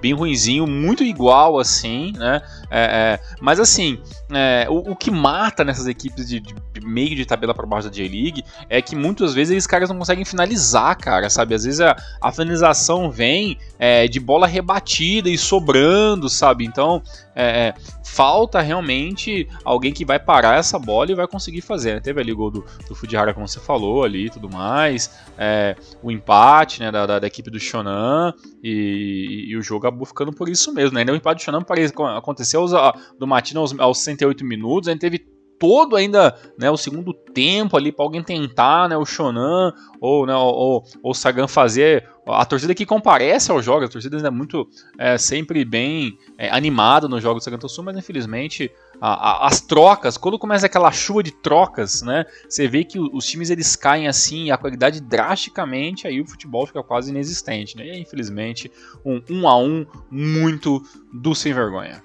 bem 0.00 0.12
ruinzinho, 0.12 0.66
muito 0.66 1.04
igual, 1.04 1.58
assim, 1.58 2.12
né? 2.18 2.42
É, 2.68 2.80
é, 2.80 3.20
mas 3.40 3.60
assim, 3.60 4.02
é, 4.30 4.66
o, 4.68 4.90
o 4.90 4.96
que 4.96 5.10
mata 5.10 5.64
nessas 5.64 5.86
equipes 5.86 6.28
de, 6.28 6.40
de 6.40 6.71
meio 6.84 7.14
de 7.16 7.24
tabela 7.24 7.54
para 7.54 7.66
baixo 7.66 7.88
da 7.88 7.94
J-League 7.94 8.42
é 8.68 8.80
que 8.82 8.94
muitas 8.96 9.34
vezes 9.34 9.56
esses 9.56 9.66
caras 9.66 9.88
não 9.88 9.98
conseguem 9.98 10.24
finalizar, 10.24 10.96
cara, 10.96 11.28
sabe? 11.30 11.54
Às 11.54 11.64
vezes 11.64 11.80
a, 11.80 11.96
a 12.20 12.32
finalização 12.32 13.10
vem 13.10 13.58
é, 13.78 14.06
de 14.08 14.18
bola 14.20 14.46
rebatida 14.46 15.28
e 15.28 15.38
sobrando, 15.38 16.28
sabe? 16.28 16.64
Então, 16.64 17.02
é, 17.34 17.68
é, 17.68 17.74
falta 18.04 18.60
realmente 18.60 19.48
alguém 19.64 19.92
que 19.92 20.04
vai 20.04 20.18
parar 20.18 20.58
essa 20.58 20.78
bola 20.78 21.10
e 21.10 21.14
vai 21.14 21.26
conseguir 21.26 21.60
fazer. 21.62 21.94
né? 21.94 22.00
Teve 22.00 22.20
ali 22.20 22.32
o 22.32 22.36
gol 22.36 22.50
do, 22.50 22.64
do 22.88 22.94
Fujihara, 22.94 23.32
como 23.32 23.48
você 23.48 23.58
falou 23.60 24.04
ali 24.04 24.26
e 24.26 24.30
tudo 24.30 24.50
mais, 24.50 25.10
é, 25.38 25.74
o 26.02 26.10
empate 26.10 26.80
né, 26.80 26.90
da, 26.90 27.06
da, 27.06 27.18
da 27.18 27.26
equipe 27.26 27.50
do 27.50 27.58
Shonan 27.58 28.34
e, 28.62 29.46
e 29.48 29.56
o 29.56 29.62
jogo 29.62 29.86
acabou 29.86 30.04
ficando 30.06 30.32
por 30.32 30.48
isso 30.48 30.72
mesmo. 30.74 30.94
Né? 30.96 31.04
O 31.10 31.16
empate 31.16 31.38
do 31.42 31.44
Shonan 31.44 31.62
parece, 31.62 31.94
aconteceu 32.16 32.60
aos, 32.60 32.74
a- 32.74 32.94
do 33.18 33.26
Matino 33.26 33.60
aos, 33.60 33.78
aos 33.78 33.98
68 33.98 34.44
minutos, 34.44 34.88
a 34.88 34.92
gente 34.92 35.00
teve 35.00 35.24
todo 35.62 35.94
ainda 35.94 36.36
né, 36.58 36.68
o 36.72 36.76
segundo 36.76 37.14
tempo 37.14 37.76
ali 37.76 37.92
para 37.92 38.04
alguém 38.04 38.20
tentar 38.20 38.88
né, 38.88 38.96
o 38.96 39.04
Shonan 39.04 39.72
ou, 40.00 40.26
né, 40.26 40.34
ou 40.34 40.82
o 41.04 41.14
Sagan 41.14 41.46
fazer 41.46 42.04
a 42.26 42.44
torcida 42.44 42.74
que 42.74 42.84
comparece 42.84 43.52
aos 43.52 43.64
jogos, 43.64 43.88
a 43.88 43.92
torcida 43.92 44.16
ainda 44.16 44.26
é 44.26 44.30
muito 44.30 44.68
é, 44.98 45.16
sempre 45.16 45.64
bem 45.64 46.18
é, 46.36 46.50
animada 46.50 47.06
nos 47.06 47.22
jogos 47.22 47.42
do 47.42 47.44
Sagan 47.44 47.68
Sul, 47.68 47.84
mas 47.84 47.96
infelizmente 47.96 48.72
a- 49.00 49.44
a- 49.44 49.46
as 49.46 49.60
trocas, 49.60 50.16
quando 50.16 50.36
começa 50.36 50.66
aquela 50.66 50.90
chuva 50.90 51.22
de 51.22 51.30
trocas, 51.30 52.02
né, 52.02 52.24
você 52.48 52.66
vê 52.66 52.82
que 52.82 52.98
o- 52.98 53.08
os 53.14 53.24
times 53.24 53.48
eles 53.48 53.76
caem 53.76 54.08
assim, 54.08 54.50
a 54.50 54.56
qualidade 54.58 55.00
drasticamente, 55.00 56.08
aí 56.08 56.20
o 56.20 56.26
futebol 56.26 56.66
fica 56.66 56.82
quase 56.82 57.10
inexistente, 57.10 57.76
né? 57.76 57.86
E 57.86 58.00
infelizmente 58.00 58.68
um 59.04 59.22
1 59.30 59.40
um 59.42 59.48
a 59.48 59.56
1 59.56 59.64
um 59.80 59.86
muito 60.10 60.82
do 61.12 61.36
sem 61.36 61.52
vergonha. 61.52 62.02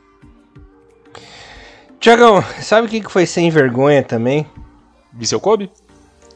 Tiagão, 1.99 2.43
sabe 2.61 2.87
o 2.87 2.89
que 2.89 3.11
foi 3.11 3.25
sem 3.25 3.49
vergonha 3.49 4.03
também? 4.03 4.45
Viseu 5.11 5.39
Kobe? 5.39 5.71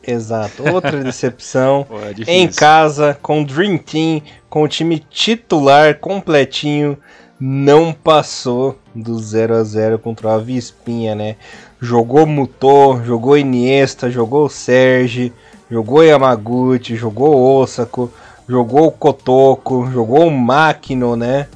Exato, 0.06 0.64
outra 0.74 1.04
decepção. 1.04 1.86
Pô, 1.88 2.00
é 2.00 2.14
em 2.28 2.48
casa, 2.48 3.18
com 3.22 3.42
o 3.42 3.46
Dream 3.46 3.78
Team, 3.78 4.22
com 4.50 4.64
o 4.64 4.68
time 4.68 5.00
titular 5.00 6.00
completinho, 6.00 6.98
não 7.40 7.94
passou 7.94 8.78
do 8.94 9.18
0 9.20 9.56
a 9.56 9.64
0 9.64 10.00
contra 10.00 10.28
o 10.28 10.32
Avispinha, 10.32 11.16
né? 11.16 11.36
Jogou 11.80 12.26
Mutô, 12.26 13.02
jogou 13.04 13.38
Iniesta, 13.38 14.10
jogou 14.10 14.50
Serge, 14.50 15.32
jogou 15.70 16.04
Yamaguchi, 16.04 16.96
jogou 16.96 17.40
Osako, 17.40 18.12
jogou 18.48 18.92
Kotoko, 18.92 19.90
jogou 19.92 20.28
o 20.28 20.32
Makino, 20.32 21.16
né? 21.16 21.48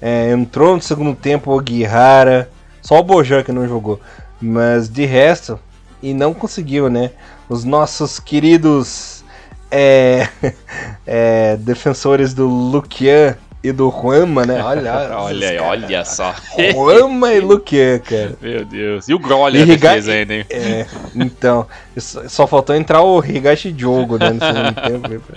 É, 0.00 0.32
entrou 0.32 0.76
no 0.76 0.82
segundo 0.82 1.14
tempo 1.14 1.54
o 1.54 1.60
Guihara, 1.60 2.50
só 2.82 2.98
o 2.98 3.02
Bojan 3.02 3.42
que 3.42 3.52
não 3.52 3.68
jogou. 3.68 4.00
Mas 4.40 4.88
de 4.88 5.04
resto, 5.04 5.58
e 6.02 6.14
não 6.14 6.32
conseguiu, 6.32 6.88
né? 6.88 7.10
Os 7.48 7.64
nossos 7.64 8.18
queridos 8.18 9.24
é, 9.70 10.28
é, 11.06 11.56
defensores 11.56 12.34
do 12.34 12.46
Luquian 12.46 13.36
e 13.62 13.72
do 13.72 13.90
Juanma, 13.90 14.44
né? 14.46 14.62
Olha, 14.62 15.10
Olha 15.18 15.48
aí, 15.50 15.58
olha 15.58 16.04
só. 16.04 16.34
Juanma 16.72 17.32
e 17.32 17.40
Luquian, 17.40 17.98
cara. 17.98 18.32
Meu 18.40 18.64
Deus. 18.64 19.08
E 19.08 19.12
o 19.14 19.18
Grolha 19.18 19.58
E 19.58 19.60
na 19.60 19.64
Riga- 19.66 19.88
defesa 19.90 20.12
ainda, 20.12 20.34
hein? 20.34 20.46
É, 20.48 20.86
então, 21.14 21.66
só 21.98 22.46
faltou 22.46 22.74
entrar 22.74 23.02
o 23.02 23.22
Higashi 23.24 23.74
Jogo, 23.76 24.16
né? 24.18 24.30
No 24.30 24.40
segundo 24.40 25.08
tempo. 25.10 25.32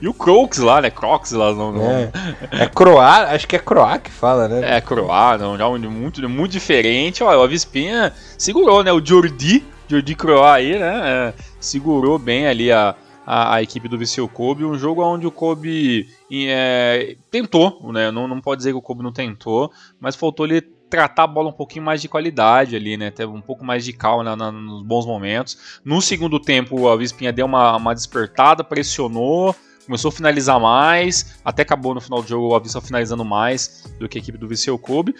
E 0.00 0.06
o 0.06 0.12
Crocs 0.14 0.58
lá, 0.58 0.80
né? 0.82 0.90
Crocs 0.90 1.32
lá, 1.32 1.52
não. 1.52 1.72
não. 1.72 1.90
É, 1.90 2.10
é 2.52 2.66
Croá, 2.68 3.30
acho 3.34 3.48
que 3.48 3.56
é 3.56 3.58
Croá 3.58 3.98
que 3.98 4.10
fala, 4.10 4.46
né? 4.46 4.76
É, 4.76 4.80
Croá, 4.80 5.38
não, 5.38 5.56
já 5.56 5.66
um- 5.68 5.78
muito, 5.90 6.28
muito 6.28 6.52
diferente. 6.52 7.24
Ó, 7.24 7.34
o 7.34 7.42
Avispinha 7.42 8.12
segurou, 8.36 8.84
né? 8.84 8.92
O 8.92 9.04
Jordi, 9.04 9.64
Jordi 9.88 10.14
Croá 10.14 10.54
aí, 10.56 10.78
né? 10.78 11.02
é, 11.04 11.32
segurou 11.58 12.18
bem 12.18 12.46
ali 12.46 12.70
a, 12.70 12.94
a, 13.30 13.56
a 13.56 13.62
equipe 13.62 13.88
do 13.88 13.98
Viseu 13.98 14.26
Kobe. 14.26 14.64
Um 14.64 14.78
jogo 14.78 15.04
onde 15.04 15.26
o 15.26 15.30
Kobe 15.30 16.08
é, 16.32 17.14
tentou, 17.30 17.92
né? 17.92 18.10
Não, 18.10 18.26
não 18.26 18.40
pode 18.40 18.60
dizer 18.60 18.70
que 18.70 18.78
o 18.78 18.82
Kobe 18.82 19.02
não 19.02 19.12
tentou, 19.12 19.70
mas 20.00 20.16
faltou 20.16 20.46
ele 20.46 20.62
tratar 20.62 21.24
a 21.24 21.26
bola 21.26 21.50
um 21.50 21.52
pouquinho 21.52 21.84
mais 21.84 22.00
de 22.00 22.08
qualidade 22.08 22.74
ali, 22.74 22.96
né? 22.96 23.10
Teve 23.10 23.30
um 23.30 23.42
pouco 23.42 23.62
mais 23.62 23.84
de 23.84 23.92
calma 23.92 24.24
na- 24.24 24.34
na- 24.34 24.50
nos 24.50 24.82
bons 24.82 25.04
momentos. 25.04 25.78
No 25.84 26.00
segundo 26.00 26.40
tempo, 26.40 26.80
o 26.80 26.88
Avispinha 26.88 27.30
deu 27.30 27.44
uma, 27.44 27.76
uma 27.76 27.94
despertada, 27.94 28.64
pressionou, 28.64 29.54
começou 29.88 30.10
a 30.10 30.12
finalizar 30.12 30.60
mais, 30.60 31.34
até 31.44 31.62
acabou 31.62 31.94
no 31.94 32.00
final 32.00 32.22
do 32.22 32.28
jogo 32.28 32.48
o 32.48 32.54
Avista 32.54 32.78
finalizando 32.80 33.24
mais 33.24 33.84
do 33.98 34.06
que 34.08 34.18
a 34.18 34.20
equipe 34.20 34.36
do 34.38 34.46
Viseu 34.46 34.78
Kobe. 34.78 35.14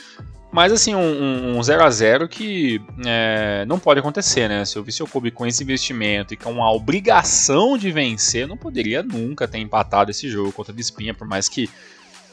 Mas 0.52 0.72
assim, 0.72 0.94
um 0.94 1.62
0 1.62 1.82
a 1.84 1.90
0 1.90 2.28
que 2.28 2.80
é, 3.06 3.64
não 3.66 3.78
pode 3.78 4.00
acontecer, 4.00 4.48
né? 4.48 4.64
Se 4.64 4.78
o 4.78 4.82
Viseu 4.82 5.06
Kobe 5.06 5.30
com 5.30 5.46
esse 5.46 5.62
investimento 5.62 6.32
e 6.32 6.36
com 6.36 6.62
a 6.62 6.70
obrigação 6.72 7.76
de 7.76 7.90
vencer, 7.90 8.46
não 8.46 8.56
poderia 8.56 9.02
nunca 9.02 9.46
ter 9.48 9.58
empatado 9.58 10.10
esse 10.10 10.28
jogo 10.28 10.52
contra 10.52 10.72
a 10.72 10.76
Bispinha, 10.76 11.12
por 11.12 11.26
mais 11.26 11.48
que 11.48 11.68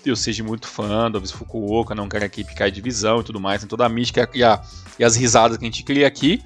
eu 0.06 0.16
seja 0.16 0.44
muito 0.44 0.68
fã 0.68 1.10
do 1.10 1.18
Avis 1.18 1.32
Fukuoka, 1.32 1.96
não 1.96 2.08
quero 2.08 2.24
a 2.24 2.28
equipe 2.28 2.54
cair 2.54 2.70
de 2.70 2.76
divisão 2.76 3.22
e 3.22 3.24
tudo 3.24 3.40
mais, 3.40 3.62
tem 3.62 3.68
toda 3.68 3.86
a 3.86 3.90
mística 3.90 4.30
e, 4.36 4.44
a- 4.44 4.62
e 5.00 5.04
as 5.04 5.16
risadas 5.16 5.58
que 5.58 5.64
a 5.66 5.68
gente 5.68 5.84
cria 5.84 6.06
aqui. 6.08 6.42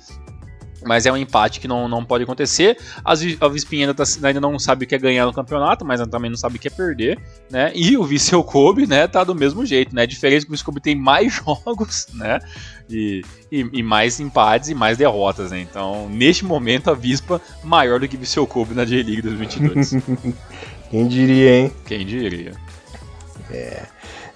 Mas 0.86 1.06
é 1.06 1.12
um 1.12 1.18
empate 1.18 1.60
que 1.60 1.68
não, 1.68 1.88
não 1.88 2.06
pode 2.06 2.24
acontecer. 2.24 2.78
A 3.04 3.48
Vispinha 3.50 3.88
ainda, 3.88 3.94
tá- 3.94 4.10
ainda 4.24 4.40
não 4.40 4.58
sabe 4.58 4.86
o 4.86 4.88
que 4.88 4.96
é 4.96 4.98
ganhar 4.98 5.26
no 5.26 5.34
campeonato, 5.34 5.84
mas 5.86 6.00
também 6.08 6.30
não 6.30 6.38
sabe 6.38 6.56
o 6.56 6.60
que 6.60 6.68
é 6.68 6.72
perder, 6.72 7.20
né? 7.50 7.72
E 7.76 7.98
o 7.98 8.04
Viseu 8.04 8.44
Kobe, 8.44 8.88
né, 8.88 9.08
tá 9.08 9.24
do 9.24 9.36
mesmo 9.36 9.66
jeito, 9.66 9.94
né? 9.94 10.04
A 10.04 10.06
diferença 10.06 10.44
é 10.44 10.46
que 10.46 10.52
o 10.52 10.52
Viseu 10.52 10.66
Kobe 10.66 10.80
tem 10.80 10.96
mais 10.96 11.34
jogos, 11.46 12.08
né? 12.14 12.40
E, 12.90 13.22
e, 13.52 13.70
e 13.74 13.84
mais 13.84 14.20
empates 14.20 14.70
e 14.70 14.74
mais 14.76 14.98
derrotas, 14.98 15.52
né? 15.52 15.60
Então, 15.60 16.10
neste 16.10 16.46
momento, 16.46 16.90
a 16.90 16.94
Vispa 16.94 17.42
maior 17.64 18.00
do 18.00 18.08
que 18.08 18.16
o 18.16 18.20
Viseu 18.20 18.48
Kobe 18.48 18.74
na 18.74 18.86
J-League 18.86 19.22
2022. 19.22 19.96
Quem 20.90 21.08
diria, 21.08 21.60
hein? 21.60 21.72
Quem 21.86 22.06
diria? 22.06 22.54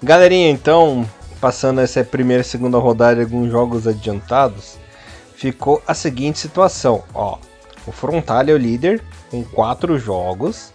Galerinha, 0.02 0.50
então, 0.50 1.08
passando 1.40 1.80
essa 1.80 2.04
primeira 2.04 2.42
e 2.42 2.44
segunda 2.44 2.78
rodada 2.78 3.20
alguns 3.22 3.50
jogos 3.50 3.86
adiantados, 3.86 4.76
ficou 5.44 5.82
a 5.86 5.92
seguinte 5.92 6.38
situação, 6.38 7.04
ó. 7.12 7.36
O 7.86 7.92
Frontal 7.92 8.40
é 8.48 8.52
o 8.52 8.56
líder 8.56 9.02
com 9.30 9.44
4 9.44 9.98
jogos, 9.98 10.72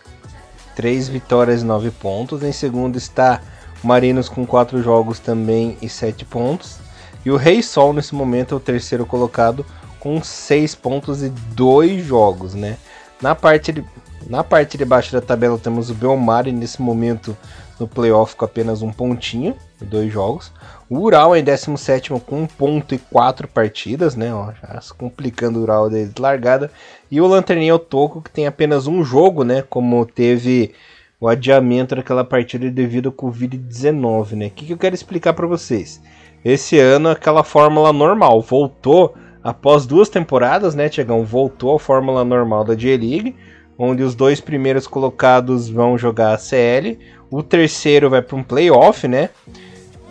3 0.76 1.08
vitórias 1.08 1.64
e 1.64 1.66
9 1.66 1.90
pontos. 1.90 2.44
Em 2.44 2.52
segundo 2.52 2.96
está 2.96 3.42
o 3.84 3.88
Marinos 3.88 4.30
com 4.30 4.46
4 4.46 4.84
jogos 4.84 5.18
também 5.18 5.76
e 5.82 5.90
7 5.90 6.24
pontos. 6.24 6.78
E 7.26 7.32
o 7.32 7.36
Rei 7.36 7.64
Sol 7.64 7.94
nesse 7.94 8.14
momento 8.14 8.54
é 8.54 8.58
o 8.58 8.60
terceiro 8.60 9.08
colocado 9.08 9.66
com 10.00 10.22
6 10.24 10.76
pontos 10.76 11.24
e 11.24 11.30
2 11.30 12.06
jogos, 12.06 12.54
né? 12.54 12.78
Na 13.20 13.34
parte 13.34 13.72
de, 13.72 13.84
na 14.28 14.44
parte 14.44 14.78
de 14.78 14.86
baixo 14.86 15.12
da 15.12 15.20
tabela 15.20 15.58
temos 15.58 15.90
o 15.90 15.96
Belmari 15.96 16.52
nesse 16.52 16.80
momento 16.80 17.36
no 17.80 17.88
playoff 17.88 18.36
com 18.36 18.46
apenas 18.46 18.84
um 18.84 18.92
pontinho 18.92 19.56
e 19.82 19.86
dois 19.86 20.14
jogos. 20.14 20.52
O 20.90 20.98
Ural 20.98 21.36
em 21.36 21.44
17 21.44 22.10
com 22.26 22.42
um 22.42 22.48
ponto 22.48 22.96
e 22.96 22.98
quatro 22.98 23.48
partidas, 23.48 24.16
né? 24.16 24.34
Ó, 24.34 24.52
já 24.54 24.82
se 24.82 24.92
complicando 24.92 25.60
o 25.60 25.62
Ural 25.62 25.88
desde 25.88 26.20
largada. 26.20 26.72
E 27.12 27.22
o 27.22 27.28
Lanterninha 27.28 27.78
Toco 27.78 28.24
que 28.24 28.32
tem 28.32 28.48
apenas 28.48 28.88
um 28.88 29.04
jogo, 29.04 29.44
né? 29.44 29.62
Como 29.62 30.04
teve 30.04 30.74
o 31.20 31.28
adiamento 31.28 31.96
daquela 31.96 32.24
partida 32.24 32.72
devido 32.72 33.10
ao 33.10 33.14
Covid-19, 33.14 34.32
né? 34.32 34.48
O 34.48 34.50
que, 34.50 34.66
que 34.66 34.74
eu 34.74 34.78
quero 34.78 34.96
explicar 34.96 35.34
para 35.34 35.46
vocês? 35.46 36.02
Esse 36.44 36.80
ano 36.80 37.10
aquela 37.10 37.44
fórmula 37.44 37.94
normal 37.94 38.42
voltou 38.42 39.14
após 39.44 39.86
duas 39.86 40.10
temporadas, 40.10 40.74
né, 40.74 40.90
Tiagão? 40.90 41.24
Voltou 41.24 41.76
à 41.76 41.80
fórmula 41.80 42.26
normal 42.26 42.64
da 42.64 42.74
J-League, 42.74 43.36
onde 43.78 44.02
os 44.02 44.16
dois 44.16 44.42
primeiros 44.42 44.88
colocados 44.88 45.70
vão 45.70 46.00
jogar 46.00 46.34
a 46.34 46.38
CL, 46.38 46.98
o 47.30 47.44
terceiro 47.44 48.10
vai 48.10 48.24
para 48.24 48.38
um 48.38 48.44
playoff, 48.44 49.08
né? 49.08 49.30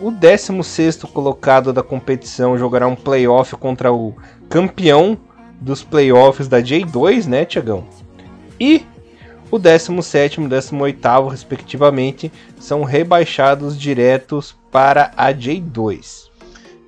O 0.01 0.11
16 0.11 1.03
colocado 1.11 1.73
da 1.73 1.83
competição 1.83 2.57
jogará 2.57 2.87
um 2.87 2.95
playoff 2.95 3.55
contra 3.57 3.91
o 3.91 4.15
campeão 4.47 5.17
dos 5.59 5.83
playoffs 5.83 6.47
da 6.47 6.61
J2, 6.61 7.25
né, 7.25 7.43
Tiagão? 7.43 7.85
E 8.57 8.85
o 9.51 9.59
17 9.59 10.41
e 10.41 10.47
18, 10.47 11.27
respectivamente, 11.27 12.31
são 12.57 12.83
rebaixados 12.83 13.77
diretos 13.77 14.55
para 14.71 15.11
a 15.17 15.33
J2. 15.33 16.29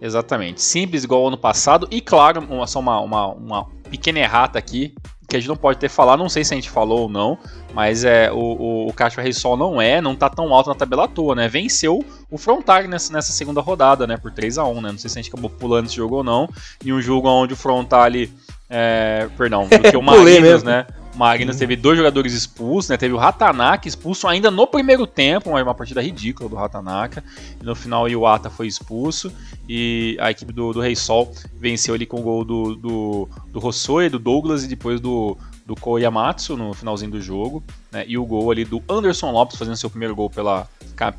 Exatamente. 0.02 0.62
Simples 0.62 1.04
igual 1.04 1.22
ao 1.22 1.28
ano 1.28 1.38
passado. 1.38 1.88
E 1.92 2.00
claro, 2.00 2.42
uma, 2.50 2.66
só 2.66 2.80
uma, 2.80 3.02
uma, 3.02 3.28
uma 3.28 3.66
pequena 3.90 4.20
errata 4.20 4.58
aqui, 4.58 4.96
que 5.32 5.38
a 5.38 5.40
gente 5.40 5.48
não 5.48 5.56
pode 5.56 5.80
ter 5.80 5.90
falado, 5.90 6.20
não 6.20 6.28
sei 6.28 6.44
se 6.44 6.54
a 6.54 6.56
gente 6.56 6.70
falou 6.70 7.04
ou 7.04 7.10
não, 7.10 7.38
mas 7.74 8.04
é 8.04 8.30
o, 8.32 8.36
o, 8.36 8.88
o 8.90 8.94
Caixa 8.94 9.22
Rei 9.22 9.32
Sol 9.32 9.56
não 9.56 9.82
é, 9.82 10.02
não 10.02 10.14
tá 10.14 10.30
tão 10.30 10.54
alto 10.54 10.70
na 10.70 10.76
tabela 10.76 11.06
à 11.06 11.08
toa, 11.08 11.34
né? 11.34 11.48
Venceu 11.48 12.04
o 12.30 12.38
Frontar 12.38 12.86
nessa, 12.88 13.14
nessa 13.14 13.32
segunda 13.32 13.62
rodada, 13.62 14.06
né? 14.06 14.18
Por 14.18 14.32
3 14.32 14.58
a 14.58 14.66
1 14.66 14.82
né? 14.82 14.92
Não 14.92 14.98
sei 14.98 15.10
se 15.10 15.18
a 15.18 15.22
gente 15.22 15.32
acabou 15.32 15.50
pulando 15.50 15.86
esse 15.86 15.96
jogo 15.96 16.18
ou 16.18 16.24
não. 16.24 16.50
Em 16.86 16.92
um 16.92 17.02
jogo 17.02 17.30
onde 17.30 17.54
o 17.54 17.58
Frontal 17.58 18.02
ali. 18.02 18.32
É, 18.70 19.30
perdão, 19.38 19.68
do 19.72 19.80
que 19.80 19.96
o 19.96 20.02
Marinos, 20.02 20.64
né? 20.64 20.86
O 21.14 21.18
Marinos 21.18 21.58
teve 21.58 21.76
dois 21.76 21.98
jogadores 21.98 22.34
expulsos, 22.34 22.90
né? 22.90 22.98
Teve 22.98 23.14
o 23.14 23.18
Ratanaka 23.18 23.88
expulso 23.88 24.28
ainda 24.28 24.50
no 24.50 24.66
primeiro 24.66 25.06
tempo, 25.06 25.50
uma, 25.50 25.62
uma 25.62 25.76
partida 25.76 26.02
ridícula 26.02 26.50
do 26.50 26.56
Ratanaka. 26.56 27.24
E 27.62 27.66
no 27.66 27.76
final 27.76 28.04
o 28.04 28.10
Iwata 28.10 28.50
foi 28.50 28.68
expulso. 28.68 29.32
E 29.68 30.18
a 30.20 30.32
equipe 30.32 30.54
do, 30.54 30.72
do 30.72 30.80
Rei 30.80 30.96
Sol 30.96 31.34
venceu 31.60 31.94
ali 31.94 32.06
com 32.06 32.20
o 32.20 32.24
gol 32.24 32.46
do, 32.46 32.76
do, 32.76 33.30
do 33.48 33.66
Hossoi, 33.66 34.10
do 34.10 34.18
Douglas 34.18 34.64
e 34.64 34.68
depois 34.68 35.02
do, 35.02 35.38
do 35.66 35.76
Koyamatsu 35.76 36.56
no 36.56 36.74
finalzinho 36.74 37.12
do 37.12 37.22
jogo. 37.22 37.62
Né? 37.92 38.06
E 38.08 38.18
o 38.18 38.26
gol 38.26 38.50
ali 38.50 38.64
do 38.64 38.82
Anderson 38.90 39.32
Lopes 39.32 39.58
fazendo 39.58 39.76
seu 39.76 39.90
primeiro 39.90 40.16
gol 40.16 40.30
pela, 40.30 40.68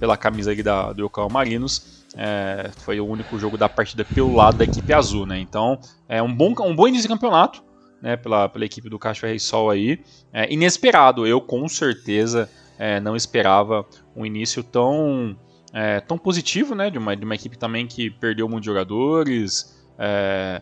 pela 0.00 0.16
camisa 0.16 0.50
ali 0.50 0.62
da, 0.62 0.92
do 0.92 1.04
Yokohama 1.04 1.34
Marinos. 1.34 2.02
É, 2.16 2.70
foi 2.78 3.00
o 3.00 3.06
único 3.06 3.38
jogo 3.38 3.56
da 3.56 3.68
partida 3.68 4.04
pelo 4.04 4.34
lado 4.34 4.58
da 4.58 4.64
equipe 4.64 4.92
azul, 4.92 5.24
né? 5.26 5.38
Então, 5.38 5.78
é 6.08 6.22
um 6.22 6.32
bom, 6.32 6.54
um 6.60 6.74
bom 6.74 6.86
início 6.86 7.08
de 7.08 7.14
campeonato, 7.14 7.62
né? 8.02 8.16
Pela, 8.16 8.48
pela 8.48 8.64
equipe 8.64 8.90
do 8.90 8.98
Caixa 8.98 9.28
Rei 9.28 9.38
Sol 9.38 9.70
aí. 9.70 10.00
É, 10.32 10.52
inesperado, 10.52 11.26
eu 11.26 11.40
com 11.40 11.66
certeza 11.68 12.50
é, 12.78 13.00
não 13.00 13.14
esperava 13.14 13.86
um 14.14 14.26
início 14.26 14.62
tão, 14.64 15.36
é, 15.72 16.00
tão 16.00 16.18
positivo, 16.18 16.74
né? 16.74 16.90
De 16.90 16.98
uma, 16.98 17.16
de 17.16 17.24
uma 17.24 17.34
equipe 17.34 17.56
também 17.56 17.86
que 17.86 18.10
perdeu 18.10 18.48
muitos 18.48 18.66
jogadores. 18.66 19.80
É, 19.96 20.60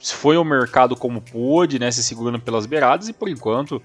foi 0.00 0.34
ao 0.34 0.44
mercado 0.44 0.96
como 0.96 1.20
pôde, 1.20 1.78
né? 1.78 1.90
Se 1.90 2.02
segurando 2.02 2.40
pelas 2.40 2.64
beiradas 2.64 3.08
e 3.08 3.12
por 3.12 3.28
enquanto 3.28 3.80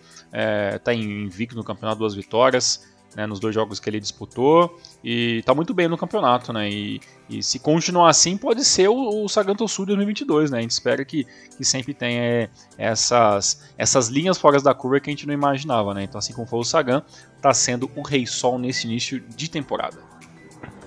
está 0.73 0.91
invicto 0.93 1.55
no 1.55 1.63
campeonato, 1.63 1.99
duas 1.99 2.15
vitórias. 2.15 2.96
Né, 3.15 3.25
nos 3.25 3.39
dois 3.39 3.55
jogos 3.55 3.79
que 3.79 3.89
ele 3.89 3.99
disputou 3.99 4.79
e 5.03 5.41
tá 5.43 5.55
muito 5.55 5.73
bem 5.73 5.87
no 5.87 5.97
campeonato, 5.97 6.53
né? 6.53 6.69
E, 6.69 7.01
e 7.27 7.41
se 7.41 7.57
continuar 7.57 8.09
assim, 8.09 8.37
pode 8.37 8.63
ser 8.63 8.89
o, 8.89 9.23
o 9.23 9.29
Saganto 9.29 9.67
Sul 9.67 9.85
de 9.85 9.95
2022, 9.95 10.51
né? 10.51 10.59
A 10.59 10.61
gente 10.61 10.71
espera 10.71 11.03
que, 11.03 11.25
que 11.57 11.65
sempre 11.65 11.93
tenha 11.93 12.21
é, 12.21 12.49
essas, 12.77 13.71
essas 13.77 14.09
linhas 14.09 14.37
fora 14.37 14.61
da 14.61 14.73
curva 14.73 14.99
que 14.99 15.09
a 15.09 15.13
gente 15.13 15.25
não 15.25 15.33
imaginava, 15.33 15.93
né? 15.93 16.03
Então, 16.03 16.19
assim 16.19 16.33
como 16.33 16.45
foi 16.45 16.59
o 16.59 16.63
Sagan, 16.63 17.01
tá 17.41 17.53
sendo 17.53 17.89
o 17.95 18.01
Rei 18.03 18.27
Sol 18.27 18.59
nesse 18.59 18.85
início 18.85 19.19
de 19.19 19.49
temporada. 19.49 20.06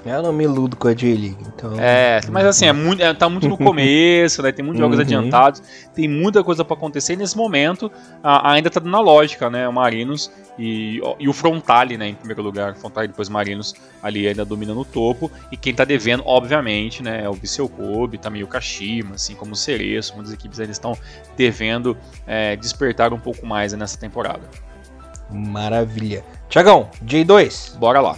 Eu 0.05 0.22
não 0.22 0.32
me 0.32 0.44
iludo 0.44 0.76
com 0.76 0.88
a 0.88 0.94
J-League, 0.94 1.36
então. 1.55 1.78
É, 1.78 2.20
mas 2.30 2.46
assim, 2.46 2.64
é 2.66 2.72
muito, 2.72 3.03
é, 3.03 3.12
tá 3.12 3.28
muito 3.28 3.46
no 3.46 3.57
começo, 3.59 4.42
né? 4.42 4.51
Tem 4.51 4.64
muitos 4.64 4.80
jogos 4.80 4.96
Uhum. 4.96 5.03
adiantados, 5.03 5.62
tem 5.94 6.09
muita 6.09 6.42
coisa 6.42 6.64
pra 6.64 6.74
acontecer. 6.74 7.12
E 7.12 7.16
nesse 7.16 7.36
momento, 7.36 7.92
a- 8.22 8.53
ainda 8.53 8.70
tá 8.70 8.80
dando 8.80 8.96
a 8.96 9.01
lógica, 9.01 9.51
né? 9.51 9.68
O 9.68 9.72
Marinos 9.72 10.32
e, 10.59 11.03
e 11.18 11.28
o 11.28 11.32
Frontale, 11.34 11.98
né? 11.98 12.09
Em 12.09 12.14
primeiro 12.14 12.42
lugar, 12.42 12.74
Frontale 12.76 13.09
depois 13.09 13.28
Marinos 13.28 13.74
ali 14.03 14.26
ainda 14.26 14.42
dominando 14.42 14.80
o 14.80 14.84
topo. 14.86 15.30
E 15.53 15.57
quem 15.57 15.74
tá 15.74 15.84
devendo, 15.84 16.22
obviamente, 16.24 17.03
né? 17.03 17.22
É 17.24 17.28
o 17.28 17.34
Viseu 17.34 17.68
Kobe, 17.68 18.16
também 18.16 18.42
o 18.42 18.46
Kashima, 18.46 19.16
assim 19.16 19.34
como 19.34 19.53
o 19.53 19.57
Cereço. 19.57 20.14
Muitas 20.14 20.32
equipes 20.32 20.59
ainda 20.61 20.72
estão 20.72 20.96
devendo 21.36 21.94
é, 22.26 22.57
despertar 22.57 23.12
um 23.12 23.20
pouco 23.20 23.44
mais 23.46 23.74
nessa 23.74 23.98
temporada. 23.98 24.48
Maravilha. 25.30 26.24
Tiagão, 26.48 26.88
J2. 27.05 27.76
Bora 27.76 28.01
lá. 28.01 28.16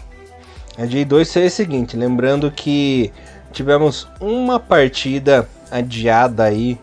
A 0.79 0.83
J2 0.83 1.25
seria 1.25 1.49
o 1.49 1.51
seguinte, 1.51 1.97
lembrando 1.97 2.51
que 2.51 3.13
tivemos 3.53 4.09
uma 4.21 4.59
partida 4.59 5.47
adiada 5.71 6.45
aí 6.45 6.79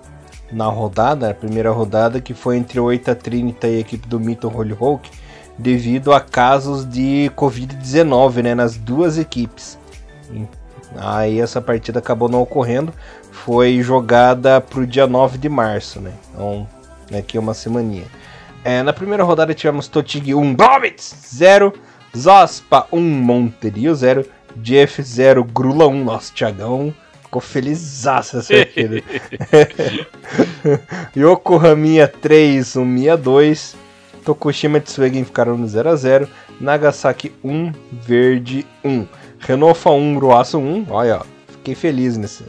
na 0.51 0.65
rodada, 0.65 1.29
a 1.29 1.33
primeira 1.33 1.71
rodada, 1.71 2.21
que 2.21 2.33
foi 2.33 2.57
entre 2.57 2.79
o 2.79 2.85
Oita 2.85 3.15
Trinita 3.15 3.67
e 3.67 3.77
a 3.77 3.79
equipe 3.79 4.07
do 4.07 4.19
Mito 4.19 4.47
Holy 4.47 4.73
Hulk, 4.73 5.09
devido 5.57 6.13
a 6.13 6.21
casos 6.21 6.85
de 6.87 7.31
Covid-19 7.35 8.43
né, 8.43 8.55
nas 8.55 8.77
duas 8.77 9.17
equipes. 9.17 9.77
Aí 10.95 11.39
essa 11.39 11.61
partida 11.61 11.99
acabou 11.99 12.29
não 12.29 12.41
ocorrendo, 12.41 12.93
foi 13.31 13.81
jogada 13.81 14.59
para 14.61 14.79
o 14.79 14.87
dia 14.87 15.05
9 15.05 15.37
de 15.37 15.49
março, 15.49 15.99
né? 15.99 16.11
Então, 16.33 16.67
daqui 17.11 17.37
a 17.37 17.39
uma 17.39 17.53
semaninha. 17.53 18.05
É, 18.63 18.83
na 18.83 18.91
primeira 18.91 19.23
rodada 19.23 19.53
tivemos 19.53 19.87
Totig 19.87 20.33
1, 20.33 20.55
Bobbits 20.55 21.15
0, 21.33 21.73
Zospa 22.17 22.87
1, 22.91 22.99
Monterio 22.99 23.93
0, 23.95 24.25
Jeff 24.57 25.01
0, 25.01 25.43
Grula 25.43 25.87
1. 25.87 26.03
Nossa, 26.03 26.33
Thiagão 26.33 26.93
ficou 27.23 27.41
felizaço 27.41 28.37
essa 28.39 28.53
partida. 28.53 29.03
Yokohama 31.15 32.07
3, 32.21 32.75
Umiya 32.75 33.15
2, 33.17 33.75
Tokushima 34.25 34.77
e 34.77 34.81
Tsuegen 34.81 35.23
ficaram 35.23 35.57
no 35.57 35.65
0x0, 35.67 36.27
Nagasaki 36.59 37.31
1, 37.43 37.71
Verde 37.91 38.65
1, 38.83 39.05
Renofa 39.39 39.89
1, 39.91 40.19
Ruaço 40.19 40.57
1, 40.59 40.87
olha, 40.89 41.17
ó, 41.17 41.25
fiquei 41.51 41.73
feliz 41.75 42.17
nesse, 42.17 42.43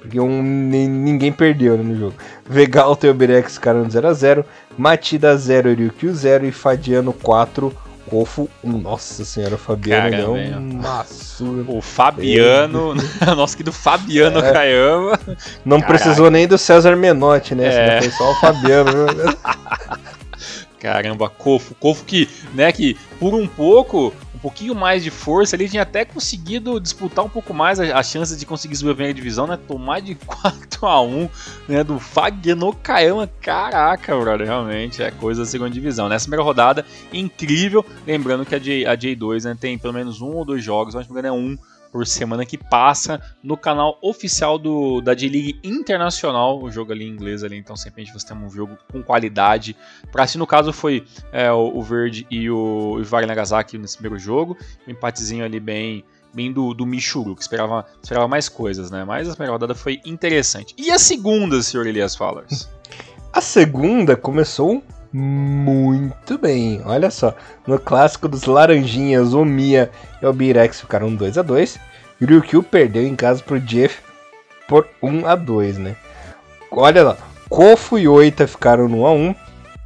porque 0.00 0.20
um, 0.20 0.42
ni- 0.42 0.86
ninguém 0.88 1.32
perdeu 1.32 1.76
né, 1.76 1.82
no 1.82 1.96
jogo. 1.98 2.14
Vegalta 2.48 3.06
e 3.06 3.10
Oberex 3.10 3.54
ficaram 3.54 3.80
no 3.84 3.88
0x0, 3.88 4.44
Matida 4.76 5.36
0, 5.36 5.72
Ryukyu 5.74 6.14
0 6.14 6.46
e 6.46 6.52
Fadiano 6.52 7.12
4, 7.12 7.72
Kofo 8.08 8.48
1. 8.62 8.78
Nossa 8.78 9.24
senhora, 9.24 9.56
o 9.56 9.58
Fabiano 9.58 10.10
Caramba, 10.10 10.16
deu 10.16 10.36
hein, 10.36 10.54
uma 10.54 11.04
surra. 11.04 11.64
O 11.68 11.82
Fabiano, 11.82 12.94
nosso 13.36 13.56
querido 13.56 13.72
Fabiano 13.72 14.40
Kayama. 14.40 15.18
Não 15.64 15.80
Caraca. 15.80 15.98
precisou 15.98 16.30
nem 16.30 16.46
do 16.46 16.56
César 16.56 16.96
Menotti, 16.96 17.54
né? 17.54 17.96
É. 17.96 18.00
Foi 18.00 18.10
só 18.10 18.30
o 18.30 18.34
Fabiano. 18.36 18.90
Caramba, 20.78 21.28
Kofo. 21.28 21.74
Kofo 21.74 22.04
que, 22.04 22.28
né, 22.54 22.70
que 22.70 22.96
por 23.18 23.34
um 23.34 23.46
pouco, 23.46 24.12
um 24.36 24.38
pouquinho 24.38 24.74
mais 24.74 25.02
de 25.02 25.10
força, 25.10 25.56
ele 25.56 25.68
tinha 25.68 25.82
até 25.82 26.04
conseguido 26.04 26.78
disputar 26.78 27.24
um 27.24 27.28
pouco 27.28 27.54
mais 27.54 27.80
a, 27.80 27.98
a 27.98 28.02
chance 28.02 28.36
de 28.36 28.44
conseguir 28.44 28.76
subir 28.76 29.04
a 29.06 29.12
divisão, 29.12 29.46
né? 29.46 29.56
Tomar 29.56 30.00
de 30.00 30.14
4 30.26 30.86
a 30.86 31.00
1 31.00 31.28
né, 31.66 31.82
do 31.82 31.98
Fagno 31.98 32.74
Kayama. 32.74 33.28
Caraca, 33.40 34.14
brother, 34.14 34.46
realmente 34.46 35.02
é 35.02 35.10
coisa 35.10 35.42
da 35.42 35.46
segunda 35.46 35.70
divisão. 35.70 36.08
Nessa 36.08 36.26
primeira 36.26 36.44
rodada, 36.44 36.84
incrível. 37.12 37.84
Lembrando 38.06 38.44
que 38.44 38.54
a, 38.54 38.58
J, 38.58 38.86
a 38.86 38.96
J2 38.96 39.44
né, 39.44 39.56
tem 39.58 39.78
pelo 39.78 39.94
menos 39.94 40.20
um 40.20 40.32
ou 40.32 40.44
dois 40.44 40.62
jogos, 40.62 40.94
mas 40.94 41.08
não 41.08 41.18
é 41.18 41.32
um 41.32 41.56
por 41.90 42.06
semana 42.06 42.44
que 42.44 42.58
passa 42.58 43.20
no 43.42 43.56
canal 43.56 43.98
oficial 44.02 44.58
do, 44.58 45.00
da 45.00 45.14
J-League 45.14 45.58
Internacional, 45.62 46.62
o 46.62 46.70
jogo 46.70 46.92
ali 46.92 47.04
em 47.04 47.10
inglês 47.10 47.42
ali, 47.42 47.56
então 47.56 47.76
sempre 47.76 48.04
vai 48.04 48.14
ter 48.14 48.34
um 48.34 48.50
jogo 48.50 48.76
com 48.90 49.02
qualidade. 49.02 49.76
Pra 50.12 50.26
si, 50.26 50.38
no 50.38 50.46
caso, 50.46 50.72
foi 50.72 51.04
é, 51.32 51.50
o, 51.50 51.76
o 51.76 51.82
Verde 51.82 52.26
e 52.30 52.50
o 52.50 52.98
Ivari 53.00 53.26
Nagasaki 53.26 53.78
nesse 53.78 53.96
primeiro 53.96 54.18
jogo, 54.18 54.56
um 54.86 54.90
empatezinho 54.90 55.44
ali 55.44 55.60
bem 55.60 56.04
bem 56.34 56.52
do, 56.52 56.74
do 56.74 56.84
Michuru, 56.84 57.34
que 57.34 57.40
esperava, 57.40 57.86
esperava 58.02 58.28
mais 58.28 58.46
coisas, 58.46 58.90
né? 58.90 59.04
Mas 59.04 59.26
a 59.26 59.32
primeira 59.32 59.52
rodada 59.52 59.74
foi 59.74 60.02
interessante. 60.04 60.74
E 60.76 60.90
a 60.90 60.98
segunda, 60.98 61.62
senhor 61.62 61.86
Elias 61.86 62.14
Fallers? 62.14 62.68
A 63.32 63.40
segunda 63.42 64.16
começou 64.16 64.82
muito 65.12 66.38
bem. 66.38 66.80
Olha 66.84 67.10
só, 67.10 67.34
no 67.66 67.78
clássico 67.78 68.28
dos 68.28 68.44
Laranjinhas, 68.44 69.32
o 69.32 69.44
Mia 69.44 69.90
e 70.20 70.26
o 70.26 70.32
Birex 70.32 70.80
ficaram 70.80 71.14
2 71.14 71.38
a 71.38 71.42
2 71.42 71.78
Ryukyu 72.20 72.62
perdeu 72.62 73.06
em 73.06 73.14
casa 73.14 73.42
pro 73.42 73.60
Jeff 73.60 73.98
por 74.68 74.86
1 75.02 75.26
a 75.26 75.34
2 75.34 75.78
né? 75.78 75.96
Olha 76.70 77.02
lá, 77.04 77.16
Kofo 77.48 77.98
e 77.98 78.08
Oita 78.08 78.46
ficaram 78.46 78.88
no 78.88 79.02
1 79.02 79.06
a 79.06 79.12
1 79.12 79.34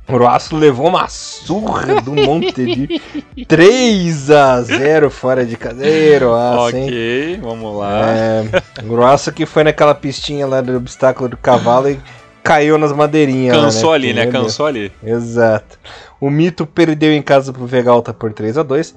O 0.09 0.17
Roaço 0.17 0.57
levou 0.57 0.89
uma 0.89 1.07
surra 1.09 2.01
do 2.01 2.13
Monte 2.13 2.65
de 2.65 3.01
3 3.47 4.31
a 4.31 4.63
0 4.63 5.11
fora 5.11 5.45
de 5.45 5.57
cadeiro. 5.57 6.31
hein? 6.73 6.85
ok, 6.87 7.41
vamos 7.43 7.77
lá. 7.77 8.11
É, 8.11 8.45
o 8.85 8.97
Roaço 8.97 9.33
que 9.33 9.45
foi 9.47 9.65
naquela 9.65 9.95
pistinha 9.95 10.47
lá 10.47 10.61
do 10.61 10.77
obstáculo 10.77 11.29
do 11.29 11.37
cavalo 11.37 11.91
e 11.91 12.01
caiu 12.43 12.79
nas 12.79 12.93
madeirinhas. 12.93 13.57
Cansou 13.57 13.93
ali, 13.93 14.13
né? 14.13 14.23
Meu 14.25 14.33
Deus. 14.33 14.45
Cansou 14.45 14.67
ali. 14.67 14.93
Exato. 15.03 15.79
O 16.21 16.31
Mito 16.31 16.67
perdeu 16.67 17.13
em 17.13 17.23
casa 17.23 17.53
pro 17.53 17.67
Vegalta 17.67 18.13
por 18.13 18.33
3 18.33 18.59
a 18.59 18.63
2 18.63 18.95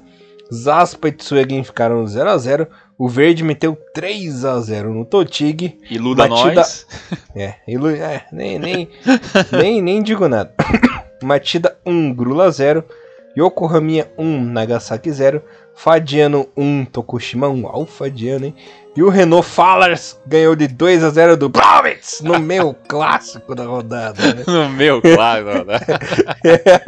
Zaspa 0.52 1.08
e 1.08 1.12
Tsuegen 1.12 1.64
ficaram 1.64 2.02
no 2.02 2.04
0x0. 2.04 2.66
O 2.98 3.08
Verde 3.08 3.42
meteu 3.42 3.76
3 3.94 4.44
a 4.44 4.60
0 4.60 4.92
no 4.94 5.04
Totig. 5.04 5.78
Iluda 5.90 6.28
Batida- 6.28 6.54
nós. 6.56 6.86
É, 7.34 7.54
ilu- 7.66 7.88
é, 7.90 8.24
nem, 8.30 8.58
nem, 8.58 8.88
nem, 9.50 9.82
nem 9.82 10.02
digo 10.02 10.28
nada. 10.28 10.52
Matida 11.22 11.76
1, 11.84 12.12
Grula 12.14 12.50
0. 12.50 12.84
Yokohama 13.36 14.06
1, 14.16 14.44
Nagasaki 14.44 15.10
0. 15.10 15.42
Fadiano 15.74 16.48
1, 16.56 16.86
Tokushima 16.86 17.48
1. 17.48 17.64
Ó, 17.64 17.82
o 17.82 17.86
Fadiano, 17.86 18.46
hein? 18.46 18.54
E 18.96 19.02
o 19.02 19.08
Renault 19.08 19.48
Fallers 19.48 20.16
ganhou 20.24 20.54
de 20.54 20.68
2 20.68 21.02
a 21.02 21.10
0 21.10 21.36
do 21.36 21.48
Browitz 21.48 22.20
no 22.20 22.38
meu 22.38 22.76
clássico 22.86 23.52
da 23.52 23.64
rodada. 23.64 24.22
Né? 24.22 24.44
No 24.46 24.68
meu, 24.68 25.02
claro. 25.02 25.64
né? 25.64 25.80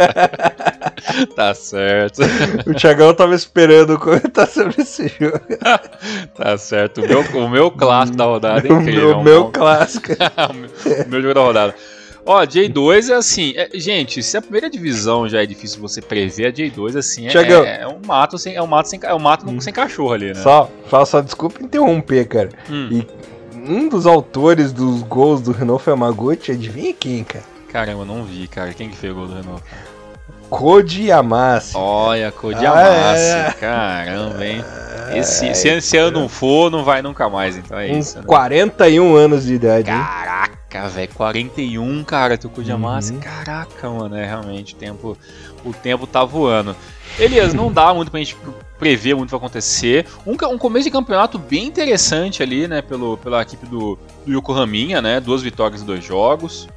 tá 1.34 1.52
certo. 1.52 2.22
O 2.64 2.74
Thiagão 2.74 3.12
tava 3.12 3.34
esperando 3.34 3.98
comentar 3.98 4.46
sobre 4.46 4.82
esse 4.82 5.08
jogo. 5.08 5.40
Tá 6.36 6.56
certo. 6.58 7.02
O 7.02 7.08
meu, 7.08 7.20
o 7.20 7.48
meu 7.48 7.70
clássico 7.70 8.16
da 8.16 8.24
rodada 8.24 8.68
é 8.68 8.72
o 8.72 8.80
meu, 8.80 9.16
um 9.16 9.22
meu 9.22 9.48
clássico. 9.50 10.12
o 10.12 11.06
o 11.06 11.08
meu 11.08 11.22
jogo 11.22 11.34
da 11.34 11.40
rodada. 11.40 11.74
Ó, 12.26 12.42
J2 12.44 13.08
é 13.10 13.14
assim, 13.14 13.52
é- 13.56 13.70
gente, 13.74 14.20
se 14.22 14.36
a 14.36 14.42
primeira 14.42 14.68
divisão 14.68 15.28
já 15.28 15.42
é 15.42 15.46
difícil 15.46 15.80
você 15.80 16.02
prever, 16.02 16.46
a 16.46 16.52
J2 16.52 16.96
assim 16.98 17.28
é, 17.28 17.30
é, 17.32 17.82
é 17.82 17.86
um 17.86 18.00
mato 18.04 18.36
sem 18.36 18.56
é 18.56 18.60
um 18.62 18.66
mato 18.66 18.88
sem 18.88 18.98
é 19.02 19.14
um 19.14 19.18
mato 19.20 19.60
sem 19.62 19.72
cachorro 19.72 20.12
ali, 20.12 20.26
né? 20.34 20.42
Só, 20.42 20.68
só, 20.90 21.04
só 21.04 21.20
desculpa 21.20 21.62
interromper, 21.62 22.26
cara. 22.26 22.48
Hum, 22.68 22.88
E 22.90 23.06
um 23.54 23.88
dos 23.88 24.06
autores 24.06 24.72
dos 24.72 25.02
gols 25.02 25.40
do 25.40 25.52
Renault 25.52 25.88
Yamaguchi, 25.88 26.50
adivinha 26.52 26.92
quem, 26.92 27.22
cara? 27.24 27.44
caramba, 27.72 28.04
não 28.04 28.24
vi, 28.24 28.48
cara. 28.48 28.72
Quem 28.72 28.88
que 28.88 28.96
fez 28.96 29.12
o 29.12 29.16
gol 29.16 29.26
do 29.26 29.34
Renault? 29.34 29.62
Koji 30.48 31.06
Yamase. 31.08 31.72
Olha, 31.76 32.30
Code 32.30 32.64
Ah, 32.64 32.70
Amassa. 32.70 33.20
é. 33.20 33.54
Caramba, 33.60 34.46
hein? 34.46 34.64
Esse, 35.14 35.52
se 35.54 35.68
esse 35.68 35.96
ano 35.96 36.20
não 36.20 36.28
for, 36.28 36.70
não 36.70 36.84
vai 36.84 37.02
nunca 37.02 37.28
mais, 37.28 37.56
então 37.56 37.76
é 37.78 37.88
isso. 37.88 38.18
Né? 38.18 38.24
41 38.26 39.14
anos 39.16 39.44
de 39.44 39.54
idade. 39.54 39.90
hein? 39.90 39.96
Caraca, 40.76 40.88
velho, 40.88 41.14
41, 41.14 42.04
cara, 42.04 42.36
tu 42.36 42.50
Amassa. 42.70 43.12
Uhum. 43.12 43.20
Caraca, 43.20 43.88
mano, 43.88 44.14
é 44.14 44.26
realmente 44.26 44.74
o 44.74 44.76
tempo, 44.76 45.18
o 45.64 45.72
tempo 45.72 46.06
tá 46.06 46.22
voando. 46.22 46.76
Elias, 47.18 47.54
não 47.54 47.72
dá 47.72 47.94
muito 47.94 48.10
pra 48.10 48.20
gente 48.20 48.36
prever 48.78 49.14
muito 49.14 49.28
o 49.28 49.32
que 49.32 49.38
vai 49.38 49.46
acontecer. 49.46 50.06
Um, 50.26 50.32
um 50.32 50.58
começo 50.58 50.84
de 50.84 50.90
campeonato 50.90 51.38
bem 51.38 51.64
interessante 51.64 52.42
ali, 52.42 52.68
né, 52.68 52.82
pelo, 52.82 53.16
pela 53.16 53.40
equipe 53.40 53.66
do, 53.66 53.98
do 54.26 54.32
Yokohaminha, 54.32 55.00
né, 55.00 55.18
duas 55.18 55.40
vitórias 55.40 55.80
em 55.80 55.86
dois 55.86 56.04
jogos. 56.04 56.68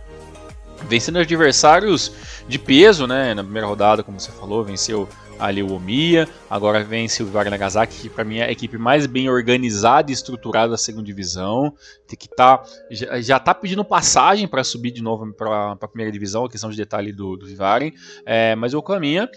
Vencendo 0.88 1.20
adversários 1.20 2.14
de 2.48 2.58
peso, 2.58 3.06
né, 3.06 3.34
na 3.34 3.44
primeira 3.44 3.68
rodada, 3.68 4.02
como 4.02 4.18
você 4.18 4.32
falou, 4.32 4.64
venceu 4.64 5.10
ali 5.40 5.64
o 5.64 5.74
Omiya, 5.74 6.28
agora 6.50 6.84
vence 6.84 7.24
o 7.24 7.26
Vivar 7.26 7.50
Nagasaki, 7.50 8.02
que 8.02 8.10
pra 8.10 8.24
mim 8.24 8.38
é 8.38 8.46
a 8.46 8.52
equipe 8.52 8.78
mais 8.78 9.06
bem 9.06 9.30
organizada 9.30 10.12
e 10.12 10.14
estruturada 10.14 10.72
da 10.72 10.78
segunda 10.78 11.06
divisão, 11.06 11.74
tem 12.08 12.18
que 12.18 12.28
tá, 12.28 12.62
já, 12.92 13.22
já 13.22 13.40
tá 13.40 13.54
pedindo 13.54 13.84
passagem 13.86 14.48
para 14.48 14.64
subir 14.64 14.92
de 14.92 15.02
novo 15.02 15.34
para 15.34 15.72
a 15.72 15.88
primeira 15.88 16.12
divisão, 16.12 16.46
a 16.46 16.50
questão 16.50 16.70
de 16.70 16.78
detalhe 16.78 17.14
do, 17.14 17.38
do 17.38 17.46
Vivaren, 17.46 17.92
é, 18.26 18.56
mas 18.56 18.74
o 18.74 18.80
Okaminha 18.80 19.30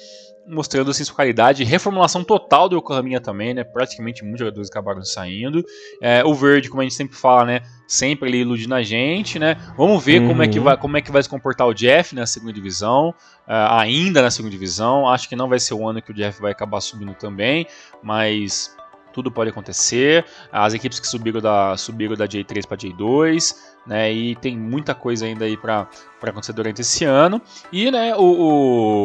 mostrando 0.46 0.90
assim, 0.90 1.04
sua 1.04 1.14
qualidade, 1.14 1.64
reformulação 1.64 2.24
total 2.24 2.68
do 2.68 2.76
Yokohama 2.76 3.20
também, 3.20 3.54
né? 3.54 3.64
Praticamente 3.64 4.22
muitos 4.22 4.40
jogadores 4.40 4.68
acabaram 4.68 5.02
saindo. 5.04 5.64
É, 6.00 6.24
o 6.24 6.34
Verde, 6.34 6.68
como 6.68 6.80
a 6.80 6.84
gente 6.84 6.94
sempre 6.94 7.16
fala, 7.16 7.44
né? 7.44 7.60
Sempre 7.86 8.28
ali 8.28 8.40
iludindo 8.40 8.74
a 8.74 8.82
gente, 8.82 9.38
né? 9.38 9.56
Vamos 9.76 10.02
ver 10.04 10.26
como, 10.26 10.42
é 10.42 10.48
que 10.48 10.58
Uhum. 10.58 10.64
vai, 10.64 10.76
como 10.76 10.96
é 10.96 11.00
que 11.00 11.12
vai 11.12 11.22
se 11.22 11.28
comportar 11.28 11.66
o 11.66 11.74
Jeff 11.74 12.14
na 12.14 12.26
segunda 12.26 12.52
divisão, 12.52 13.14
ah, 13.46 13.80
ainda 13.80 14.22
na 14.22 14.30
segunda 14.30 14.52
divisão. 14.52 15.08
Acho 15.08 15.28
que 15.28 15.36
não 15.36 15.48
vai 15.48 15.58
ser 15.60 15.74
o 15.74 15.86
ano 15.86 16.00
que 16.02 16.10
o 16.10 16.14
Jeff 16.14 16.40
vai 16.40 16.52
acabar 16.52 16.80
subindo 16.80 17.14
também, 17.14 17.66
mas 18.02 18.74
tudo 19.12 19.30
pode 19.30 19.50
acontecer. 19.50 20.24
As 20.50 20.74
equipes 20.74 20.98
que 20.98 21.06
subiram 21.06 21.40
da, 21.40 21.76
subiram 21.76 22.16
da 22.16 22.26
J3 22.26 22.66
para 22.66 22.76
J2, 22.78 23.54
né? 23.86 24.12
E 24.12 24.34
tem 24.36 24.56
muita 24.56 24.94
coisa 24.94 25.26
ainda 25.26 25.44
aí 25.44 25.56
para 25.56 25.88
acontecer 26.22 26.52
durante 26.52 26.80
esse 26.80 27.04
ano. 27.04 27.40
E 27.72 27.90
né, 27.90 28.14
o, 28.16 28.22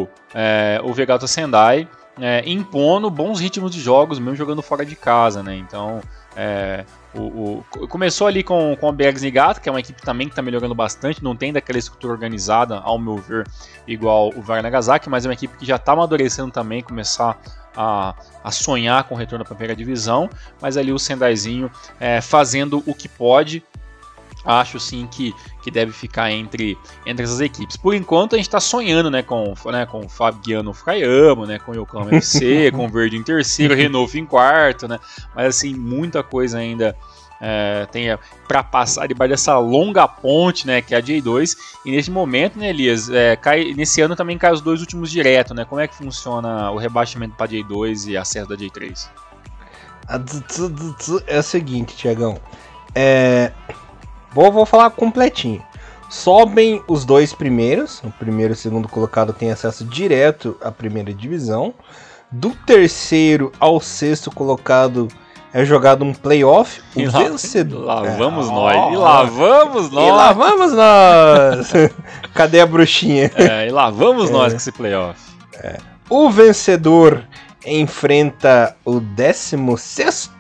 o, 0.04 0.08
é, 0.34 0.80
o 0.84 1.28
Sendai 1.28 1.88
é, 2.20 2.44
impondo 2.46 3.10
bons 3.10 3.40
ritmos 3.40 3.72
de 3.72 3.80
jogos, 3.80 4.20
mesmo 4.20 4.36
jogando 4.36 4.62
fora 4.62 4.86
de 4.86 4.96
casa, 4.96 5.44
né? 5.44 5.56
Então, 5.56 6.02
é, 6.36 6.84
o, 7.14 7.64
o, 7.80 7.88
começou 7.88 8.28
ali 8.28 8.44
com, 8.44 8.76
com 8.80 8.90
a 8.90 8.92
Bergs 8.92 9.22
Niigata, 9.22 9.60
que 9.60 9.70
é 9.70 9.72
uma 9.72 9.80
equipe 9.80 10.02
também 10.02 10.28
que 10.28 10.34
está 10.34 10.42
melhorando 10.42 10.76
bastante, 10.76 11.24
não 11.24 11.36
tem 11.36 11.54
daquela 11.54 11.78
estrutura 11.78 12.14
organizada, 12.14 12.80
ao 12.80 12.98
meu 12.98 13.18
ver, 13.18 13.48
igual 13.88 14.32
o 14.36 14.42
VAR 14.42 14.62
Nagasaki, 14.62 15.10
mas 15.10 15.26
é 15.26 15.30
uma 15.30 15.34
equipe 15.34 15.58
que 15.58 15.66
já 15.66 15.76
está 15.76 15.94
amadurecendo 15.94 16.52
também, 16.52 16.82
começar 16.82 17.40
a, 17.76 18.16
a, 18.44 18.52
sonhar 18.52 19.04
com 19.04 19.16
o 19.16 19.18
retorno 19.18 19.46
para 19.46 19.54
a 19.54 19.56
primeira 19.56 19.76
divisão, 19.76 20.30
mas 20.60 20.78
ali 20.78 20.92
o 20.92 21.00
Sendaizinho 21.00 21.72
é, 22.00 22.22
fazendo 22.22 22.84
o 22.86 22.94
que 22.94 23.08
pode, 23.08 23.64
acho 24.48 24.80
sim 24.80 25.06
que, 25.12 25.36
que 25.62 25.70
deve 25.70 25.92
ficar 25.92 26.32
entre, 26.32 26.78
entre 27.06 27.26
essas 27.26 27.42
equipes. 27.42 27.76
Por 27.76 27.94
enquanto 27.94 28.34
a 28.34 28.38
gente 28.38 28.48
está 28.48 28.62
sonhando 28.62 29.12
né, 29.12 29.22
com, 29.22 29.54
né, 29.66 29.86
com 29.86 30.06
o 30.06 30.10
Fabiano 30.10 30.74
Fraiamo, 30.74 31.46
né, 31.46 31.60
com 31.60 31.74
o 31.74 31.76
Yokohama 31.76 32.16
FC, 32.16 32.72
com 32.74 32.86
o 32.86 32.90
Verde 32.90 33.18
em 33.18 33.24
terceiro, 33.24 33.76
Renovo 33.76 34.18
em 34.18 34.26
quarto, 34.26 34.88
né, 34.88 34.98
mas 35.36 35.48
assim, 35.48 35.76
muita 35.76 36.24
coisa 36.24 36.60
ainda 36.60 36.96
é, 37.42 37.86
tem 37.92 38.08
para 38.48 38.64
passar 38.64 39.08
debaixo 39.08 39.32
dessa 39.32 39.58
longa 39.60 40.08
ponte, 40.08 40.66
né, 40.66 40.82
que 40.82 40.96
é 40.96 40.98
a 40.98 41.02
J2. 41.02 41.58
E 41.86 41.92
nesse 41.92 42.10
momento, 42.10 42.58
né, 42.58 42.70
Elias, 42.70 43.10
é, 43.10 43.36
cai, 43.36 43.74
nesse 43.76 44.02
ano 44.02 44.16
também 44.16 44.38
cai 44.38 44.54
os 44.54 44.62
dois 44.62 44.80
últimos 44.80 45.12
direto, 45.12 45.54
né? 45.54 45.66
Como 45.66 45.82
é 45.82 45.88
que 45.88 45.96
funciona 45.96 46.72
o 46.72 46.78
rebaixamento 46.78 47.36
para 47.36 47.48
J2 47.48 48.08
e 48.08 48.18
acesso 48.18 48.48
da 48.48 48.56
J3? 48.56 49.10
É 51.28 51.40
o 51.40 51.44
seguinte, 51.44 51.96
Tiagão. 51.96 52.40
É, 52.96 53.52
Vou, 54.34 54.52
vou 54.52 54.66
falar 54.66 54.90
completinho. 54.92 55.64
Sobem 56.10 56.82
os 56.88 57.04
dois 57.04 57.34
primeiros. 57.34 58.02
O 58.04 58.12
primeiro 58.12 58.54
e 58.54 58.56
o 58.56 58.58
segundo 58.58 58.88
colocado 58.88 59.34
tem 59.34 59.52
acesso 59.52 59.84
direto 59.84 60.58
à 60.62 60.72
primeira 60.72 61.14
divisão. 61.14 61.74
Do 62.32 62.52
terceiro 62.52 63.52
ao 63.60 63.80
sexto 63.80 64.32
colocado 64.32 65.08
é 65.54 65.66
jogado 65.66 66.04
um 66.04 66.14
playoff. 66.14 66.82
O 66.96 67.00
e 67.00 67.08
vencedor. 67.08 67.86
Lá, 67.86 68.02
lá 68.02 68.16
vamos 68.16 68.48
é, 68.48 68.52
nós. 68.52 68.94
e 68.94 68.98
lá 68.98 69.24
vamos 69.24 69.92
nós. 69.92 70.08
E 70.08 70.12
lá 70.12 70.34
vamos 70.34 70.74
nós. 70.74 71.74
Cadê 72.34 72.62
a 72.62 72.66
bruxinha? 72.66 73.32
É, 73.36 73.68
e 73.68 73.72
lá 73.72 73.90
vamos 73.90 74.30
é. 74.30 74.34
nós 74.34 74.54
com 74.54 74.58
esse 74.58 74.72
playoff. 74.72 75.20
É. 75.56 75.78
O 76.10 76.30
vencedor 76.30 77.24
enfrenta 77.66 78.76
o 78.86 79.00
16 79.00 80.32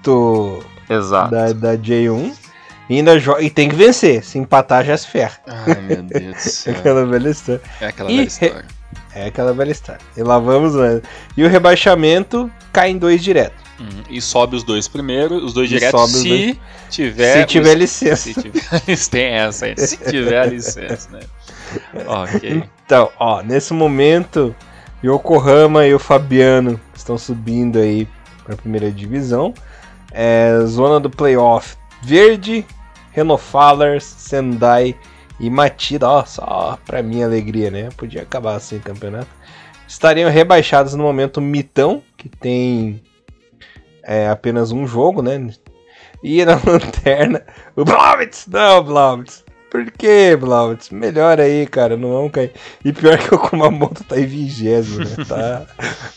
Exato. 0.90 1.32
Da, 1.32 1.52
da 1.52 1.78
J1. 1.78 2.47
E 2.90 2.96
ainda. 2.96 3.16
E 3.42 3.50
tem 3.50 3.70
que 3.70 3.76
vencer. 3.76 4.24
Se 4.24 4.38
empatar, 4.38 4.86
já 4.86 4.98
se 4.98 5.08
ferra. 5.08 5.38
Ai, 5.48 5.82
meu 5.82 6.04
Deus 6.04 6.36
do 6.36 6.40
céu. 6.50 6.74
é 6.74 6.78
aquela 6.78 7.06
velha 7.06 7.30
história. 7.30 7.62
É 7.82 7.88
aquela 7.88 8.10
velha 8.10 8.24
história. 8.24 8.66
É 9.14 9.26
aquela 9.26 9.54
velha 9.54 9.72
história. 9.72 10.02
E 10.16 10.24
lá 10.24 10.40
vamos, 10.40 10.76
né? 10.76 11.02
E 11.36 11.44
o 11.44 11.50
rebaixamento 11.50 12.52
cai 12.72 12.92
em 12.92 12.98
dois 12.98 13.24
direto. 13.24 13.56
Uhum. 13.80 14.04
E 14.10 14.22
sobe 14.22 14.56
os 14.56 14.64
dois 14.64 14.88
primeiros, 14.88 15.44
os 15.44 15.54
dois 15.54 15.70
diretos, 15.70 16.12
se 16.12 16.28
dois... 16.28 16.58
tiver. 16.90 17.42
Se 17.42 17.46
tiver 17.46 17.74
os... 17.74 17.80
licença. 17.80 18.16
Se 18.16 18.34
tiver... 18.34 18.98
Tem 19.12 19.26
essa 19.26 19.66
aí. 19.66 19.76
Se 19.78 19.98
tiver 19.98 20.46
licença, 20.50 21.10
né? 21.12 21.20
ok. 22.08 22.64
Então, 22.86 23.12
ó, 23.20 23.42
nesse 23.42 23.74
momento, 23.74 24.56
Yokohama 25.04 25.86
e 25.86 25.94
o 25.94 26.00
Fabiano 26.00 26.80
estão 26.96 27.18
subindo 27.18 27.78
aí 27.78 28.08
para 28.44 28.54
a 28.54 28.58
primeira 28.58 28.92
divisão. 28.92 29.54
É, 30.12 30.60
zona 30.66 31.00
do 31.00 31.10
playoff 31.10 31.76
verde, 32.02 32.66
Renofalers, 33.18 34.04
Sendai 34.04 34.96
e 35.40 35.50
Matida. 35.50 36.08
Ó, 36.08 36.24
só 36.24 36.78
pra 36.86 37.02
minha 37.02 37.26
alegria, 37.26 37.72
né? 37.72 37.90
Podia 37.98 38.22
acabar 38.22 38.56
assim 38.56 38.78
o 38.78 38.82
campeonato. 38.82 39.28
Estariam 39.88 40.30
rebaixados 40.30 40.94
no 40.94 41.04
momento 41.04 41.42
Mitão, 41.42 42.04
que 42.16 42.30
tem 42.30 43.02
é, 44.04 44.30
apenas 44.30 44.72
um 44.72 44.86
jogo, 44.86 45.24
né? 45.24 45.50
E 46.24 46.46
na 46.46 46.62
lanterna, 46.64 47.44
o 47.76 47.84
Blauwitz! 47.84 48.46
Não, 48.48 48.84
Blauwitz! 48.84 49.44
Por 49.72 49.90
que, 49.92 50.36
Blauwitz? 50.36 50.92
Melhor 50.92 51.40
aí, 51.40 51.66
cara, 51.66 51.98
não 51.98 52.12
vamos 52.12 52.32
cair. 52.32 52.52
E 52.86 52.94
pior 52.94 53.18
que 53.18 53.34
o 53.34 53.40
Kumamoto 53.40 54.04
tá 54.04 54.20
em 54.20 54.26
vigésimo, 54.26 55.04
né? 55.04 55.26
Tá, 55.28 55.66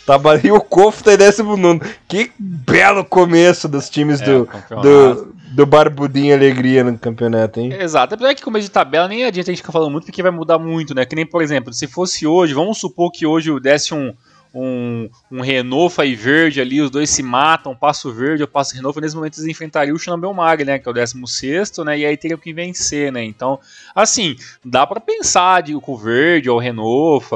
tá, 0.18 0.20
e 0.44 0.52
o 0.52 0.60
Kofo 0.60 1.02
tá 1.02 1.14
em 1.14 1.16
décimo 1.16 1.56
nono. 1.56 1.80
Que 2.06 2.30
belo 2.38 3.04
começo 3.04 3.66
dos 3.68 3.88
times 3.88 4.20
é, 4.20 4.24
do, 4.24 4.48
do, 4.82 5.34
do 5.50 5.66
Barbudinho 5.66 6.34
Alegria 6.34 6.84
no 6.84 6.96
campeonato, 6.96 7.60
hein? 7.60 7.72
Exato. 7.72 8.14
Apesar 8.14 8.34
que 8.34 8.42
começo 8.42 8.66
de 8.66 8.70
tabela 8.70 9.08
nem 9.08 9.24
adianta 9.24 9.50
a 9.50 9.52
gente 9.52 9.62
ficar 9.62 9.72
falando 9.72 9.90
muito, 9.90 10.04
porque 10.04 10.22
vai 10.22 10.30
mudar 10.30 10.58
muito, 10.58 10.94
né? 10.94 11.04
Que 11.04 11.16
nem, 11.16 11.26
por 11.26 11.42
exemplo, 11.42 11.72
se 11.72 11.86
fosse 11.86 12.26
hoje, 12.26 12.54
vamos 12.54 12.78
supor 12.78 13.10
que 13.10 13.26
hoje 13.26 13.58
desse 13.58 13.92
um, 13.92 14.14
um, 14.54 15.10
um 15.30 15.40
Renault 15.40 16.00
e 16.02 16.14
Verde 16.14 16.60
ali, 16.60 16.80
os 16.80 16.90
dois 16.90 17.10
se 17.10 17.22
matam, 17.22 17.74
Passo 17.74 18.12
Verde 18.12 18.42
ou 18.42 18.48
Passo 18.48 18.74
Renault, 18.76 19.00
nesse 19.00 19.16
momento 19.16 19.38
eles 19.38 19.50
enfrentariam 19.50 19.96
o 19.96 20.34
Mag, 20.34 20.64
né? 20.64 20.78
Que 20.78 20.88
é 20.88 20.90
o 20.90 20.94
16, 20.94 21.78
né? 21.84 21.98
E 21.98 22.06
aí 22.06 22.16
teriam 22.16 22.38
que 22.38 22.52
vencer, 22.52 23.10
né? 23.10 23.24
Então, 23.24 23.58
assim, 23.94 24.36
dá 24.64 24.86
para 24.86 25.00
pensar 25.00 25.62
de, 25.62 25.74
com 25.80 25.92
o 25.92 25.98
Verde 25.98 26.48
ou 26.48 26.56
o 26.56 26.60
Renault. 26.60 27.26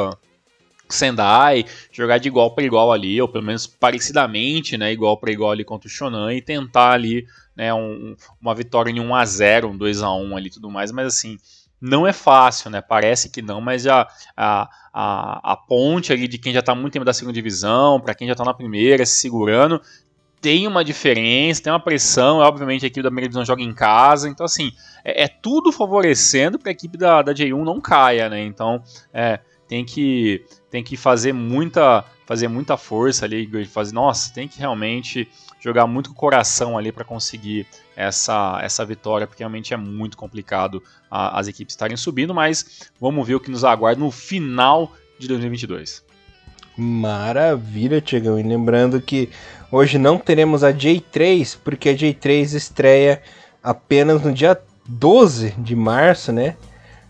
Sendai, 0.87 1.65
jogar 1.91 2.19
de 2.19 2.29
igual 2.29 2.55
para 2.55 2.63
igual 2.63 2.93
ali, 2.93 3.21
ou 3.21 3.27
pelo 3.27 3.43
menos 3.43 3.67
parecidamente, 3.67 4.77
né, 4.77 4.93
igual 4.93 5.17
para 5.17 5.33
igual 5.33 5.51
ali 5.51 5.65
contra 5.65 5.89
o 5.89 5.91
Shonan 5.91 6.33
e 6.35 6.43
tentar 6.43 6.93
ali 6.93 7.27
né, 7.57 7.73
um, 7.73 8.17
uma 8.41 8.55
vitória 8.55 8.91
em 8.91 9.01
1 9.01 9.15
a 9.15 9.25
0 9.25 9.69
um 9.69 9.77
2 9.77 10.03
a 10.03 10.13
1 10.13 10.37
ali 10.37 10.51
tudo 10.51 10.71
mais, 10.71 10.91
mas 10.91 11.07
assim, 11.07 11.39
não 11.81 12.07
é 12.07 12.13
fácil, 12.13 12.71
né? 12.71 12.81
Parece 12.81 13.29
que 13.29 13.43
não, 13.43 13.61
mas 13.61 13.87
a, 13.87 14.09
a, 14.37 14.69
a, 14.93 15.53
a 15.53 15.57
ponte 15.57 16.13
ali 16.13 16.27
de 16.27 16.39
quem 16.39 16.53
já 16.53 16.61
está 16.61 16.75
muito 16.75 16.95
tempo 16.95 17.05
da 17.05 17.13
segunda 17.13 17.35
divisão, 17.35 18.01
para 18.01 18.15
quem 18.15 18.27
já 18.27 18.33
está 18.33 18.45
na 18.45 18.55
primeira, 18.55 19.05
se 19.05 19.17
segurando, 19.17 19.81
tem 20.41 20.67
uma 20.67 20.85
diferença, 20.85 21.63
tem 21.63 21.73
uma 21.73 21.81
pressão, 21.81 22.43
é, 22.43 22.47
obviamente 22.47 22.85
a 22.85 22.89
equipe 22.89 23.03
da 23.03 23.09
primeira 23.09 23.29
divisão 23.29 23.45
joga 23.45 23.63
em 23.63 23.73
casa, 23.73 24.29
então 24.29 24.45
assim, 24.45 24.73
é, 25.05 25.25
é 25.25 25.29
tudo 25.29 25.73
favorecendo 25.73 26.59
para 26.59 26.71
a 26.71 26.73
equipe 26.73 26.97
da, 26.97 27.23
da 27.23 27.33
J1 27.33 27.65
não 27.65 27.81
caia, 27.81 28.29
né? 28.29 28.43
Então, 28.43 28.83
é, 29.13 29.41
tem 29.69 29.85
que 29.85 30.45
tem 30.71 30.83
que 30.83 30.97
fazer 30.97 31.33
muita 31.33 32.05
fazer 32.27 32.49
muita 32.49 32.77
força 32.77 33.25
ali, 33.25 33.67
fazer, 33.67 33.93
nossa, 33.93 34.33
tem 34.33 34.49
que 34.49 34.59
realmente 34.59 35.29
jogar 35.61 35.87
muito 35.87 36.11
com 36.11 36.15
o 36.15 36.19
coração 36.19 36.77
ali 36.77 36.93
para 36.93 37.05
conseguir 37.05 37.67
essa, 37.97 38.59
essa 38.63 38.85
vitória, 38.85 39.27
porque 39.27 39.43
realmente 39.43 39.73
é 39.73 39.77
muito 39.77 40.17
complicado 40.17 40.83
a, 41.11 41.39
as 41.39 41.49
equipes 41.49 41.75
estarem 41.75 41.97
subindo, 41.97 42.35
mas 42.35 42.91
vamos 43.01 43.27
ver 43.27 43.35
o 43.35 43.41
que 43.41 43.51
nos 43.51 43.65
aguarda 43.65 44.01
no 44.01 44.11
final 44.11 44.93
de 45.19 45.29
2022. 45.29 46.05
Maravilha, 46.77 48.01
Tiagão. 48.01 48.39
E 48.39 48.43
lembrando 48.43 49.01
que 49.01 49.31
hoje 49.71 49.97
não 49.97 50.19
teremos 50.19 50.65
a 50.65 50.73
J3, 50.73 51.57
porque 51.63 51.91
a 51.91 51.95
J3 51.95 52.55
estreia 52.55 53.23
apenas 53.63 54.23
no 54.23 54.33
dia 54.33 54.61
12 54.87 55.55
de 55.59 55.77
março, 55.77 56.33
né? 56.33 56.57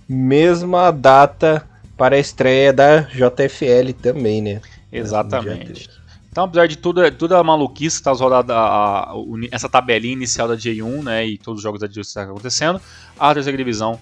Mesma 0.07 0.91
data 0.91 1.67
para 1.97 2.17
a 2.17 2.19
estreia 2.19 2.73
da 2.73 3.01
JFL 3.01 3.93
também, 4.01 4.43
né? 4.43 4.61
Exatamente. 4.99 5.91
Então, 6.31 6.45
apesar 6.45 6.67
de 6.67 6.77
tudo, 6.77 7.09
toda 7.13 7.39
a 7.39 7.45
maluquice 7.45 7.99
que 7.99 8.03
tá 8.03 8.13
rodada, 8.13 8.55
a, 8.57 9.13
a, 9.13 9.15
essa 9.53 9.69
tabelinha 9.69 10.15
inicial 10.15 10.49
da 10.49 10.57
J1, 10.57 11.03
né, 11.05 11.27
e 11.27 11.39
todos 11.39 11.59
os 11.59 11.63
jogos 11.63 11.81
da 11.81 11.87
J1 11.87 12.01
estão 12.01 12.23
acontecendo, 12.25 12.81
a 13.19 13.33
terceira 13.33 13.57
divisão 13.57 14.01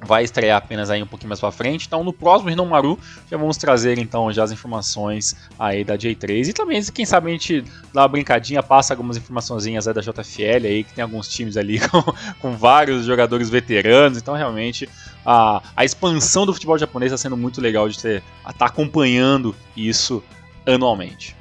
vai 0.00 0.22
estrear 0.22 0.58
apenas 0.58 0.90
aí 0.90 1.02
um 1.02 1.06
pouquinho 1.06 1.28
mais 1.28 1.40
para 1.40 1.50
frente. 1.50 1.86
Então, 1.86 2.04
no 2.04 2.12
próximo 2.12 2.50
Rinomaru, 2.50 2.98
já 3.30 3.36
vamos 3.36 3.56
trazer 3.56 3.98
então 3.98 4.32
já 4.32 4.44
as 4.44 4.52
informações 4.52 5.36
aí 5.58 5.84
da 5.84 5.96
J3 5.96 6.48
e 6.48 6.52
também, 6.52 6.82
quem 6.84 7.04
sabe 7.04 7.28
a 7.28 7.32
gente 7.32 7.64
dá 7.92 8.02
uma 8.02 8.08
brincadinha, 8.08 8.62
passa 8.62 8.92
algumas 8.92 9.16
informações 9.16 9.66
aí 9.66 9.94
da 9.94 10.00
JFL 10.00 10.66
aí, 10.66 10.84
que 10.84 10.94
tem 10.94 11.02
alguns 11.02 11.28
times 11.28 11.56
ali 11.56 11.80
com, 11.88 12.02
com 12.40 12.56
vários 12.56 13.04
jogadores 13.04 13.50
veteranos. 13.50 14.18
Então, 14.18 14.34
realmente, 14.34 14.88
a, 15.26 15.62
a 15.76 15.84
expansão 15.84 16.46
do 16.46 16.54
futebol 16.54 16.78
japonês 16.78 17.12
está 17.12 17.22
sendo 17.22 17.36
muito 17.36 17.60
legal 17.60 17.88
de 17.88 17.96
estar 17.96 18.22
tá 18.56 18.66
acompanhando 18.66 19.54
isso 19.76 20.22
anualmente. 20.66 21.36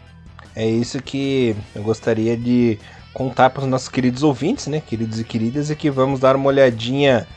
É 0.56 0.68
isso 0.68 1.02
que 1.04 1.56
eu 1.76 1.84
gostaria 1.84 2.36
de 2.36 2.80
contar 3.14 3.52
para 3.52 3.64
os 3.64 3.70
nossos 3.70 3.90
queridos 3.90 4.24
ouvintes, 4.24 4.68
né, 4.68 4.80
queridos 4.80 5.20
e 5.20 5.24
queridas, 5.24 5.70
e 5.70 5.76
que 5.76 5.90
vamos 5.90 6.20
dar 6.20 6.36
uma 6.36 6.48
olhadinha 6.48 7.28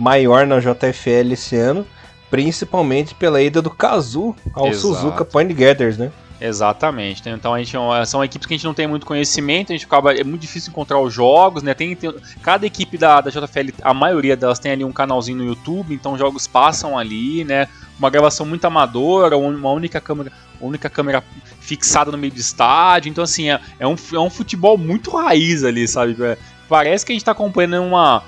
maior 0.00 0.46
na 0.46 0.58
JFL 0.58 1.32
esse 1.32 1.56
ano, 1.56 1.86
principalmente 2.30 3.14
pela 3.14 3.42
ida 3.42 3.60
do 3.60 3.70
Kazu 3.70 4.34
ao 4.54 4.68
Exato. 4.68 4.94
Suzuka 4.94 5.24
Point 5.24 5.52
Gathers, 5.52 5.98
né? 5.98 6.10
Exatamente. 6.40 7.28
Então 7.28 7.52
a 7.52 7.58
gente 7.58 7.76
é 7.76 8.04
são 8.06 8.24
equipes 8.24 8.46
que 8.46 8.54
a 8.54 8.56
gente 8.56 8.64
não 8.64 8.72
tem 8.72 8.86
muito 8.86 9.04
conhecimento, 9.04 9.72
a 9.72 9.76
gente 9.76 9.84
acaba 9.84 10.14
é 10.14 10.24
muito 10.24 10.40
difícil 10.40 10.70
encontrar 10.70 10.98
os 10.98 11.12
jogos, 11.12 11.62
né? 11.62 11.74
Tem, 11.74 11.94
tem, 11.94 12.14
cada 12.42 12.64
equipe 12.64 12.96
da, 12.96 13.20
da 13.20 13.30
JFL, 13.30 13.74
a 13.82 13.92
maioria 13.92 14.34
delas 14.34 14.58
tem 14.58 14.72
ali 14.72 14.84
um 14.84 14.92
canalzinho 14.92 15.36
no 15.36 15.44
YouTube, 15.44 15.94
então 15.94 16.16
jogos 16.16 16.46
passam 16.46 16.98
ali, 16.98 17.44
né? 17.44 17.68
uma 18.00 18.08
gravação 18.08 18.46
muito 18.46 18.64
amadora, 18.64 19.36
uma 19.36 19.70
única 19.70 20.00
câmera, 20.00 20.32
única 20.58 20.88
câmera 20.88 21.22
fixada 21.60 22.10
no 22.10 22.16
meio 22.16 22.32
do 22.32 22.40
estádio. 22.40 23.10
Então, 23.10 23.22
assim, 23.22 23.50
é, 23.50 23.60
é, 23.78 23.86
um, 23.86 23.94
é 24.14 24.18
um 24.18 24.30
futebol 24.30 24.78
muito 24.78 25.14
raiz 25.14 25.62
ali, 25.62 25.86
sabe? 25.86 26.16
É, 26.24 26.38
parece 26.66 27.04
que 27.04 27.12
a 27.12 27.14
gente 27.14 27.24
tá 27.24 27.32
acompanhando 27.32 27.82
uma. 27.82 28.22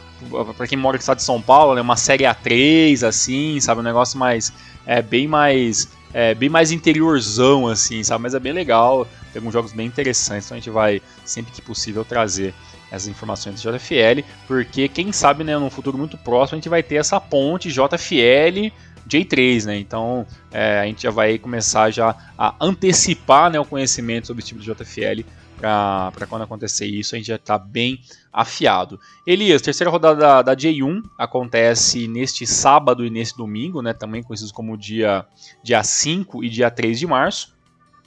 Pra 0.57 0.67
quem 0.67 0.79
mora 0.79 0.97
no 0.97 1.01
estado 1.01 1.19
de 1.19 1.25
São 1.25 1.41
Paulo, 1.41 1.75
né, 1.75 1.81
uma 1.81 1.97
série 1.97 2.25
A3, 2.25 3.07
assim, 3.07 3.61
sabe? 3.61 3.81
Um 3.81 3.85
negócio 3.85 4.19
mais. 4.19 4.53
É 4.87 5.03
bem 5.03 5.27
mais. 5.27 5.89
É 6.15 6.35
bem 6.35 6.49
mais 6.49 6.71
interiorzão, 6.71 7.67
assim, 7.67 8.03
sabe? 8.03 8.23
Mas 8.23 8.35
é 8.35 8.41
bem 8.41 8.53
legal. 8.53 9.07
Tem 9.33 9.41
alguns 9.41 9.53
jogos 9.53 9.73
bem 9.73 9.87
interessantes, 9.87 10.47
então 10.47 10.57
a 10.57 10.61
gente 10.61 10.71
vai, 10.71 11.01
sempre 11.25 11.53
que 11.53 11.63
possível, 11.63 12.05
trazer 12.05 12.55
essas 12.91 13.09
informações 13.09 13.63
do 13.63 13.73
JFL, 13.73 14.23
porque 14.47 14.87
quem 14.87 15.11
sabe, 15.13 15.43
né, 15.43 15.57
num 15.57 15.71
futuro 15.71 15.97
muito 15.97 16.19
próximo, 16.19 16.57
a 16.57 16.59
gente 16.61 16.69
vai 16.69 16.83
ter 16.83 16.97
essa 16.97 17.19
ponte 17.19 17.71
JFL 17.73 18.71
J3, 19.09 19.65
né? 19.65 19.79
Então 19.79 20.27
é, 20.51 20.81
a 20.81 20.85
gente 20.85 21.03
já 21.03 21.11
vai 21.11 21.39
começar 21.39 21.91
já 21.91 22.15
a 22.37 22.55
antecipar 22.61 23.51
né, 23.51 23.59
o 23.59 23.65
conhecimento 23.65 24.27
sobre 24.27 24.43
o 24.43 24.47
tipo 24.47 24.61
de 24.61 24.67
JFL 24.73 25.23
para 25.59 26.27
quando 26.29 26.43
acontecer 26.43 26.87
isso, 26.87 27.15
a 27.15 27.19
gente 27.19 27.29
já 27.29 27.37
está 27.37 27.57
bem 27.57 28.01
afiado. 28.33 28.99
Elias, 29.27 29.61
terceira 29.61 29.91
rodada 29.91 30.19
da, 30.19 30.43
da, 30.43 30.57
J1 30.57 31.03
acontece 31.19 32.09
neste 32.09 32.47
sábado 32.47 33.05
e 33.05 33.11
neste 33.11 33.37
domingo, 33.37 33.83
né, 33.83 33.93
também 33.93 34.23
conhecidos 34.23 34.53
como 34.53 34.77
dia, 34.77 35.27
dia 35.63 35.83
5 35.83 36.43
e 36.43 36.49
dia 36.49 36.71
3 36.71 36.99
de 36.99 37.07
março, 37.07 37.55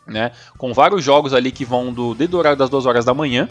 né, 0.07 0.31
com 0.57 0.73
vários 0.73 1.03
jogos 1.03 1.33
ali 1.33 1.51
que 1.51 1.63
vão 1.63 1.93
do, 1.93 2.15
desde 2.15 2.35
o 2.35 2.39
horário 2.39 2.57
das 2.57 2.69
2 2.69 2.85
horas 2.85 3.05
da 3.05 3.13
manhã 3.13 3.47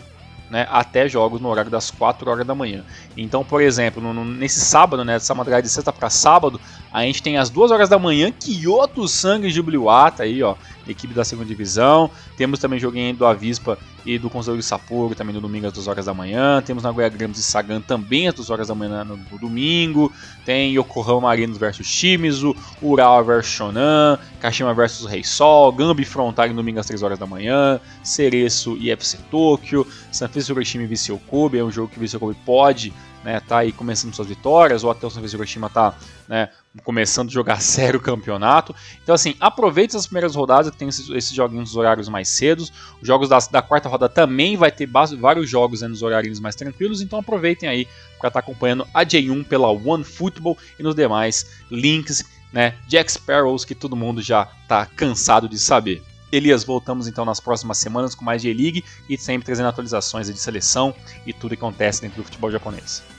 né, 0.50 0.66
até 0.70 1.08
jogos 1.08 1.40
no 1.40 1.48
horário 1.48 1.70
das 1.70 1.90
4 1.90 2.30
horas 2.30 2.46
da 2.46 2.54
manhã. 2.54 2.84
Então, 3.16 3.44
por 3.44 3.60
exemplo, 3.62 4.02
no, 4.02 4.24
nesse 4.24 4.60
sábado, 4.60 5.04
né, 5.04 5.14
dessa 5.14 5.34
madrugada 5.34 5.62
de 5.62 5.68
sexta 5.68 5.92
para 5.92 6.10
sábado, 6.10 6.60
a 6.94 7.02
gente 7.02 7.20
tem 7.20 7.36
às 7.36 7.50
2 7.50 7.72
horas 7.72 7.88
da 7.88 7.98
manhã 7.98 8.30
Kyoto 8.30 9.08
Sangue 9.08 9.50
de 9.50 9.60
Bliwata 9.60 10.22
aí, 10.22 10.40
ó, 10.44 10.54
equipe 10.86 11.12
da 11.12 11.24
segunda 11.24 11.48
divisão. 11.48 12.08
Temos 12.36 12.60
também 12.60 12.78
joguinho 12.78 13.12
do 13.16 13.26
Avispa 13.26 13.76
e 14.06 14.16
do 14.16 14.30
Conselho 14.30 14.58
de 14.58 14.62
Sapporo 14.62 15.12
também 15.12 15.34
no 15.34 15.40
domingo 15.40 15.66
às 15.66 15.72
2 15.72 15.88
horas 15.88 16.06
da 16.06 16.14
manhã. 16.14 16.62
Temos 16.62 16.84
Nagoya 16.84 17.08
Grampus 17.08 17.40
e 17.40 17.42
Sagan 17.42 17.80
também 17.80 18.28
às 18.28 18.34
2 18.34 18.48
horas 18.48 18.68
da 18.68 18.76
manhã 18.76 19.02
no, 19.02 19.16
domingo. 19.40 20.12
Tem 20.44 20.72
Yokohama 20.76 21.22
Marinos 21.22 21.58
versus 21.58 21.84
Shimizu, 21.84 22.54
Ural 22.80 23.24
versus 23.24 23.52
Shonan, 23.52 24.16
Kashima 24.40 24.72
versus 24.72 25.04
Rei 25.04 25.24
Sol, 25.24 25.72
Gambi 25.72 26.04
Frontal 26.04 26.46
no 26.50 26.54
domingo 26.54 26.78
às 26.78 26.86
3 26.86 27.02
horas 27.02 27.18
da 27.18 27.26
manhã, 27.26 27.80
Cereço 28.04 28.76
e 28.78 28.92
FC 28.92 29.18
Tokyo, 29.32 29.84
Sanfrecce 30.12 30.52
Hiroshima 30.52 30.84
e 30.84 30.86
Viseu 30.86 31.20
Kobe, 31.26 31.58
é 31.58 31.64
um 31.64 31.72
jogo 31.72 31.88
que 31.88 31.96
o 31.96 32.00
Viseu 32.00 32.20
Kobe 32.20 32.36
pode 32.46 32.92
né, 33.24 33.40
tá 33.40 33.58
aí 33.58 33.72
começando 33.72 34.14
suas 34.14 34.28
vitórias, 34.28 34.84
ou 34.84 34.90
até 34.90 35.06
o 35.06 35.10
Sanfrecce 35.10 35.34
Hiroshima 35.34 35.70
tá 35.70 35.94
né, 36.28 36.50
começando 36.82 37.28
a 37.28 37.32
jogar 37.32 37.60
sério 37.62 38.00
o 38.00 38.02
campeonato. 38.02 38.74
Então, 39.02 39.14
assim, 39.14 39.34
aproveite 39.38 39.96
as 39.96 40.06
primeiras 40.06 40.34
rodadas, 40.34 40.70
que 40.70 40.76
tem 40.76 40.88
esses, 40.88 41.08
esses 41.10 41.32
joguinhos 41.32 41.70
nos 41.70 41.76
horários 41.76 42.08
mais 42.08 42.28
cedos. 42.28 42.72
Os 43.00 43.06
jogos 43.06 43.28
da, 43.28 43.38
da 43.50 43.62
quarta 43.62 43.88
roda 43.88 44.08
também 44.08 44.56
vai 44.56 44.70
ter 44.70 44.88
vários 45.18 45.48
jogos 45.48 45.82
né, 45.82 45.88
nos 45.88 46.02
horários 46.02 46.40
mais 46.40 46.54
tranquilos, 46.54 47.00
então 47.00 47.18
aproveitem 47.18 47.68
aí 47.68 47.86
para 48.18 48.28
estar 48.28 48.30
tá 48.30 48.38
acompanhando 48.40 48.86
a 48.92 49.04
J1 49.04 49.44
pela 49.46 49.68
One 49.68 50.04
Football 50.04 50.56
e 50.78 50.82
nos 50.82 50.94
demais 50.94 51.62
links 51.70 52.24
né, 52.52 52.76
Jack 52.86 53.10
Sparrows 53.10 53.64
que 53.64 53.74
todo 53.74 53.96
mundo 53.96 54.22
já 54.22 54.48
está 54.62 54.86
cansado 54.86 55.48
de 55.48 55.58
saber. 55.58 56.02
Elias, 56.32 56.64
voltamos 56.64 57.06
então 57.06 57.24
nas 57.24 57.38
próximas 57.38 57.78
semanas 57.78 58.14
com 58.14 58.24
mais 58.24 58.42
J-League 58.42 58.84
e 59.08 59.18
sempre 59.18 59.46
trazendo 59.46 59.68
atualizações 59.68 60.26
de 60.26 60.38
seleção 60.38 60.94
e 61.26 61.32
tudo 61.32 61.50
que 61.50 61.62
acontece 61.62 62.00
dentro 62.00 62.22
do 62.22 62.24
futebol 62.24 62.50
japonês. 62.50 63.13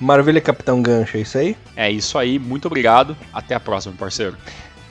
Maravilha, 0.00 0.40
Capitão 0.40 0.80
Gancho, 0.80 1.16
é 1.16 1.20
isso 1.20 1.38
aí? 1.38 1.56
É 1.76 1.90
isso 1.90 2.16
aí, 2.18 2.38
muito 2.38 2.66
obrigado. 2.66 3.16
Até 3.32 3.54
a 3.54 3.60
próxima, 3.60 3.94
parceiro. 3.98 4.36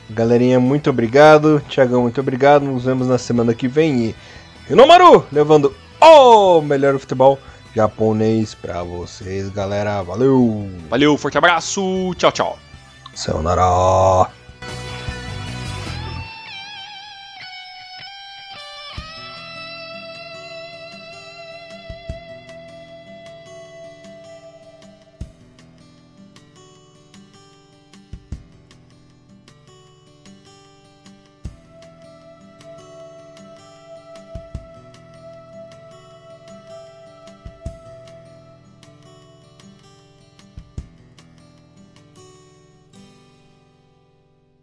Galerinha, 0.09 0.59
muito 0.59 0.89
obrigado. 0.89 1.61
Tiagão, 1.67 2.03
muito 2.03 2.19
obrigado. 2.19 2.63
Nos 2.63 2.85
vemos 2.85 3.07
na 3.07 3.17
semana 3.17 3.53
que 3.53 3.67
vem. 3.67 4.05
E 4.05 4.15
Rinomaru 4.67 5.25
levando 5.31 5.75
o 6.01 6.61
melhor 6.61 6.97
futebol 6.97 7.39
japonês 7.75 8.53
pra 8.55 8.83
vocês, 8.83 9.49
galera. 9.49 10.01
Valeu! 10.01 10.69
Valeu, 10.89 11.17
forte 11.17 11.37
abraço. 11.37 12.13
Tchau, 12.15 12.31
tchau. 12.31 12.59
Sayonara. 13.13 14.36